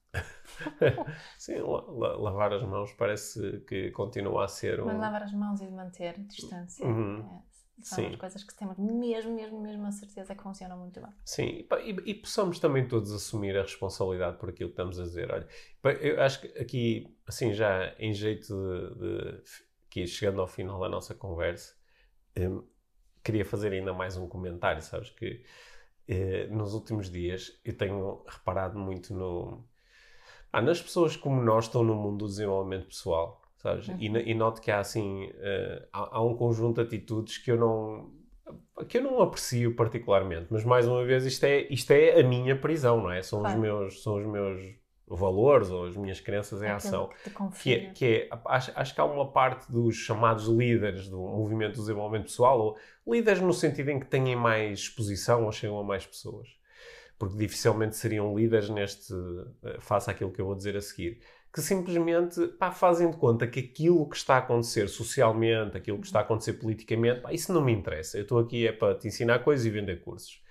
Sim, 1.39 1.59
la 1.59 2.17
lavar 2.17 2.53
as 2.53 2.63
mãos 2.63 2.93
parece 2.93 3.61
que 3.69 3.91
continua 3.91 4.45
a 4.45 4.49
ser 4.49 4.81
um... 4.81 4.87
Mas 4.87 4.99
lavar 4.99 5.23
as 5.23 5.33
mãos 5.33 5.61
e 5.61 5.69
manter 5.69 6.19
distância 6.21 6.87
uhum. 6.87 7.21
é, 7.21 7.57
são 7.83 8.05
Sim. 8.05 8.11
as 8.11 8.17
coisas 8.17 8.45
que 8.45 8.55
temos 8.57 8.79
mesmo, 8.79 9.35
mesmo, 9.35 9.61
mesmo 9.61 9.87
a 9.87 9.93
certeza 9.93 10.35
que 10.35 10.43
funcionam 10.43 10.79
muito 10.79 11.01
bem. 11.01 11.11
Sim, 11.25 11.45
e, 11.45 11.91
e, 11.91 12.11
e 12.11 12.15
possamos 12.15 12.59
também 12.59 12.89
todos 12.89 13.13
assumir 13.13 13.57
a 13.57 13.63
responsabilidade 13.63 14.39
por 14.39 14.49
aquilo 14.49 14.71
que 14.71 14.75
estamos 14.75 14.99
a 14.99 15.03
dizer. 15.03 15.31
Olha, 15.31 15.47
eu 16.01 16.21
acho 16.23 16.41
que 16.41 16.59
aqui, 16.59 17.17
assim, 17.27 17.53
já 17.53 17.95
em 17.99 18.13
jeito 18.15 18.55
de, 18.55 18.95
de 18.99 19.43
que 19.91 20.07
chegando 20.07 20.41
ao 20.41 20.47
final 20.47 20.81
da 20.81 20.89
nossa 20.89 21.15
conversa, 21.15 21.75
um, 22.39 22.65
queria 23.23 23.45
fazer 23.45 23.73
ainda 23.73 23.93
mais 23.93 24.17
um 24.17 24.29
comentário, 24.29 24.81
sabes 24.83 25.11
que 25.11 25.43
eh, 26.09 26.47
nos 26.47 26.75
últimos 26.75 27.11
dias 27.11 27.61
eu 27.65 27.77
tenho 27.77 28.23
reparado 28.29 28.79
muito 28.79 29.13
no 29.13 29.67
ah, 30.53 30.63
nas 30.63 30.81
pessoas 30.81 31.17
como 31.17 31.43
nós 31.43 31.65
estão 31.65 31.83
no 31.83 31.95
mundo 31.95 32.19
do 32.19 32.27
desenvolvimento 32.27 32.87
pessoal, 32.87 33.43
sabes? 33.57 33.89
Uhum. 33.89 33.97
E, 33.99 34.31
e 34.31 34.35
noto 34.35 34.61
que 34.61 34.71
há 34.71 34.81
assim, 34.81 35.27
uh, 35.27 35.87
há, 35.93 36.17
há, 36.17 36.23
um 36.23 36.35
conjunto 36.35 36.77
de 36.77 36.83
atitudes 36.83 37.39
que 37.39 37.51
eu 37.51 37.57
não 37.57 38.11
que 38.89 38.99
eu 38.99 39.03
não 39.03 39.21
aprecio 39.21 39.75
particularmente, 39.75 40.47
mas 40.51 40.65
mais 40.65 40.87
uma 40.87 41.05
vez 41.05 41.27
isto 41.27 41.43
é, 41.45 41.63
isto 41.63 41.91
é 41.91 42.21
a 42.21 42.23
minha 42.23 42.55
prisão, 42.55 43.03
não 43.03 43.11
é? 43.11 43.21
São 43.23 43.41
claro. 43.41 43.57
os 43.57 43.61
meus 43.61 44.03
são 44.03 44.17
os 44.17 44.27
meus 44.27 44.77
valores 45.09 45.71
ou 45.71 45.87
as 45.87 45.97
minhas 45.97 46.21
crenças 46.21 46.63
em 46.63 46.69
ação. 46.69 47.11
Que, 47.23 47.31
que, 47.63 47.75
é, 47.75 47.91
que 47.91 48.05
é 48.05 48.29
acho, 48.47 48.73
acho, 48.75 48.95
que 48.95 49.01
há 49.01 49.05
uma 49.05 49.31
parte 49.31 49.71
dos 49.71 49.97
chamados 49.97 50.47
líderes 50.47 51.09
do 51.09 51.19
movimento 51.19 51.75
do 51.75 51.81
desenvolvimento 51.81 52.25
pessoal, 52.25 52.61
ou 52.61 52.77
líderes 53.07 53.41
no 53.41 53.53
sentido 53.53 53.91
em 53.91 54.01
que 54.01 54.07
têm 54.07 54.35
mais 54.37 54.81
exposição 54.81 55.45
ou 55.45 55.53
chegam 55.53 55.79
a 55.79 55.85
mais 55.85 56.05
pessoas 56.05 56.57
porque 57.19 57.37
dificilmente 57.37 57.97
seriam 57.97 58.37
líderes 58.37 58.69
neste, 58.69 59.15
eh, 59.65 59.77
face 59.81 60.11
àquilo 60.11 60.31
que 60.31 60.41
eu 60.41 60.47
vou 60.47 60.55
dizer 60.55 60.77
a 60.77 60.81
seguir, 60.81 61.21
que 61.53 61.63
simplesmente 61.63 62.47
pá, 62.59 62.71
fazem 62.71 63.11
de 63.11 63.17
conta 63.17 63.47
que 63.47 63.61
aquilo 63.61 64.07
que 64.09 64.17
está 64.17 64.35
a 64.35 64.39
acontecer 64.39 64.89
socialmente, 64.89 65.77
aquilo 65.77 65.99
que 65.99 66.07
está 66.07 66.19
a 66.19 66.23
acontecer 66.23 66.55
politicamente, 66.55 67.21
pá, 67.21 67.33
isso 67.33 67.53
não 67.53 67.65
me 67.65 67.73
interessa. 67.73 68.19
Eu 68.19 68.23
estou 68.23 68.39
aqui 68.39 68.67
é 68.67 68.73
para 68.73 68.95
te 68.95 69.09
ensinar 69.09 69.39
coisas 69.39 69.65
e 69.65 69.71
vender 69.71 70.03
cursos. 70.03 70.45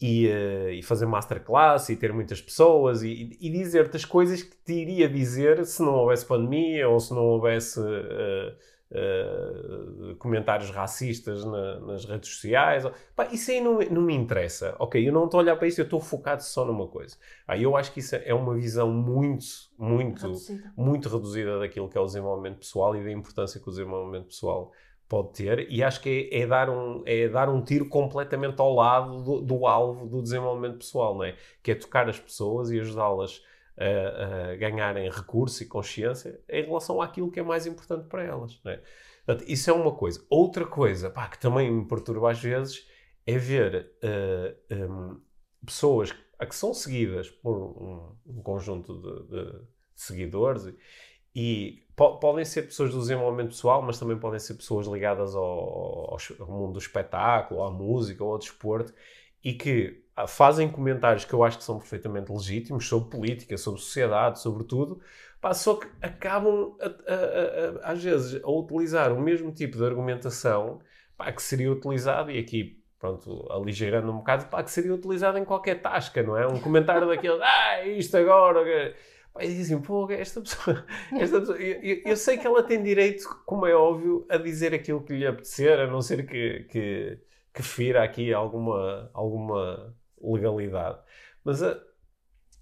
E, 0.00 0.26
uh, 0.26 0.70
e 0.70 0.82
fazer 0.82 1.06
masterclass 1.06 1.88
e 1.88 1.96
ter 1.96 2.12
muitas 2.12 2.42
pessoas 2.42 3.02
e, 3.02 3.38
e 3.40 3.48
dizer-te 3.48 3.96
as 3.96 4.04
coisas 4.04 4.42
que 4.42 4.56
te 4.56 4.72
iria 4.72 5.08
dizer 5.08 5.64
se 5.64 5.80
não 5.80 5.94
houvesse 5.94 6.26
pandemia 6.26 6.88
ou 6.88 7.00
se 7.00 7.14
não 7.14 7.22
houvesse. 7.22 7.80
Uh, 7.80 8.54
uh, 8.94 10.14
comentários 10.16 10.70
racistas 10.70 11.44
na, 11.44 11.80
nas 11.80 12.04
redes 12.04 12.30
sociais. 12.30 12.84
Pá, 13.14 13.26
isso 13.32 13.50
aí 13.50 13.60
não, 13.60 13.78
não, 13.90 14.02
me 14.02 14.14
interessa. 14.14 14.74
Ok, 14.78 15.06
eu 15.06 15.12
não 15.12 15.24
estou 15.24 15.40
a 15.40 15.42
olhar 15.42 15.56
para 15.56 15.66
isso, 15.66 15.80
eu 15.80 15.84
estou 15.84 16.00
focado 16.00 16.42
só 16.42 16.64
numa 16.64 16.86
coisa. 16.86 17.16
Ah, 17.46 17.58
eu 17.58 17.76
acho 17.76 17.92
que 17.92 18.00
isso 18.00 18.16
é 18.16 18.32
uma 18.32 18.54
visão 18.54 18.90
muito, 18.90 19.44
muito, 19.78 20.22
reduzida. 20.22 20.72
muito 20.76 21.08
reduzida 21.08 21.58
daquilo 21.58 21.88
que 21.88 21.98
é 21.98 22.00
o 22.00 22.06
desenvolvimento 22.06 22.58
pessoal 22.58 22.96
e 22.96 23.02
da 23.02 23.10
importância 23.10 23.60
que 23.60 23.68
o 23.68 23.70
desenvolvimento 23.70 24.26
pessoal 24.26 24.72
pode 25.08 25.32
ter 25.34 25.70
e 25.70 25.82
acho 25.82 26.00
que 26.00 26.30
é, 26.32 26.40
é, 26.40 26.46
dar, 26.46 26.70
um, 26.70 27.02
é 27.04 27.28
dar 27.28 27.48
um 27.48 27.62
tiro 27.62 27.88
completamente 27.88 28.58
ao 28.58 28.74
lado 28.74 29.22
do, 29.22 29.40
do 29.42 29.66
alvo 29.66 30.06
do 30.06 30.22
desenvolvimento 30.22 30.78
pessoal, 30.78 31.14
não 31.14 31.24
é? 31.24 31.36
Que 31.62 31.72
é 31.72 31.74
tocar 31.74 32.08
as 32.08 32.18
pessoas 32.18 32.70
e 32.70 32.80
ajudá-las 32.80 33.42
a, 33.76 34.52
a, 34.52 34.56
ganharem 34.56 35.10
recurso 35.10 35.62
e 35.62 35.66
consciência 35.66 36.40
em 36.48 36.64
relação 36.64 37.00
àquilo 37.00 37.30
que 37.30 37.40
é 37.40 37.42
mais 37.42 37.66
importante 37.66 38.06
para 38.08 38.22
elas. 38.22 38.60
É? 38.64 38.80
Portanto, 39.24 39.48
isso 39.48 39.70
é 39.70 39.72
uma 39.72 39.92
coisa. 39.92 40.24
Outra 40.28 40.66
coisa 40.66 41.10
pá, 41.10 41.28
que 41.28 41.38
também 41.38 41.70
me 41.70 41.86
perturba 41.86 42.30
às 42.30 42.40
vezes 42.40 42.86
é 43.26 43.38
ver 43.38 43.92
uh, 44.02 44.56
eh, 44.68 44.86
um, 44.86 45.20
pessoas 45.64 46.12
que 46.12 46.54
são 46.54 46.74
seguidas 46.74 47.30
por 47.30 47.56
um, 47.56 48.16
um 48.26 48.42
conjunto 48.42 49.00
de, 49.00 49.28
de, 49.28 49.52
de 49.52 49.66
seguidores 49.94 50.74
e 51.34 51.82
po 51.96 52.18
podem 52.18 52.44
ser 52.44 52.64
pessoas 52.64 52.92
do 52.92 53.00
desenvolvimento 53.00 53.48
pessoal, 53.48 53.80
mas 53.80 53.98
também 53.98 54.18
podem 54.18 54.38
ser 54.38 54.54
pessoas 54.54 54.86
ligadas 54.86 55.34
ao, 55.34 55.42
ao, 55.42 56.18
ao 56.40 56.46
mundo 56.46 56.74
do 56.74 56.78
espetáculo, 56.78 57.62
à 57.62 57.70
música 57.70 58.22
ou 58.22 58.32
ao 58.32 58.38
desporto 58.38 58.92
e 59.42 59.54
que 59.54 60.03
fazem 60.28 60.68
comentários 60.68 61.24
que 61.24 61.34
eu 61.34 61.42
acho 61.42 61.58
que 61.58 61.64
são 61.64 61.78
perfeitamente 61.78 62.30
legítimos 62.30 62.86
sobre 62.86 63.10
política, 63.10 63.56
sobre 63.56 63.80
sociedade, 63.80 64.40
sobre 64.40 64.64
tudo, 64.64 65.00
pá, 65.40 65.52
só 65.52 65.74
que 65.74 65.88
acabam, 66.00 66.76
a, 66.80 66.86
a, 66.86 67.88
a, 67.88 67.92
às 67.92 68.02
vezes, 68.02 68.42
a 68.42 68.50
utilizar 68.50 69.12
o 69.12 69.20
mesmo 69.20 69.50
tipo 69.52 69.76
de 69.76 69.84
argumentação 69.84 70.80
pá, 71.16 71.32
que 71.32 71.42
seria 71.42 71.70
utilizado, 71.70 72.30
e 72.30 72.38
aqui, 72.38 72.80
pronto, 72.98 73.46
aligeirando 73.50 74.10
um 74.10 74.18
bocado, 74.18 74.46
pá, 74.46 74.62
que 74.62 74.70
seria 74.70 74.94
utilizado 74.94 75.38
em 75.38 75.44
qualquer 75.44 75.80
tasca, 75.82 76.22
não 76.22 76.36
é? 76.36 76.46
Um 76.46 76.60
comentário 76.60 77.08
daquele, 77.08 77.40
ah, 77.42 77.84
isto 77.86 78.16
agora. 78.16 78.94
Pá, 79.32 79.44
e 79.44 79.48
dizem, 79.48 79.80
pô, 79.80 80.08
esta 80.10 80.40
pessoa, 80.40 80.84
esta 81.18 81.40
pessoa 81.40 81.58
eu, 81.58 82.02
eu, 82.06 82.16
sei 82.16 82.38
que 82.38 82.46
ela 82.46 82.62
tem 82.62 82.82
direito, 82.82 83.24
como 83.44 83.66
é 83.66 83.74
óbvio, 83.74 84.24
a 84.30 84.36
dizer 84.36 84.72
aquilo 84.72 85.02
que 85.02 85.12
lhe 85.12 85.26
apetecer, 85.26 85.78
a 85.80 85.86
não 85.88 86.00
ser 86.00 86.24
que, 86.26 86.64
que, 86.70 87.18
que 87.52 87.62
fira 87.62 88.04
aqui 88.04 88.32
alguma, 88.32 89.10
alguma 89.12 89.94
legalidade. 90.32 90.98
Mas, 91.44 91.62
a, 91.62 91.78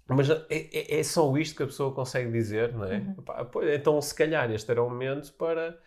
mas 0.07 0.29
a, 0.29 0.45
é, 0.49 0.99
é, 0.99 1.03
só 1.03 1.35
isto 1.37 1.55
que 1.55 1.63
a 1.63 1.67
pessoa 1.67 1.93
consegue 1.93 2.31
dizer, 2.31 2.73
não 2.73 2.85
é? 2.85 2.97
Uhum. 2.97 3.15
Pá, 3.23 3.45
pois, 3.45 3.69
então, 3.73 4.01
se 4.01 4.13
calhar, 4.13 4.51
este 4.51 4.69
era 4.69 4.83
o 4.83 4.89
momento 4.89 5.31
para, 5.33 5.79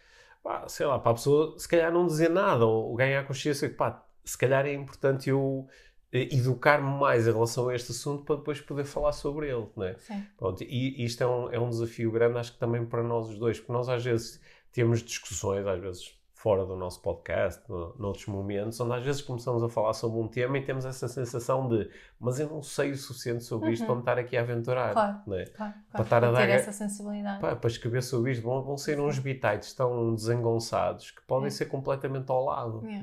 pá, 0.43 0.69
sei 0.69 0.87
lá, 0.87 0.99
para 0.99 1.13
a 1.13 1.15
pessoa, 1.15 1.59
se 1.59 1.69
calhar, 1.69 1.93
não 1.93 2.07
dizer 2.07 2.31
nada 2.31 2.65
ou 2.65 2.95
ganhar 2.95 3.27
consciência 3.27 3.69
que, 3.69 3.75
pá, 3.75 4.05
se 4.25 4.37
calhar 4.37 4.67
é 4.67 4.73
importante 4.73 5.31
eu 5.31 5.69
eh, 6.13 6.35
educar-me 6.35 6.99
mais 6.99 7.27
em 7.29 7.33
relação 7.33 7.69
a 7.69 7.75
este 7.75 7.93
assunto 7.93 8.25
para 8.25 8.37
depois 8.37 8.61
poder 8.61 8.85
falar 8.85 9.13
sobre 9.13 9.49
ele, 9.49 9.69
não 9.77 9.85
é? 9.85 9.95
Pronto, 10.37 10.63
e 10.63 11.05
isto 11.05 11.23
é 11.23 11.27
um, 11.27 11.53
é 11.53 11.59
um 11.59 11.69
desafio 11.69 12.11
grande, 12.11 12.39
acho 12.39 12.53
que 12.53 12.59
também 12.59 12.85
para 12.87 13.03
nós 13.03 13.29
os 13.29 13.39
dois, 13.39 13.59
porque 13.59 13.73
nós 13.73 13.89
às 13.89 14.05
vezes 14.05 14.41
temos 14.73 15.03
discussões, 15.03 15.67
às 15.67 15.81
vezes 15.81 16.16
fora 16.47 16.65
do 16.65 16.77
nosso 16.77 17.03
podcast, 17.03 17.69
no, 17.69 17.93
noutros 17.99 18.27
momentos, 18.27 18.79
onde 18.79 18.95
às 18.95 19.05
vezes 19.05 19.21
começamos 19.21 19.65
a 19.65 19.69
falar 19.69 19.93
sobre 19.95 20.21
um 20.21 20.29
tema 20.29 20.57
e 20.59 20.65
temos 20.65 20.85
essa 20.85 21.09
sensação 21.09 21.69
de 21.69 21.91
mas 22.21 22.39
eu 22.39 22.49
não 22.49 22.63
sei 22.63 22.93
o 22.93 22.97
suficiente 22.97 23.43
sobre 23.43 23.73
isto 23.73 23.81
uhum. 23.81 23.87
para 23.87 23.95
me 23.97 24.01
estar 24.03 24.19
aqui 24.21 24.37
a 24.37 24.43
aventurar. 24.43 24.93
Claro, 24.93 25.23
né? 25.27 25.45
claro, 25.47 25.57
claro. 25.57 25.75
Para 25.91 26.03
estar 26.03 26.25
a 26.25 26.31
dar, 26.31 26.49
essa 26.49 26.71
sensibilidade. 26.71 27.41
Para, 27.41 27.57
para 27.57 27.69
escrever 27.69 28.01
sobre 28.01 28.31
isto 28.31 28.45
vão, 28.45 28.63
vão 28.63 28.77
ser 28.77 29.01
uns 29.01 29.19
bitites 29.19 29.75
tão 29.75 30.15
desengonçados 30.15 31.11
que 31.11 31.21
podem 31.23 31.49
é. 31.49 31.51
ser 31.51 31.67
completamente 31.67 32.31
ao 32.31 32.45
lado. 32.45 32.87
É. 32.87 33.03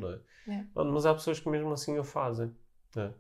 É? 0.50 0.54
É. 0.54 0.66
Mas 0.74 1.06
há 1.06 1.14
pessoas 1.14 1.38
que 1.38 1.50
mesmo 1.50 1.74
assim 1.74 2.00
o 2.00 2.04
fazem. 2.06 2.50
É. 2.96 3.12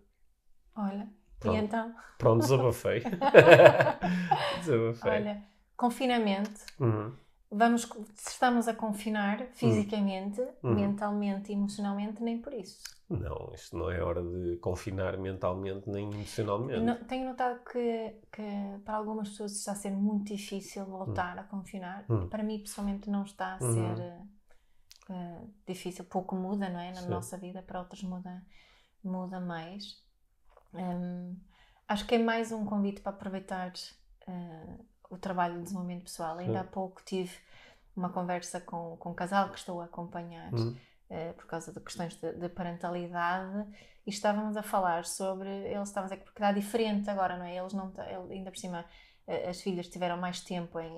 Olha, 0.73 1.05
Pronto. 1.37 1.57
e 1.57 1.59
então? 1.59 1.93
Pronto, 2.17 2.39
desabafei. 2.43 3.03
desabafei. 4.63 5.11
Olha, 5.11 5.43
confinamento. 5.75 6.61
Uhum 6.79 7.22
vamos, 7.53 7.87
estamos 8.17 8.67
a 8.67 8.73
confinar 8.73 9.41
hum. 9.41 9.47
fisicamente, 9.53 10.41
uhum. 10.61 10.73
mentalmente 10.73 11.51
e 11.51 11.55
emocionalmente, 11.55 12.21
nem 12.21 12.41
por 12.41 12.53
isso. 12.53 12.81
Não, 13.09 13.51
isto 13.53 13.77
não 13.77 13.91
é 13.91 14.01
hora 14.01 14.23
de 14.23 14.57
confinar 14.57 15.17
mentalmente 15.17 15.89
nem 15.89 16.11
emocionalmente. 16.11 17.05
Tenho 17.05 17.29
notado 17.29 17.63
que, 17.63 18.15
que, 18.31 18.79
para 18.83 18.95
algumas 18.95 19.29
pessoas 19.29 19.51
está 19.51 19.73
a 19.73 19.75
ser 19.75 19.91
muito 19.91 20.33
difícil 20.33 20.85
voltar 20.85 21.35
uhum. 21.35 21.41
a 21.41 21.43
confinar. 21.43 22.05
Uhum. 22.09 22.27
Para 22.27 22.43
mim, 22.43 22.59
pessoalmente, 22.59 23.09
não 23.09 23.23
está 23.23 23.57
a 23.57 23.63
uhum. 23.63 23.73
ser 23.73 24.17
uh, 25.11 25.53
difícil. 25.67 26.05
Pouco 26.05 26.35
muda, 26.35 26.69
não 26.69 26.79
é? 26.79 26.91
Na 26.91 27.01
Sim. 27.01 27.09
nossa 27.09 27.37
vida, 27.37 27.61
para 27.61 27.79
outros 27.79 28.03
muda, 28.03 28.43
muda 29.03 29.39
mais. 29.39 30.01
Um, 30.73 31.37
acho 31.87 32.07
que 32.07 32.15
é 32.15 32.19
mais 32.19 32.51
um 32.51 32.65
convite 32.65 33.01
para 33.01 33.11
aproveitar. 33.11 33.73
Uh, 34.27 34.92
o 35.09 35.17
trabalho 35.17 35.55
de 35.55 35.63
desenvolvimento 35.63 36.03
pessoal. 36.03 36.37
Ainda 36.37 36.61
há 36.61 36.63
pouco 36.63 37.01
tive 37.03 37.31
uma 37.95 38.09
conversa 38.09 38.59
com, 38.59 38.97
com 38.97 39.11
um 39.11 39.13
casal 39.13 39.49
que 39.49 39.57
estou 39.57 39.81
a 39.81 39.85
acompanhar. 39.85 40.51
Uhum. 40.53 40.75
uh, 41.09 41.33
por 41.35 41.45
causa 41.45 41.71
de 41.71 41.79
questões 41.79 42.15
de, 42.15 42.33
de, 42.33 42.49
parentalidade 42.49 43.67
e 44.05 44.09
estávamos 44.09 44.57
a 44.57 44.63
falar 44.63 45.05
sobre, 45.05 45.49
eles 45.49 45.89
estavam 45.89 46.05
a 46.05 46.09
dizer 46.09 46.17
que 46.17 46.25
porque 46.25 46.39
está 46.39 46.51
diferente 46.51 47.09
agora, 47.09 47.37
não 47.37 47.45
é? 47.45 47.55
Eles 47.55 47.73
não, 47.73 47.93
ainda 48.29 48.51
por 48.51 48.57
cima, 48.57 48.85
as 49.49 49.61
filhas 49.61 49.87
tiveram 49.87 50.17
mais 50.17 50.41
tempo 50.41 50.79
em, 50.79 50.97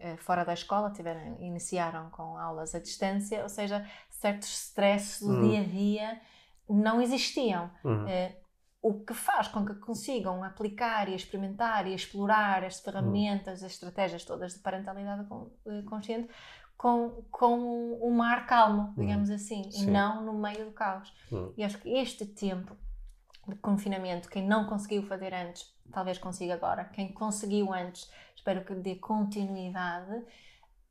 em, 0.00 0.16
fora 0.16 0.44
da 0.44 0.52
escola, 0.52 0.90
tiveram, 0.90 1.36
iniciaram 1.40 2.10
com 2.10 2.36
aulas 2.36 2.74
à 2.74 2.80
distância, 2.80 3.42
ou 3.42 3.48
seja, 3.48 3.86
certos 4.10 4.48
stresses 4.48 5.20
do 5.20 5.32
hum. 5.32 5.48
dia 5.48 5.60
a 5.60 5.64
dia 5.64 6.20
não 6.68 7.00
existiam. 7.00 7.70
Uhum. 7.84 8.08
O 8.88 9.00
que 9.04 9.14
faz 9.14 9.48
com 9.48 9.66
que 9.66 9.74
consigam 9.74 10.44
aplicar 10.44 11.08
e 11.08 11.14
experimentar 11.16 11.88
e 11.88 11.92
explorar 11.92 12.62
as 12.62 12.78
ferramentas, 12.78 13.64
as 13.64 13.72
estratégias 13.72 14.24
todas 14.24 14.54
de 14.54 14.60
parentalidade 14.60 15.26
eh, 15.66 15.82
consciente 15.82 16.28
com, 16.76 17.24
com 17.30 17.98
um 18.00 18.12
mar 18.12 18.46
calmo, 18.46 18.94
digamos 18.96 19.28
assim, 19.28 19.68
Sim. 19.72 19.88
e 19.88 19.90
não 19.90 20.24
no 20.24 20.34
meio 20.34 20.66
do 20.66 20.70
caos. 20.70 21.12
E 21.56 21.64
acho 21.64 21.78
que 21.78 21.88
este 21.88 22.24
tempo 22.26 22.76
de 23.48 23.56
confinamento, 23.56 24.28
quem 24.28 24.46
não 24.46 24.66
conseguiu 24.66 25.02
fazer 25.02 25.34
antes, 25.34 25.74
talvez 25.90 26.16
consiga 26.16 26.54
agora. 26.54 26.84
Quem 26.84 27.12
conseguiu 27.12 27.74
antes, 27.74 28.08
espero 28.36 28.64
que 28.64 28.72
dê 28.72 28.94
continuidade 28.94 30.24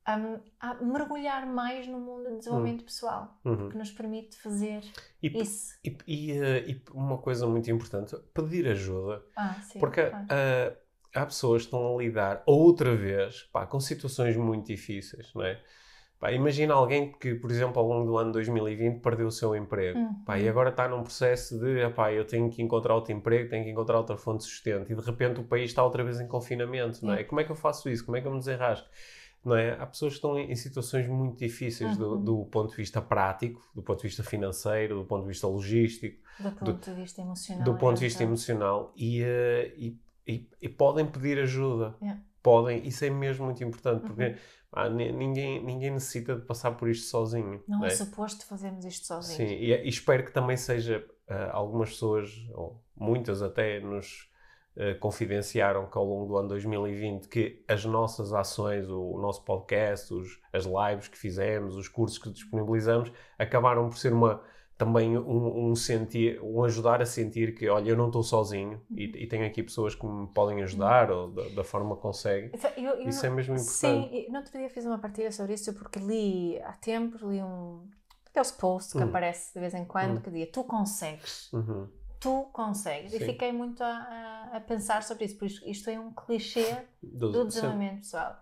a, 0.05 0.39
a, 0.59 0.73
mergulhar 0.75 1.47
mais 1.47 1.87
no 1.87 1.99
mundo 1.99 2.29
do 2.29 2.37
desenvolvimento 2.37 2.81
uhum. 2.81 2.85
pessoal, 2.85 3.39
uhum. 3.43 3.69
que 3.69 3.77
nos 3.77 3.91
permite 3.91 4.37
fazer 4.37 4.83
e, 5.21 5.41
isso. 5.41 5.73
E, 5.83 5.97
e, 6.07 6.31
uh, 6.39 6.69
e, 6.69 6.81
uma 6.93 7.17
coisa 7.17 7.47
muito 7.47 7.69
importante, 7.71 8.15
pedir 8.33 8.67
ajuda. 8.67 9.23
Ah, 9.35 9.55
sim, 9.63 9.79
porque 9.79 10.03
claro. 10.03 10.25
uh, 10.25 10.77
há 11.15 11.25
pessoas 11.25 11.63
que 11.63 11.67
estão 11.67 11.95
a 11.95 12.01
lidar 12.01 12.43
outra 12.45 12.95
vez 12.95 13.43
pá, 13.51 13.65
com 13.65 13.79
situações 13.79 14.37
muito 14.37 14.67
difíceis, 14.67 15.33
não 15.33 15.43
é? 15.43 15.59
Pá, 16.19 16.31
imagina 16.31 16.73
alguém 16.73 17.11
que, 17.11 17.35
por 17.35 17.51
exemplo, 17.51 17.81
ao 17.81 17.87
longo 17.87 18.05
do 18.05 18.17
ano 18.17 18.31
2020 18.31 19.01
perdeu 19.01 19.27
o 19.27 19.31
seu 19.31 19.55
emprego 19.55 19.99
uhum. 19.99 20.23
pá, 20.23 20.37
e 20.39 20.47
agora 20.47 20.69
está 20.69 20.87
num 20.87 21.01
processo 21.01 21.59
de 21.59 21.89
pá, 21.89 22.13
eu 22.13 22.25
tenho 22.25 22.49
que 22.49 22.61
encontrar 22.61 22.93
outro 22.95 23.11
emprego, 23.11 23.49
tenho 23.49 23.63
que 23.63 23.71
encontrar 23.71 23.97
outra 23.97 24.15
fonte 24.15 24.43
de 24.43 24.51
sustento 24.51 24.91
e 24.91 24.95
de 24.95 25.01
repente 25.01 25.41
o 25.41 25.43
país 25.43 25.71
está 25.71 25.83
outra 25.83 26.03
vez 26.03 26.21
em 26.21 26.27
confinamento, 26.27 27.03
não 27.03 27.13
é? 27.13 27.23
Como 27.23 27.41
é 27.41 27.43
que 27.43 27.51
eu 27.51 27.55
faço 27.55 27.89
isso? 27.89 28.05
Como 28.05 28.15
é 28.15 28.21
que 28.21 28.27
eu 28.27 28.31
me 28.31 28.37
desenrasco? 28.37 28.87
Não 29.45 29.55
é? 29.55 29.79
Há 29.79 29.85
pessoas 29.85 30.13
que 30.13 30.17
estão 30.17 30.37
em, 30.37 30.55
situações 30.55 31.07
muito 31.07 31.37
difíceis 31.37 31.91
uhum. 31.91 32.17
do, 32.17 32.17
do, 32.17 32.45
ponto 32.45 32.71
de 32.71 32.77
vista 32.77 32.99
prático, 32.99 33.61
do 33.75 33.83
ponto 33.83 34.01
de 34.01 34.07
vista 34.07 34.23
financeiro, 34.23 34.95
do 34.95 35.05
ponto 35.05 35.21
de 35.21 35.27
vista 35.27 35.47
logístico, 35.47 36.19
do 36.39 36.51
ponto 36.51 36.73
do, 36.73 36.73
de 36.73 37.01
vista 37.01 37.21
emocional. 37.21 37.63
Do 37.63 37.75
ponto 37.75 37.95
de 37.95 38.05
vista 38.05 38.23
então. 38.23 38.31
emocional 38.33 38.93
e, 38.95 39.21
uh, 39.21 39.25
e, 39.77 39.99
e, 40.27 40.49
e, 40.63 40.67
podem 40.67 41.05
pedir 41.05 41.39
ajuda. 41.39 41.95
Yeah. 42.01 42.21
Podem, 42.41 42.87
isso 42.87 43.05
é 43.05 43.09
mesmo 43.09 43.45
muito 43.45 43.63
importante, 43.63 44.01
porque 44.01 44.23
uhum. 44.23 44.35
ah, 44.73 44.89
ninguém, 44.89 45.63
ninguém 45.63 45.91
necessita 45.91 46.35
de 46.35 46.41
passar 46.45 46.71
por 46.71 46.89
isto 46.89 47.07
sozinho. 47.07 47.63
Não, 47.67 47.79
não 47.79 47.85
é? 47.85 47.89
é 47.89 47.91
suposto 47.91 48.45
fazermos 48.45 48.85
isto 48.85 49.07
sozinhos. 49.07 49.37
Sim, 49.37 49.55
e, 49.55 49.73
e, 49.73 49.89
espero 49.89 50.23
que 50.23 50.31
também 50.31 50.57
seja 50.57 51.03
uh, 51.27 51.51
algumas 51.51 51.89
pessoas, 51.89 52.31
ou 52.53 52.83
muitas 52.95 53.41
até, 53.41 53.79
nos 53.79 54.29
eh, 54.77 54.93
confidenciaram 54.95 55.85
que 55.85 55.97
ao 55.97 56.03
longo 56.03 56.25
do 56.25 56.37
ano 56.37 56.49
2020 56.49 57.29
que 57.29 57.63
as 57.65 57.85
nossas 57.85 58.33
ações, 58.33 58.89
o, 58.89 59.11
o 59.11 59.21
nosso 59.21 59.41
podcast, 59.45 60.13
os, 60.13 60.41
as 60.51 60.65
lives 60.65 61.07
que 61.07 61.17
fizemos, 61.17 61.77
os 61.77 61.87
cursos 61.87 62.17
que 62.17 62.29
disponibilizamos, 62.29 63.09
acabaram 63.39 63.87
por 63.87 63.97
ser 63.97 64.11
uma 64.11 64.41
também 64.77 65.17
um, 65.17 65.69
um, 65.69 65.75
sentir, 65.75 66.41
um 66.43 66.61
ajudar 66.65 67.01
a 67.01 67.05
sentir 67.05 67.55
que, 67.55 67.69
olha, 67.69 67.91
eu 67.91 67.95
não 67.95 68.07
estou 68.07 68.21
sozinho 68.21 68.81
e, 68.91 69.05
e, 69.05 69.25
tenho 69.25 69.45
aqui 69.45 69.63
pessoas 69.63 69.95
que 69.95 70.05
me 70.05 70.27
podem 70.27 70.61
ajudar 70.63 71.09
ou 71.09 71.31
da, 71.31 71.47
da 71.47 71.63
forma 71.63 71.95
que 71.95 72.01
conseguem. 72.01 72.51
Eu, 72.75 72.95
eu 72.95 73.07
isso 73.07 73.25
é 73.25 73.29
mesmo 73.29 73.55
importante. 73.55 74.09
Sim, 74.09 74.27
no 74.29 74.39
outro 74.39 74.57
dia 74.57 74.69
fiz 74.69 74.85
uma 74.85 74.99
partilha 74.99 75.31
sobre 75.31 75.53
isso 75.53 75.73
porque 75.73 75.99
li 75.99 76.59
há 76.61 76.73
tempos, 76.73 77.21
li 77.21 77.41
um 77.41 77.87
aqueles 78.27 78.51
posts 78.51 78.91
que 78.91 78.99
uhum. 78.99 79.07
aparece 79.07 79.53
de 79.53 79.59
vez 79.61 79.73
em 79.73 79.85
quando 79.85 80.15
uhum. 80.15 80.21
que 80.21 80.29
dizia, 80.29 80.51
tu 80.51 80.65
consegues. 80.65 81.53
Uhum 81.53 81.87
tu 82.19 82.49
consegues. 82.53 83.11
Sim. 83.11 83.17
E 83.17 83.25
fiquei 83.25 83.51
muito 83.51 83.83
a, 83.83 84.49
a, 84.53 84.59
pensar 84.61 85.03
sobre 85.03 85.25
isso, 85.25 85.37
por 85.37 85.45
isso 85.45 85.67
isto 85.67 85.89
é 85.89 85.99
um 85.99 86.11
clichê 86.11 86.85
do, 87.01 87.31
do 87.31 87.45
desenvolvimento 87.45 87.97
pessoal. 87.97 88.41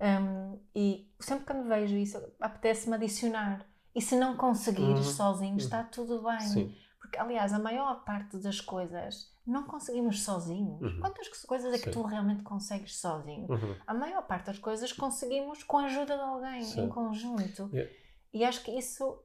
Um, 0.00 0.58
e 0.74 1.10
sempre 1.18 1.46
que 1.46 1.54
me 1.54 1.68
vejo 1.68 1.96
isso, 1.96 2.22
apetece-me 2.40 2.96
adicionar. 2.96 3.66
E 3.94 4.02
se 4.02 4.14
não 4.14 4.36
conseguires 4.36 5.06
uhum. 5.06 5.12
sozinho, 5.12 5.52
uhum. 5.52 5.56
está 5.56 5.82
tudo 5.82 6.22
bem. 6.22 6.40
Sim. 6.40 6.74
Porque, 7.00 7.18
aliás, 7.18 7.52
a 7.52 7.58
maior 7.58 8.04
parte 8.04 8.36
das 8.36 8.60
coisas 8.60 9.32
não 9.46 9.62
conseguimos 9.62 10.22
sozinhos. 10.22 10.82
Uhum. 10.82 11.00
Quantas 11.00 11.28
coisas 11.44 11.72
é 11.72 11.78
que 11.78 11.84
Sim. 11.84 11.92
tu 11.92 12.02
realmente 12.02 12.42
consegues 12.42 12.96
sozinho? 12.96 13.46
Uhum. 13.48 13.76
A 13.86 13.94
maior 13.94 14.22
parte 14.26 14.46
das 14.46 14.58
coisas 14.58 14.92
conseguimos 14.92 15.62
com 15.62 15.78
a 15.78 15.84
ajuda 15.84 16.16
de 16.16 16.22
alguém, 16.22 16.62
Sim. 16.64 16.84
em 16.84 16.88
conjunto. 16.88 17.70
Yeah. 17.72 17.92
E 18.34 18.44
acho 18.44 18.62
que 18.62 18.72
isso 18.72 19.18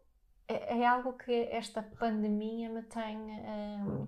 é, 0.52 0.80
é, 0.80 0.86
algo 0.86 1.14
que 1.14 1.32
esta 1.52 1.82
pandemia 1.82 2.70
me 2.70 2.82
tem 2.84 3.18
um, 3.18 4.08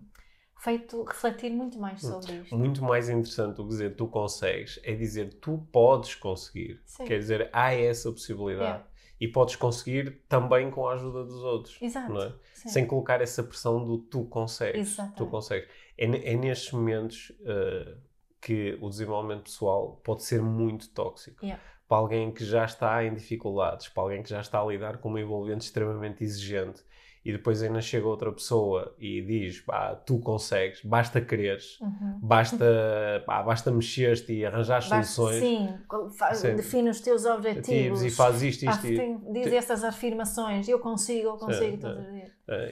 feito 0.57 1.03
refletir 1.03 1.51
muito 1.51 1.79
mais 1.79 2.03
hum. 2.03 2.11
sobre 2.11 2.33
isto. 2.37 2.57
Muito 2.57 2.83
mais 2.83 3.09
interessante 3.09 3.57
do 3.57 3.63
que 3.63 3.69
dizer 3.69 3.95
tu 3.95 4.07
consegues 4.07 4.79
é 4.83 4.93
dizer 4.93 5.33
tu 5.35 5.67
podes 5.71 6.15
conseguir. 6.15 6.81
Sim. 6.85 7.05
Quer 7.05 7.19
dizer, 7.19 7.49
há 7.51 7.73
essa 7.73 8.11
possibilidade. 8.11 8.65
Yeah. 8.65 8.87
E 9.19 9.27
podes 9.27 9.55
conseguir 9.55 10.21
também 10.27 10.69
com 10.69 10.85
a 10.85 10.95
ajuda 10.95 11.23
dos 11.23 11.43
outros. 11.43 11.81
Exato. 11.81 12.19
É? 12.19 12.33
Sem 12.53 12.85
colocar 12.85 13.21
essa 13.21 13.41
pressão 13.41 13.85
do 13.85 13.97
tu 13.97 14.25
consegues. 14.25 14.91
Exatamente. 14.91 15.17
Tu 15.17 15.27
consegues. 15.27 15.69
É, 15.97 16.05
é 16.33 16.35
nestes 16.35 16.73
momentos 16.73 17.29
uh, 17.41 17.97
que 18.41 18.77
o 18.81 18.89
desenvolvimento 18.89 19.43
pessoal 19.43 20.01
pode 20.03 20.23
ser 20.23 20.41
muito 20.41 20.89
tóxico. 20.89 21.45
Yeah 21.45 21.61
para 21.87 21.97
alguém 21.97 22.31
que 22.31 22.43
já 22.43 22.65
está 22.65 23.03
em 23.03 23.13
dificuldades, 23.13 23.87
para 23.89 24.03
alguém 24.03 24.23
que 24.23 24.29
já 24.29 24.41
está 24.41 24.61
a 24.61 24.65
lidar 24.65 24.97
com 24.97 25.09
uma 25.09 25.21
envolvente 25.21 25.65
extremamente 25.65 26.23
exigente 26.23 26.83
e 27.25 27.31
depois 27.31 27.63
ainda 27.63 27.79
chega 27.79 28.05
outra 28.05 28.31
pessoa 28.33 28.93
e 28.99 29.21
diz, 29.21 29.61
pá, 29.61 29.95
tu 29.95 30.19
consegues, 30.19 30.83
basta 30.83 31.21
quereres, 31.21 31.79
uhum. 31.79 32.19
basta, 32.21 33.23
pá, 33.25 33.41
basta 33.41 33.71
mexer-te 33.71 34.33
e 34.33 34.45
arranjar 34.45 34.81
soluções. 34.81 35.39
Sim, 35.39 35.69
faz, 36.17 36.39
sim, 36.39 36.55
define 36.55 36.89
os 36.89 36.99
teus 36.99 37.23
objetivos. 37.25 38.03
E 38.03 38.09
faz 38.09 38.43
isto, 38.43 38.65
isto. 38.65 38.87
Ah, 38.87 39.31
diz 39.31 39.53
essas 39.53 39.85
afirmações, 39.85 40.67
eu 40.67 40.79
consigo, 40.79 41.29
eu 41.29 41.37
consigo 41.37 41.77
todos 41.77 42.05
os 42.05 42.11
dias. 42.11 42.22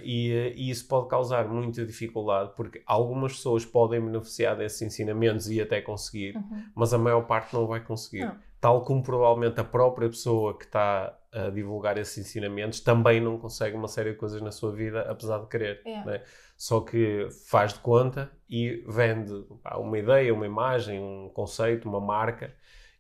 E, 0.04 0.54
e, 0.56 0.70
isso 0.70 0.88
pode 0.88 1.08
causar 1.08 1.48
muita 1.48 1.86
dificuldade 1.86 2.52
porque 2.58 2.82
algumas 2.86 3.34
pessoas 3.34 3.66
podem 3.66 4.02
beneficiar 4.02 4.58
desses 4.58 4.82
ensinamentos 4.82 5.50
e 5.50 5.62
até 5.62 5.82
conseguir, 5.82 6.36
uhum. 6.36 6.64
mas 6.76 6.94
a 6.94 6.98
maior 6.98 7.22
parte 7.22 7.54
não 7.54 7.66
vai 7.66 7.80
conseguir. 7.80 8.26
Não 8.26 8.38
tal 8.62 8.86
como 8.86 9.02
provavelmente 9.02 9.60
a 9.60 9.64
própria 9.64 10.08
pessoa 10.08 10.56
que 10.56 10.66
está 10.66 11.18
a 11.34 11.50
divulgar 11.50 11.98
esses 11.98 12.18
ensinamentos 12.20 12.80
também 12.80 13.20
não 13.20 13.38
consegue 13.38 13.76
uma 13.76 13.88
série 13.88 14.12
de 14.12 14.18
coisas 14.18 14.40
na 14.42 14.52
sua 14.52 14.72
vida, 14.72 15.02
apesar 15.02 15.40
de 15.40 15.48
querer. 15.48 15.82
Yeah. 15.84 16.06
Né? 16.06 16.24
Só 16.56 16.82
que 16.82 17.28
faz 17.48 17.74
de 17.74 17.80
conta 17.80 18.32
e 18.48 18.84
vende 18.88 19.34
pá, 19.64 19.78
uma 19.78 19.98
ideia, 19.98 20.32
uma 20.32 20.46
imagem, 20.46 21.02
um 21.02 21.30
conceito, 21.30 21.90
uma 21.90 22.00
marca. 22.00 22.54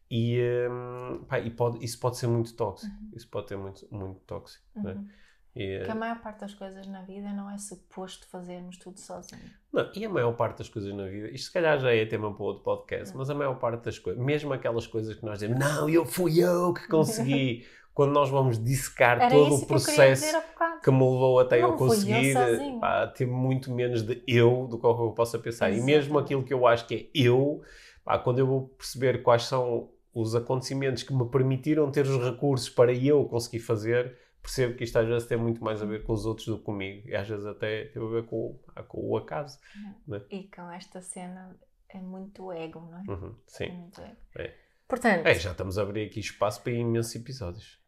E, 0.10 0.42
um, 0.70 1.24
pá, 1.26 1.40
e 1.40 1.52
pode, 1.52 1.86
isso 1.86 2.00
pode 2.00 2.18
ser 2.18 2.28
muito 2.28 2.54
tóxico. 2.56 2.92
Uhum. 2.92 3.12
Isso 3.16 3.30
pode 3.30 3.48
ser 3.48 3.58
muito, 3.58 3.88
muito 3.92 4.20
tóxico. 4.22 4.66
Né? 4.76 4.94
Uhum. 4.94 5.02
Né? 5.02 5.08
E, 5.56 5.84
que 5.84 5.92
a 5.92 5.96
maior 5.96 6.22
parte 6.22 6.40
das 6.40 6.54
coisas 6.54 6.88
na 6.88 7.02
vida 7.02 7.30
não 7.34 7.50
é 7.50 7.58
suposto 7.58 8.26
fazermos 8.28 8.78
tudo 8.78 9.00
sozinho. 9.00 9.42
Não, 9.72 9.90
e 9.94 10.06
a 10.06 10.10
maior 10.10 10.32
parte 10.34 10.60
das 10.60 10.70
coisas 10.70 10.94
na 10.94 11.06
vida, 11.08 11.30
isto 11.30 11.48
se 11.48 11.54
calhar 11.54 11.78
já 11.78 11.94
é 11.94 12.06
tema 12.06 12.34
para 12.34 12.44
outro 12.44 12.64
podcast, 12.64 13.12
não. 13.12 13.20
mas 13.20 13.30
a 13.30 13.36
maior 13.36 13.56
parte 13.60 13.84
das 13.84 14.00
coisas, 14.00 14.24
mesmo 14.24 14.54
aquelas 14.54 14.88
coisas 14.88 15.16
que 15.16 15.26
nós 15.26 15.40
dizemos, 15.40 15.60
não, 15.60 15.90
eu 15.90 16.06
fui 16.06 16.40
eu 16.40 16.74
que 16.74 16.88
consegui, 16.90 17.66
quando 17.94 18.14
nós 18.14 18.30
vamos 18.30 18.64
dissecar 18.64 19.22
Era 19.22 19.30
todo 19.30 19.56
o 19.56 19.66
processo 19.66 20.26
que, 20.26 20.84
que, 20.86 20.92
me 20.92 21.00
levou 21.00 21.40
até 21.40 21.60
não 21.60 21.72
eu 21.72 21.76
conseguir, 21.76 22.34
pá, 22.80 23.08
ter 23.08 23.28
muito 23.28 23.72
menos 23.72 24.02
de 24.04 24.24
eu 24.26 24.68
do 24.70 24.80
que 24.80 24.86
eu 24.86 25.12
possa 25.12 25.38
pensar. 25.38 25.70
Exato. 25.70 25.84
E 25.84 25.86
mesmo 25.86 26.18
aquilo 26.18 26.44
que 26.44 26.54
eu 26.54 26.66
acho 26.66 26.88
que 26.88 26.96
é 26.96 27.10
eu, 27.14 27.62
pá, 28.06 28.18
quando 28.18 28.40
eu 28.40 28.48
vou 28.48 28.70
perceber 28.70 29.22
quais 29.22 29.44
são 29.44 29.90
os 30.14 30.34
acontecimentos 30.34 31.04
que 31.04 31.14
me 31.14 31.26
permitiram 31.30 31.92
ter 31.92 32.06
os 32.06 32.24
recursos 32.24 32.70
para 32.70 32.94
eu 32.94 33.26
conseguir 33.26 33.60
fazer 33.60 34.18
percebo 34.42 34.76
que 34.76 34.84
isto 34.84 34.98
às 34.98 35.08
vezes 35.08 35.28
tem 35.28 35.38
muito 35.38 35.64
mais 35.64 35.82
a 35.82 35.86
ver 35.86 36.04
com 36.04 36.14
os 36.14 36.26
outros 36.26 36.48
do 36.48 36.58
que 36.58 36.64
comigo. 36.64 37.08
E 37.08 37.16
às 37.16 37.28
vezes 37.28 37.46
até 37.46 37.86
tem 37.86 38.02
a 38.02 38.06
ver 38.06 38.26
com, 38.26 38.60
com 38.88 39.10
o 39.10 39.18
acaso. 39.18 39.60
Né? 40.08 40.22
E 40.30 40.44
com 40.48 40.70
esta 40.72 41.02
cena 41.02 41.56
é 41.90 42.00
muito 42.00 42.52
ego, 42.52 42.80
não 42.82 42.98
é? 42.98 43.04
Uhum, 43.12 43.36
sim. 43.48 43.66
É 43.66 43.72
muito 43.72 44.02
ego. 44.02 44.18
É. 44.36 44.54
Portanto, 44.88 45.26
é, 45.26 45.36
já 45.36 45.52
estamos 45.52 45.78
a 45.78 45.84
abrir 45.84 46.08
aqui 46.08 46.20
espaço 46.20 46.62
para 46.62 46.74
imensos 46.74 47.16
episódios. 47.16 47.80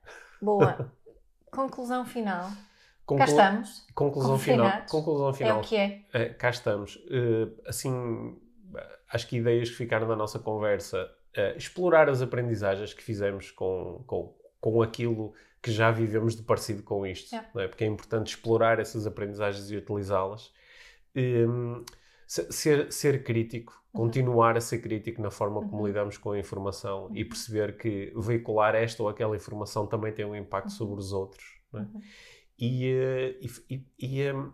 Boa. 0.41 0.91
Conclusão 1.51 2.05
final. 2.05 2.49
Conclu... 3.05 3.25
Cá 3.25 3.31
estamos. 3.31 3.87
Conclusão 3.93 4.39
final. 4.39 4.85
Conclusão 4.89 5.33
final. 5.33 5.57
É 5.57 5.59
o 5.59 5.63
que 5.63 5.75
é. 5.75 6.05
é 6.13 6.29
cá 6.29 6.49
estamos. 6.49 6.95
Uh, 6.95 7.61
assim, 7.67 8.39
acho 9.09 9.27
que 9.27 9.37
ideias 9.37 9.69
que 9.69 9.75
ficaram 9.75 10.07
da 10.07 10.15
nossa 10.15 10.39
conversa. 10.39 11.11
Uh, 11.35 11.57
explorar 11.57 12.09
as 12.09 12.21
aprendizagens 12.21 12.93
que 12.93 13.03
fizemos 13.03 13.51
com, 13.51 14.03
com, 14.07 14.37
com 14.61 14.81
aquilo 14.81 15.33
que 15.63 15.71
já 15.71 15.89
vivemos 15.89 16.35
de 16.35 16.43
parecido 16.43 16.83
com 16.83 17.07
isto, 17.07 17.33
é. 17.33 17.63
é? 17.63 17.67
porque 17.69 17.85
é 17.85 17.87
importante 17.87 18.27
explorar 18.27 18.79
essas 18.79 19.07
aprendizagens 19.07 19.71
e 19.71 19.77
utilizá-las. 19.77 20.51
Um, 21.15 21.85
ser, 22.27 22.91
ser 22.91 23.23
crítico, 23.23 23.73
uhum. 23.93 24.01
continuar 24.01 24.57
a 24.57 24.61
ser 24.61 24.79
crítico 24.79 25.21
na 25.21 25.31
forma 25.31 25.61
como 25.61 25.77
uhum. 25.77 25.87
lidamos 25.87 26.17
com 26.17 26.31
a 26.31 26.39
informação 26.39 27.05
uhum. 27.05 27.15
e 27.15 27.23
perceber 27.23 27.77
que 27.77 28.11
veicular 28.15 28.75
esta 28.75 29.01
ou 29.01 29.07
aquela 29.07 29.37
informação 29.37 29.87
também 29.87 30.11
tem 30.11 30.25
um 30.25 30.35
impacto 30.35 30.69
uhum. 30.69 30.75
sobre 30.75 30.99
os 30.99 31.13
outros. 31.13 31.45
É? 31.73 31.77
Uhum. 31.77 32.01
e, 32.59 32.87
eh, 32.87 33.39
e, 33.69 33.85
e 33.97 34.31
um, 34.31 34.51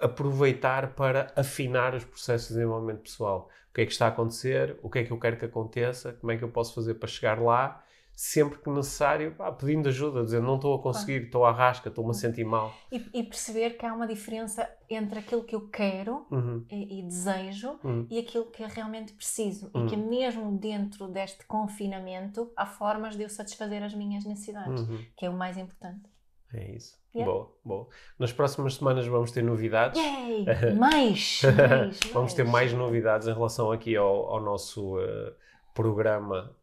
aproveitar 0.00 0.94
para 0.94 1.32
afinar 1.36 1.94
os 1.94 2.04
processos 2.04 2.48
de 2.48 2.54
desenvolvimento 2.54 3.02
pessoal. 3.02 3.48
O 3.70 3.74
que 3.74 3.82
é 3.82 3.86
que 3.86 3.92
está 3.92 4.06
a 4.06 4.08
acontecer? 4.08 4.78
O 4.82 4.90
que 4.90 4.98
é 4.98 5.04
que 5.04 5.12
eu 5.12 5.18
quero 5.18 5.38
que 5.38 5.44
aconteça? 5.44 6.12
Como 6.14 6.32
é 6.32 6.36
que 6.36 6.44
eu 6.44 6.50
posso 6.50 6.74
fazer 6.74 6.94
para 6.94 7.08
chegar 7.08 7.40
lá? 7.40 7.84
Sempre 8.16 8.58
que 8.58 8.70
necessário, 8.70 9.34
pá, 9.34 9.50
pedindo 9.50 9.88
ajuda, 9.88 10.22
dizendo 10.22 10.46
não 10.46 10.56
estou 10.56 10.74
a 10.74 10.82
conseguir, 10.82 11.24
estou 11.24 11.44
à 11.44 11.50
rasca, 11.50 11.88
estou-me 11.88 12.10
a 12.10 12.14
sentir 12.14 12.44
mal. 12.44 12.72
E, 12.90 13.04
e, 13.12 13.22
perceber 13.24 13.70
que 13.70 13.84
há 13.84 13.92
uma 13.92 14.06
diferença 14.06 14.68
entre 14.88 15.18
aquilo 15.18 15.42
que 15.42 15.54
eu 15.54 15.68
quero 15.68 16.26
uhum. 16.30 16.64
e, 16.70 17.00
e, 17.00 17.02
desejo 17.02 17.78
uhum. 17.82 18.06
e 18.08 18.18
aquilo 18.18 18.46
que 18.46 18.62
eu 18.62 18.68
realmente 18.68 19.12
preciso. 19.12 19.70
Uhum. 19.74 19.86
E 19.86 19.88
que 19.90 19.96
mesmo 19.96 20.56
dentro 20.56 21.08
deste 21.08 21.44
confinamento 21.46 22.52
há 22.56 22.66
formas 22.66 23.16
de 23.16 23.24
eu 23.24 23.28
satisfazer 23.28 23.82
as 23.82 23.94
minhas 23.94 24.24
necessidades, 24.24 24.82
uhum. 24.82 25.04
que 25.16 25.26
é 25.26 25.30
o 25.30 25.34
mais 25.34 25.56
importante. 25.56 26.08
É 26.52 26.70
isso. 26.70 26.96
Yeah. 27.12 27.32
Boa, 27.32 27.52
boa. 27.64 27.88
Nas 28.16 28.32
próximas 28.32 28.76
semanas 28.76 29.06
vamos 29.06 29.32
ter 29.32 29.42
novidades. 29.42 30.00
Yay! 30.00 30.44
Mais! 30.78 31.42
mais 31.42 32.00
vamos 32.12 32.32
ter 32.32 32.44
mais 32.44 32.72
novidades 32.72 33.26
em 33.26 33.32
relação 33.32 33.72
aqui 33.72 33.96
ao, 33.96 34.28
ao 34.28 34.40
nosso 34.40 34.98
uh, 34.98 35.32
programa 35.74 36.56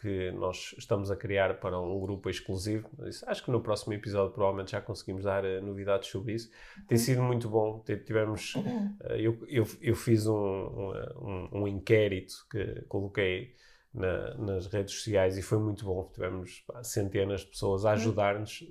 que 0.00 0.30
nós 0.32 0.74
estamos 0.76 1.10
a 1.10 1.16
criar 1.16 1.60
para 1.60 1.80
um 1.80 1.98
grupo 2.00 2.28
exclusivo. 2.28 2.88
Acho 3.26 3.44
que 3.44 3.50
no 3.50 3.60
próximo 3.60 3.94
episódio 3.94 4.32
provavelmente 4.32 4.72
já 4.72 4.80
conseguimos 4.80 5.24
dar 5.24 5.44
uh, 5.44 5.62
novidades 5.62 6.08
sobre 6.08 6.34
isso. 6.34 6.50
Tem 6.88 6.98
uhum. 6.98 7.04
sido 7.04 7.22
muito 7.22 7.48
bom. 7.48 7.82
Tivemos, 8.04 8.54
uh, 8.56 9.12
eu, 9.16 9.38
eu, 9.48 9.66
eu, 9.80 9.94
fiz 9.94 10.26
um, 10.26 10.34
um, 10.34 11.48
um, 11.52 11.68
inquérito 11.68 12.34
que 12.50 12.82
coloquei 12.88 13.54
na, 13.94 14.34
nas 14.34 14.66
redes 14.66 14.94
sociais 14.94 15.38
e 15.38 15.42
foi 15.42 15.58
muito 15.58 15.84
bom. 15.84 16.10
Tivemos 16.12 16.64
centenas 16.82 17.42
de 17.42 17.46
pessoas 17.46 17.84
a 17.84 17.90
uhum. 17.90 17.94
ajudar-nos, 17.94 18.64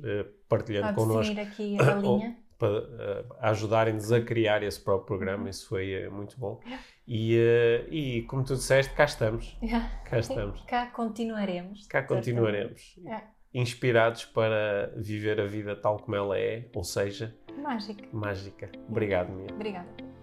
partilhando 0.50 0.94
connosco. 0.94 1.40
aqui 1.40 1.78
a 1.80 1.96
linha 2.00 2.38
para 2.58 3.24
ajudarem-nos 3.40 4.12
a 4.12 4.20
criar 4.20 4.62
esse 4.62 4.80
próprio 4.80 5.06
programa. 5.06 5.44
Uhum. 5.44 5.50
Isso 5.50 5.68
foi 5.70 6.10
muito 6.10 6.38
bom. 6.38 6.60
E, 7.08 7.38
uh, 7.38 7.94
e 7.94 8.22
como 8.24 8.44
tu 8.44 8.56
disseste, 8.56 8.94
cá 8.94 9.06
estamos. 9.06 9.58
Yeah. 9.62 9.90
Cá 10.04 10.20
estamos. 10.20 10.62
cá 10.68 10.88
continuaremos. 10.88 11.88
Cá 11.88 12.04
continuaremos. 12.04 12.96
Yeah. 12.98 13.24
Inspirados 13.54 14.26
para 14.26 14.92
viver 14.98 15.40
a 15.40 15.46
vida 15.46 15.76
tal 15.76 16.00
como 16.00 16.16
ela 16.16 16.38
é, 16.38 16.70
ou 16.76 16.84
seja, 16.84 17.36
mágica. 17.58 18.08
Mágica. 18.12 18.70
Obrigado, 18.90 19.32
Mia. 19.32 19.48
Obrigada. 19.54 20.17